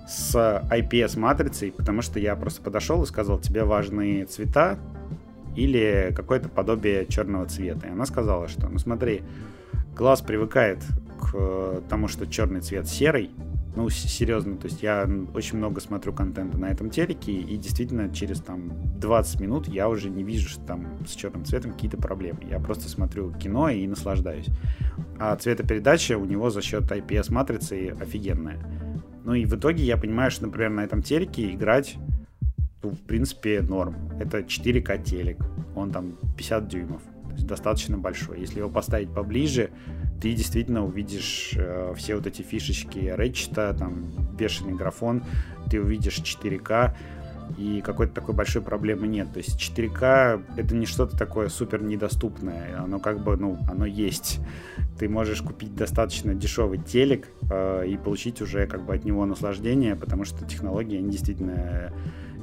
с 0.09 0.35
IPS-матрицей, 0.71 1.73
потому 1.73 2.03
что 2.03 2.19
я 2.19 2.35
просто 2.37 2.63
подошел 2.63 3.03
и 3.03 3.07
сказал, 3.07 3.39
тебе 3.39 3.65
важны 3.65 4.25
цвета 4.25 4.79
или 5.57 6.13
какое-то 6.15 6.49
подобие 6.49 7.07
черного 7.07 7.47
цвета. 7.47 7.87
И 7.87 7.91
она 7.91 8.07
сказала, 8.07 8.49
что, 8.49 8.69
ну 8.69 8.79
смотри, 8.79 9.23
глаз 9.97 10.21
привыкает 10.21 10.83
к 11.21 11.83
тому, 11.89 12.09
что 12.09 12.27
черный 12.27 12.61
цвет 12.61 12.89
серый, 12.89 13.31
ну, 13.77 13.89
серьезно, 13.89 14.57
то 14.57 14.67
есть 14.67 14.83
я 14.83 15.09
очень 15.35 15.59
много 15.59 15.81
смотрю 15.81 16.13
контента 16.13 16.59
на 16.59 16.67
этом 16.67 16.91
телеке, 16.91 17.33
и 17.33 17.57
действительно 17.57 18.13
через 18.13 18.41
там 18.41 18.73
20 18.99 19.41
минут 19.41 19.69
я 19.69 19.89
уже 19.89 20.11
не 20.11 20.25
вижу, 20.25 20.49
что 20.49 20.63
там 20.63 21.07
с 21.07 21.13
черным 21.13 21.45
цветом 21.45 21.73
какие-то 21.73 21.97
проблемы. 21.97 22.41
Я 22.49 22.59
просто 22.59 22.89
смотрю 22.89 23.33
кино 23.33 23.69
и 23.69 23.87
наслаждаюсь. 23.87 24.49
А 25.19 25.37
цветопередача 25.37 26.19
у 26.19 26.25
него 26.25 26.51
за 26.51 26.63
счет 26.63 26.91
IPS-матрицы 26.91 27.97
офигенная. 28.01 28.59
Ну 29.25 29.35
и 29.35 29.45
в 29.45 29.55
итоге 29.55 29.85
я 29.85 29.97
понимаю, 29.97 30.31
что, 30.31 30.47
например, 30.47 30.71
на 30.71 30.81
этом 30.81 31.03
телеке 31.03 31.53
играть, 31.53 31.97
ну, 32.83 32.91
в 32.91 33.01
принципе, 33.01 33.61
норм. 33.61 33.95
Это 34.19 34.39
4К 34.39 35.03
телек, 35.05 35.39
он 35.77 35.93
там 35.93 36.17
50 36.37 36.69
дюймов, 36.69 37.03
достаточно 37.47 37.99
большой. 37.99 38.41
Если 38.41 38.59
его 38.59 38.69
поставить 38.69 39.13
поближе, 39.13 39.71
ты 40.21 40.33
действительно 40.33 40.85
увидишь 40.85 41.53
э, 41.57 41.95
все 41.97 42.17
вот 42.17 42.27
эти 42.27 42.43
фишечки 42.43 42.99
Рэчета, 43.09 43.75
там, 43.75 44.07
бешеный 44.37 44.75
графон, 44.75 45.25
ты 45.71 45.81
увидишь 45.81 46.19
4К, 46.19 46.95
и 47.59 47.81
какой-то 47.81 48.15
такой 48.15 48.35
большой 48.35 48.63
проблемы 48.63 49.07
нет. 49.07 49.33
То 49.33 49.39
есть 49.39 49.61
4К 49.61 50.45
это 50.57 50.75
не 50.75 50.87
что-то 50.87 51.17
такое 51.17 51.49
супер 51.49 51.83
недоступное, 51.83 52.81
оно 52.81 52.99
как 52.99 53.23
бы, 53.23 53.37
ну, 53.37 53.59
оно 53.71 53.87
есть. 53.87 54.41
Ты 54.99 55.09
можешь 55.09 55.43
купить 55.43 55.75
достаточно 55.75 56.35
дешевый 56.35 56.79
телек 56.79 57.29
э, 57.51 57.87
и 57.87 57.97
получить 57.97 58.41
уже 58.43 58.67
как 58.67 58.85
бы 58.85 58.95
от 58.95 59.05
него 59.05 59.25
наслаждение, 59.27 59.97
потому 59.97 60.25
что 60.25 60.45
технологии, 60.45 60.99
они 60.99 61.11
действительно 61.11 61.93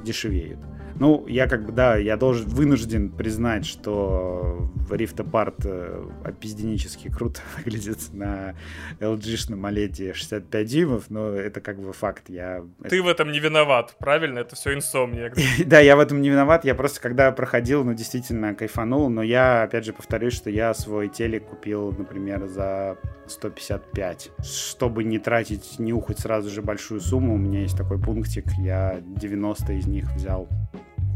дешевеют. 0.03 0.59
Ну, 0.99 1.25
я 1.27 1.47
как 1.47 1.65
бы, 1.65 1.71
да, 1.71 1.95
я 1.95 2.17
должен, 2.17 2.47
вынужден 2.47 3.11
признать, 3.11 3.65
что 3.65 4.69
Rift 4.89 5.17
Apart 5.17 5.61
э, 5.65 6.09
опизденически 6.23 7.09
круто 7.09 7.41
выглядит 7.57 8.13
на 8.13 8.55
LG-шном 8.99 9.59
OLED 9.69 10.13
65 10.13 10.67
дюймов, 10.67 11.09
но 11.09 11.29
это 11.29 11.61
как 11.61 11.79
бы 11.79 11.93
факт. 11.93 12.29
Я... 12.29 12.63
Ты 12.89 13.01
в 13.01 13.07
этом 13.07 13.31
не 13.31 13.39
виноват, 13.39 13.95
правильно? 13.99 14.39
Это 14.39 14.55
все 14.55 14.73
инсомния. 14.73 15.33
Да, 15.65 15.79
я 15.79 15.95
в 15.95 15.99
этом 15.99 16.21
не 16.21 16.29
виноват. 16.29 16.65
Я 16.65 16.75
просто, 16.75 17.01
когда 17.01 17.31
проходил, 17.31 17.83
ну, 17.83 17.93
действительно 17.93 18.55
кайфанул. 18.55 19.09
Но 19.09 19.21
я, 19.21 19.63
опять 19.63 19.85
же, 19.85 19.93
повторюсь, 19.93 20.33
что 20.33 20.49
я 20.49 20.73
свой 20.73 21.09
телек 21.09 21.45
купил, 21.47 21.91
например, 21.91 22.47
за 22.47 22.97
155. 23.27 24.31
Чтобы 24.43 25.03
не 25.03 25.19
тратить, 25.19 25.77
не 25.79 25.93
ухать 25.93 26.19
сразу 26.19 26.49
же 26.49 26.61
большую 26.61 27.01
сумму, 27.01 27.35
у 27.35 27.37
меня 27.37 27.61
есть 27.61 27.77
такой 27.77 27.99
пунктик, 27.99 28.45
я 28.59 29.01
90 29.01 29.73
из 29.73 29.87
них 29.87 30.11
взял 30.15 30.47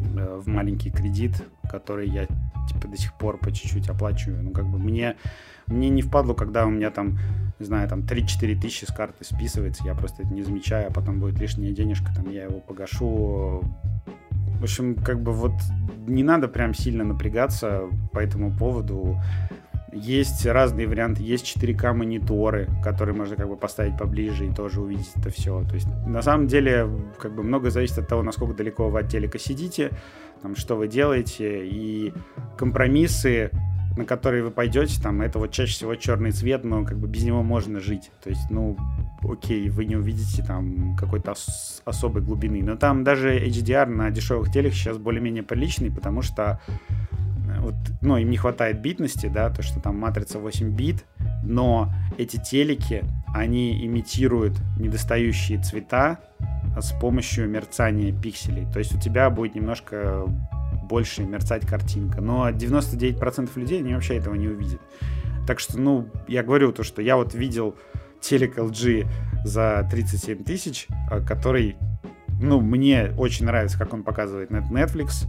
в 0.02 0.48
маленький 0.48 0.92
кредит, 0.92 1.44
который 1.70 2.10
я 2.10 2.26
типа 2.70 2.88
до 2.88 2.98
сих 2.98 3.14
пор 3.14 3.38
по 3.38 3.52
чуть-чуть 3.52 3.90
оплачиваю. 3.90 4.44
Ну, 4.44 4.52
как 4.52 4.66
бы 4.66 4.78
мне, 4.78 5.16
мне 5.68 5.90
не 5.90 6.02
впадло, 6.02 6.34
когда 6.34 6.66
у 6.66 6.70
меня 6.70 6.92
там, 6.92 7.20
не 7.60 7.66
знаю, 7.66 7.88
там 7.88 8.02
3-4 8.02 8.60
тысячи 8.60 8.86
с 8.86 8.94
карты 8.94 9.24
списывается, 9.24 9.84
я 9.86 9.96
просто 9.96 10.24
это 10.24 10.34
не 10.34 10.44
замечаю, 10.44 10.88
а 10.90 10.92
потом 10.92 11.20
будет 11.20 11.40
лишняя 11.40 11.72
денежка, 11.72 12.14
там 12.16 12.30
я 12.30 12.46
его 12.46 12.60
погашу. 12.60 13.64
В 14.60 14.64
общем, 14.64 14.96
как 14.96 15.22
бы 15.22 15.32
вот 15.32 15.54
не 16.08 16.24
надо 16.24 16.48
прям 16.48 16.74
сильно 16.74 17.04
напрягаться 17.04 17.84
по 18.12 18.20
этому 18.20 18.56
поводу. 18.56 19.18
Есть 19.94 20.46
разные 20.46 20.88
варианты, 20.88 21.22
есть 21.22 21.46
4К 21.58 21.94
мониторы, 21.94 22.70
которые 22.84 23.16
можно 23.16 23.36
как 23.36 23.50
бы 23.50 23.58
поставить 23.58 23.98
поближе 23.98 24.48
и 24.48 24.54
тоже 24.54 24.80
увидеть 24.80 25.12
это 25.16 25.30
все. 25.30 25.64
То 25.66 25.76
есть 25.76 25.88
на 26.06 26.22
самом 26.22 26.48
деле 26.48 26.90
как 27.20 27.36
бы 27.36 27.44
много 27.44 27.70
зависит 27.70 27.98
от 27.98 28.08
того, 28.08 28.24
насколько 28.24 28.54
далеко 28.54 28.90
вы 28.90 29.02
от 29.02 29.10
телека 29.10 29.38
сидите, 29.38 29.92
там, 30.42 30.56
что 30.56 30.76
вы 30.76 30.88
делаете, 30.88 31.68
и 31.68 32.14
компромиссы, 32.58 33.52
на 33.98 34.06
которые 34.06 34.44
вы 34.44 34.52
пойдете, 34.52 35.02
там, 35.02 35.22
это 35.22 35.40
вот 35.40 35.52
чаще 35.52 35.74
всего 35.74 35.96
черный 35.96 36.32
цвет, 36.32 36.64
но 36.64 36.86
как 36.86 36.98
бы 36.98 37.08
без 37.08 37.24
него 37.24 37.44
можно 37.44 37.80
жить. 37.80 38.12
То 38.24 38.30
есть, 38.30 38.50
ну, 38.50 38.78
окей, 39.22 39.70
вы 39.70 39.86
не 39.86 39.96
увидите 39.96 40.44
там 40.44 40.96
какой-то 40.96 41.32
ос- 41.32 41.82
особой 41.86 42.22
глубины. 42.22 42.64
Но 42.64 42.78
там 42.78 43.04
даже 43.04 43.38
HDR 43.38 43.86
на 43.88 44.10
дешевых 44.10 44.52
телек 44.52 44.74
сейчас 44.74 44.98
более-менее 44.98 45.44
приличный, 45.44 45.92
потому 45.92 46.22
что 46.22 46.60
вот, 47.60 47.76
ну, 48.02 48.18
им 48.18 48.30
не 48.30 48.38
хватает 48.38 48.82
битности, 48.82 49.28
да, 49.28 49.50
то, 49.50 49.62
что 49.62 49.80
там 49.80 49.98
матрица 49.98 50.40
8 50.40 50.70
бит, 50.76 51.06
но 51.44 51.92
эти 52.18 52.38
телеки, 52.38 53.04
они 53.34 53.86
имитируют 53.86 54.60
недостающие 54.78 55.62
цвета 55.62 56.20
с 56.80 56.92
помощью 56.94 57.50
мерцания 57.50 58.14
пикселей. 58.14 58.66
То 58.72 58.80
есть 58.80 58.96
у 58.96 59.00
тебя 59.00 59.30
будет 59.30 59.56
немножко 59.56 60.26
больше 60.84 61.24
мерцать 61.24 61.66
картинка. 61.66 62.22
Но 62.22 62.50
99% 62.50 63.50
людей, 63.56 63.80
они 63.80 63.94
вообще 63.94 64.18
этого 64.18 64.36
не 64.36 64.48
увидят. 64.48 64.82
Так 65.48 65.60
что, 65.60 65.80
ну, 65.80 66.08
я 66.28 66.44
говорю 66.44 66.72
то, 66.72 66.84
что 66.84 67.02
я 67.02 67.16
вот 67.16 67.34
видел 67.34 67.76
телек 68.20 68.58
LG 68.58 69.08
за 69.44 69.88
37 69.90 70.44
тысяч, 70.44 70.88
а, 71.10 71.22
который, 71.22 71.76
ну, 72.42 72.62
мне 72.62 73.12
очень 73.18 73.46
нравится, 73.46 73.78
как 73.78 73.94
он 73.94 74.04
показывает 74.04 74.52
Netflix, 74.52 75.28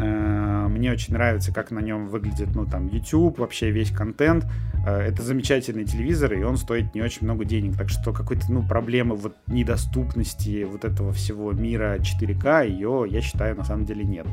мне 0.00 0.92
очень 0.92 1.14
нравится, 1.14 1.52
как 1.52 1.70
на 1.70 1.80
нем 1.80 2.06
выглядит, 2.06 2.54
ну, 2.54 2.66
там, 2.66 2.86
YouTube, 2.86 3.38
вообще 3.38 3.70
весь 3.70 3.90
контент. 3.90 4.46
Э, 4.86 4.98
это 5.00 5.22
замечательный 5.22 5.84
телевизор, 5.84 6.32
и 6.32 6.42
он 6.42 6.56
стоит 6.56 6.94
не 6.94 7.02
очень 7.02 7.24
много 7.24 7.44
денег. 7.44 7.76
Так 7.76 7.88
что 7.88 8.12
какой-то, 8.12 8.50
ну, 8.50 8.66
проблемы 8.66 9.16
вот 9.16 9.36
недоступности 9.46 10.64
вот 10.64 10.84
этого 10.84 11.12
всего 11.12 11.52
мира 11.52 11.98
4К, 11.98 12.66
ее, 12.66 13.06
я 13.08 13.20
считаю, 13.20 13.56
на 13.56 13.64
самом 13.64 13.84
деле 13.84 14.04
нет. 14.04 14.26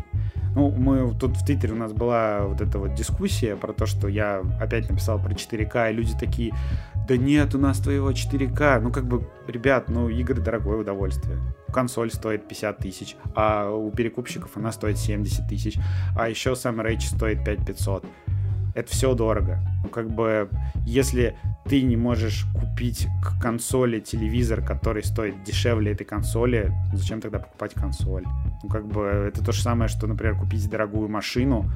Ну, 0.56 0.72
мы 0.72 1.14
тут 1.20 1.38
в 1.38 1.46
Твиттере 1.46 1.74
у 1.74 1.78
нас 1.78 1.94
была 1.94 2.46
вот 2.48 2.62
эта 2.62 2.80
вот 2.80 2.96
дискуссия 2.96 3.56
про 3.56 3.74
то, 3.74 3.86
что 3.86 4.08
я 4.08 4.42
опять 4.60 4.90
написал 4.90 5.20
про 5.20 5.34
4К, 5.34 5.92
и 5.92 5.94
люди 5.94 6.14
такие, 6.20 6.54
да 7.08 7.16
нет, 7.16 7.56
у 7.56 7.58
нас 7.58 7.80
твоего 7.80 8.12
4К. 8.12 8.80
Ну, 8.82 8.92
как 8.92 9.06
бы, 9.06 9.28
ребят, 9.48 9.90
ну, 9.90 10.10
игры 10.10 10.42
дорогое 10.42 10.78
удовольствие. 10.78 11.38
Консоль 11.72 12.12
стоит 12.12 12.48
50 12.48 12.78
тысяч, 12.78 13.16
а 13.36 13.70
у 13.70 13.92
перекупщиков 13.92 14.56
она 14.56 14.72
стоит 14.72 14.98
70 14.98 15.48
тысяч, 15.48 15.78
а 16.18 16.30
еще 16.30 16.56
сам 16.56 16.80
Rage 16.82 17.02
стоит 17.02 17.44
5500. 17.44 18.06
Это 18.74 18.92
все 18.92 19.16
дорого. 19.16 19.60
Ну, 19.84 19.90
как 19.90 20.10
бы, 20.10 20.50
если 20.86 21.36
ты 21.66 21.82
не 21.82 21.98
можешь 21.98 22.46
купить 22.54 23.08
к 23.24 23.42
консоли 23.42 24.00
телевизор, 24.00 24.64
который 24.64 25.04
стоит 25.04 25.44
дешевле 25.44 25.94
этой 25.94 26.06
консоли, 26.06 26.72
зачем 26.94 27.20
тогда 27.20 27.40
покупать 27.40 27.74
консоль? 27.74 28.24
Ну, 28.62 28.70
как 28.70 28.86
бы, 28.86 29.02
это 29.02 29.44
то 29.44 29.52
же 29.52 29.64
самое, 29.64 29.88
что, 29.88 30.06
например, 30.06 30.38
купить 30.38 30.70
дорогую 30.70 31.10
машину, 31.10 31.72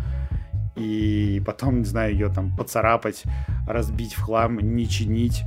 и 0.76 1.42
потом, 1.46 1.80
не 1.80 1.86
знаю, 1.86 2.14
ее 2.14 2.30
там 2.30 2.56
поцарапать, 2.56 3.24
разбить 3.68 4.14
в 4.14 4.22
хлам, 4.22 4.60
не 4.60 4.88
чинить. 4.88 5.44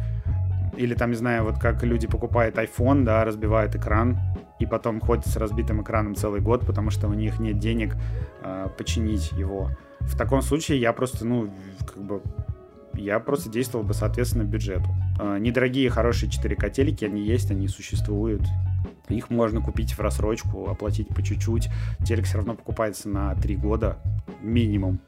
Или 0.76 0.94
там, 0.94 1.10
не 1.10 1.16
знаю, 1.16 1.44
вот 1.44 1.59
как 1.59 1.82
люди 1.82 2.06
покупают 2.06 2.56
iPhone, 2.56 3.05
да, 3.05 3.24
разбивают 3.24 3.74
экран, 3.74 4.18
и 4.59 4.66
потом 4.66 5.01
ходят 5.01 5.26
с 5.26 5.36
разбитым 5.36 5.82
экраном 5.82 6.14
целый 6.14 6.40
год, 6.40 6.66
потому 6.66 6.90
что 6.90 7.09
у 7.09 7.14
них 7.14 7.38
нет 7.38 7.59
денег 7.59 7.96
э, 8.42 8.68
починить 8.76 9.32
его. 9.32 9.70
В 10.01 10.16
таком 10.16 10.42
случае 10.42 10.80
я 10.80 10.92
просто, 10.92 11.24
ну, 11.26 11.51
как 11.86 12.02
бы, 12.02 12.22
я 12.94 13.18
просто 13.18 13.51
действовал 13.51 13.84
бы 13.84 13.94
соответственно 13.94 14.44
бюджету. 14.44 14.88
Э, 15.18 15.38
недорогие, 15.38 15.90
хорошие 15.90 16.30
4К 16.30 16.70
телеки, 16.70 17.05
они 17.05 17.22
есть, 17.22 17.51
они 17.51 17.68
существуют. 17.68 18.42
Их 19.09 19.28
можно 19.28 19.60
купить 19.60 19.92
в 19.92 20.01
рассрочку, 20.01 20.70
оплатить 20.70 21.09
по 21.09 21.22
чуть-чуть. 21.22 21.68
Телек 22.06 22.24
все 22.24 22.38
равно 22.38 22.55
покупается 22.55 23.09
на 23.09 23.34
3 23.34 23.56
года 23.56 23.98
минимум. 24.40 25.01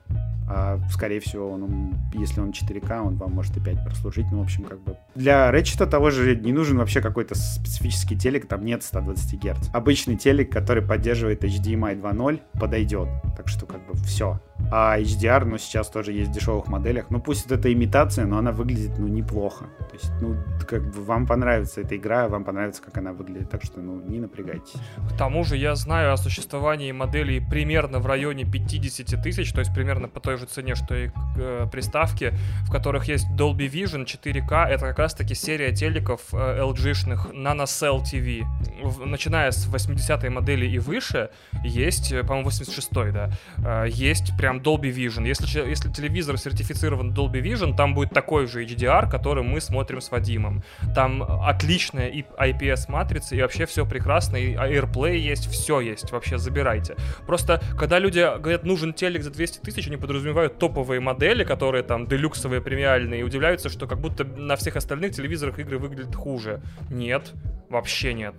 А, 0.48 0.78
скорее 0.90 1.20
всего, 1.20 1.50
он, 1.50 1.94
если 2.12 2.40
он 2.40 2.50
4К, 2.50 3.00
он 3.00 3.16
вам 3.16 3.32
может 3.32 3.56
и 3.56 3.60
5 3.60 3.84
прослужить. 3.84 4.26
Ну, 4.30 4.40
в 4.40 4.42
общем, 4.42 4.64
как 4.64 4.80
бы... 4.80 4.96
Для 5.14 5.50
Ratchet 5.52 5.86
того 5.86 6.10
же 6.10 6.36
не 6.36 6.52
нужен 6.52 6.78
вообще 6.78 7.00
какой-то 7.00 7.34
специфический 7.34 8.16
телек, 8.16 8.46
там 8.46 8.64
нет 8.64 8.82
120 8.82 9.42
Гц. 9.42 9.68
Обычный 9.72 10.16
телек, 10.16 10.52
который 10.52 10.82
поддерживает 10.82 11.42
HDMI 11.42 12.00
2.0, 12.00 12.40
подойдет. 12.60 13.08
Так 13.36 13.48
что, 13.48 13.66
как 13.66 13.84
бы, 13.86 13.94
все. 13.94 14.40
А 14.70 14.98
HDR, 14.98 15.44
ну, 15.44 15.58
сейчас 15.58 15.88
тоже 15.88 16.12
есть 16.12 16.30
в 16.30 16.32
дешевых 16.32 16.68
моделях. 16.68 17.06
Ну, 17.10 17.20
пусть 17.20 17.50
это 17.50 17.72
имитация, 17.72 18.24
но 18.26 18.38
она 18.38 18.52
выглядит, 18.52 18.98
ну, 18.98 19.08
неплохо. 19.08 19.66
То 19.78 19.94
есть, 19.94 20.10
ну, 20.20 20.36
как 20.66 20.90
бы 20.92 21.04
вам 21.04 21.26
понравится 21.26 21.80
эта 21.80 21.96
игра, 21.96 22.28
вам 22.28 22.44
понравится, 22.44 22.82
как 22.82 22.96
она 22.98 23.12
выглядит. 23.12 23.50
Так 23.50 23.64
что, 23.64 23.80
ну, 23.80 24.00
не 24.00 24.20
напрягайтесь. 24.20 24.74
К 25.10 25.16
тому 25.16 25.44
же 25.44 25.56
я 25.56 25.74
знаю 25.74 26.12
о 26.12 26.16
существовании 26.16 26.92
моделей 26.92 27.40
примерно 27.40 27.98
в 27.98 28.06
районе 28.06 28.44
50 28.44 29.22
тысяч, 29.22 29.52
то 29.52 29.60
есть 29.60 29.74
примерно 29.74 30.08
по 30.08 30.20
той 30.20 30.35
же 30.36 30.46
цене, 30.46 30.74
что 30.74 30.94
и 30.94 31.10
э, 31.36 31.66
приставки, 31.70 32.32
в 32.66 32.70
которых 32.70 33.08
есть 33.08 33.26
Dolby 33.36 33.70
Vision 33.70 34.04
4K. 34.04 34.66
Это 34.66 34.86
как 34.86 34.98
раз-таки 34.98 35.34
серия 35.34 35.74
телеков 35.74 36.20
э, 36.32 36.36
LG-шных 36.60 37.32
NanoCell 37.32 38.02
TV. 38.02 38.44
В, 38.82 39.06
начиная 39.06 39.50
с 39.50 39.68
80-й 39.68 40.28
модели 40.28 40.66
и 40.66 40.78
выше, 40.78 41.30
есть, 41.64 42.12
э, 42.12 42.22
по-моему, 42.22 42.50
86-й, 42.50 43.12
да, 43.12 43.30
э, 43.58 43.88
есть 43.88 44.36
прям 44.36 44.58
Dolby 44.58 44.92
Vision. 44.92 45.26
Если, 45.26 45.46
если 45.68 45.90
телевизор 45.90 46.38
сертифицирован 46.38 47.12
Dolby 47.12 47.40
Vision, 47.42 47.76
там 47.76 47.94
будет 47.94 48.10
такой 48.10 48.46
же 48.46 48.64
HDR, 48.64 49.10
который 49.10 49.42
мы 49.42 49.60
смотрим 49.60 50.00
с 50.00 50.10
Вадимом. 50.10 50.62
Там 50.94 51.22
отличная 51.22 52.10
IPS-матрица, 52.10 53.36
и 53.36 53.42
вообще 53.42 53.66
все 53.66 53.86
прекрасно, 53.86 54.36
и 54.36 54.54
AirPlay 54.54 55.16
есть, 55.16 55.50
все 55.50 55.80
есть, 55.80 56.12
вообще 56.12 56.38
забирайте. 56.38 56.96
Просто, 57.26 57.60
когда 57.78 57.98
люди 57.98 58.20
говорят, 58.38 58.64
нужен 58.64 58.92
телек 58.92 59.22
за 59.22 59.30
200 59.30 59.58
тысяч, 59.60 59.86
они 59.86 59.96
подразумевают 59.96 60.25
топовые 60.32 61.00
модели, 61.00 61.44
которые 61.44 61.82
там 61.82 62.06
делюксовые, 62.06 62.60
премиальные, 62.60 63.20
и 63.20 63.22
удивляются, 63.22 63.68
что 63.68 63.86
как 63.86 64.00
будто 64.00 64.24
на 64.24 64.56
всех 64.56 64.76
остальных 64.76 65.14
телевизорах 65.14 65.58
игры 65.58 65.78
выглядят 65.78 66.14
хуже. 66.14 66.60
Нет, 66.90 67.32
вообще 67.68 68.14
нет 68.14 68.34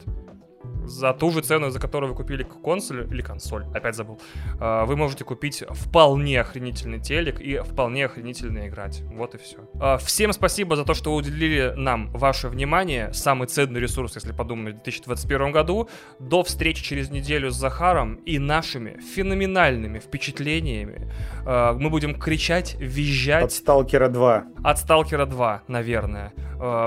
за 0.88 1.14
ту 1.14 1.32
же 1.32 1.42
цену, 1.42 1.70
за 1.70 1.80
которую 1.80 2.12
вы 2.12 2.16
купили 2.16 2.44
консоль 2.44 3.08
или 3.12 3.22
консоль, 3.22 3.66
опять 3.74 3.96
забыл, 3.96 4.20
а, 4.60 4.86
вы 4.86 4.96
можете 4.96 5.24
купить 5.24 5.64
вполне 5.70 6.42
охренительный 6.42 7.00
телек 7.00 7.40
и 7.40 7.60
вполне 7.60 8.06
охренительно 8.06 8.68
играть. 8.68 9.02
Вот 9.12 9.36
и 9.36 9.38
все. 9.38 9.58
А, 9.80 9.98
всем 9.98 10.34
спасибо 10.34 10.76
за 10.76 10.84
то, 10.84 10.94
что 10.94 11.14
уделили 11.14 11.74
нам 11.76 12.12
ваше 12.12 12.48
внимание. 12.50 13.14
Самый 13.14 13.48
ценный 13.48 13.80
ресурс, 13.80 14.16
если 14.16 14.32
подумать, 14.32 14.76
в 14.76 14.84
2021 14.84 15.52
году. 15.52 15.90
До 16.20 16.44
встречи 16.44 16.84
через 16.84 17.10
неделю 17.10 17.52
с 17.52 17.56
Захаром 17.56 18.16
и 18.26 18.40
нашими 18.40 19.00
феноменальными 19.00 20.00
впечатлениями. 20.00 21.12
А, 21.46 21.74
мы 21.74 21.90
будем 21.90 22.20
кричать, 22.20 22.76
визжать. 22.80 23.44
От 23.44 23.52
Сталкера 23.52 24.10
2. 24.10 24.46
От 24.64 24.80
Сталкера 24.80 25.26
2, 25.26 25.64
наверное. 25.68 26.34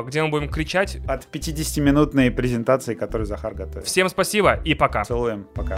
Где 0.04 0.22
мы 0.24 0.30
будем 0.30 0.48
кричать. 0.48 0.98
От 1.06 1.28
50-минутной 1.32 2.32
презентации, 2.32 2.94
которую 2.94 3.26
Захар 3.26 3.54
готовит. 3.54 3.69
Всем 3.84 4.08
спасибо 4.08 4.60
и 4.64 4.74
пока. 4.74 5.04
Целуем. 5.04 5.46
Пока. 5.54 5.76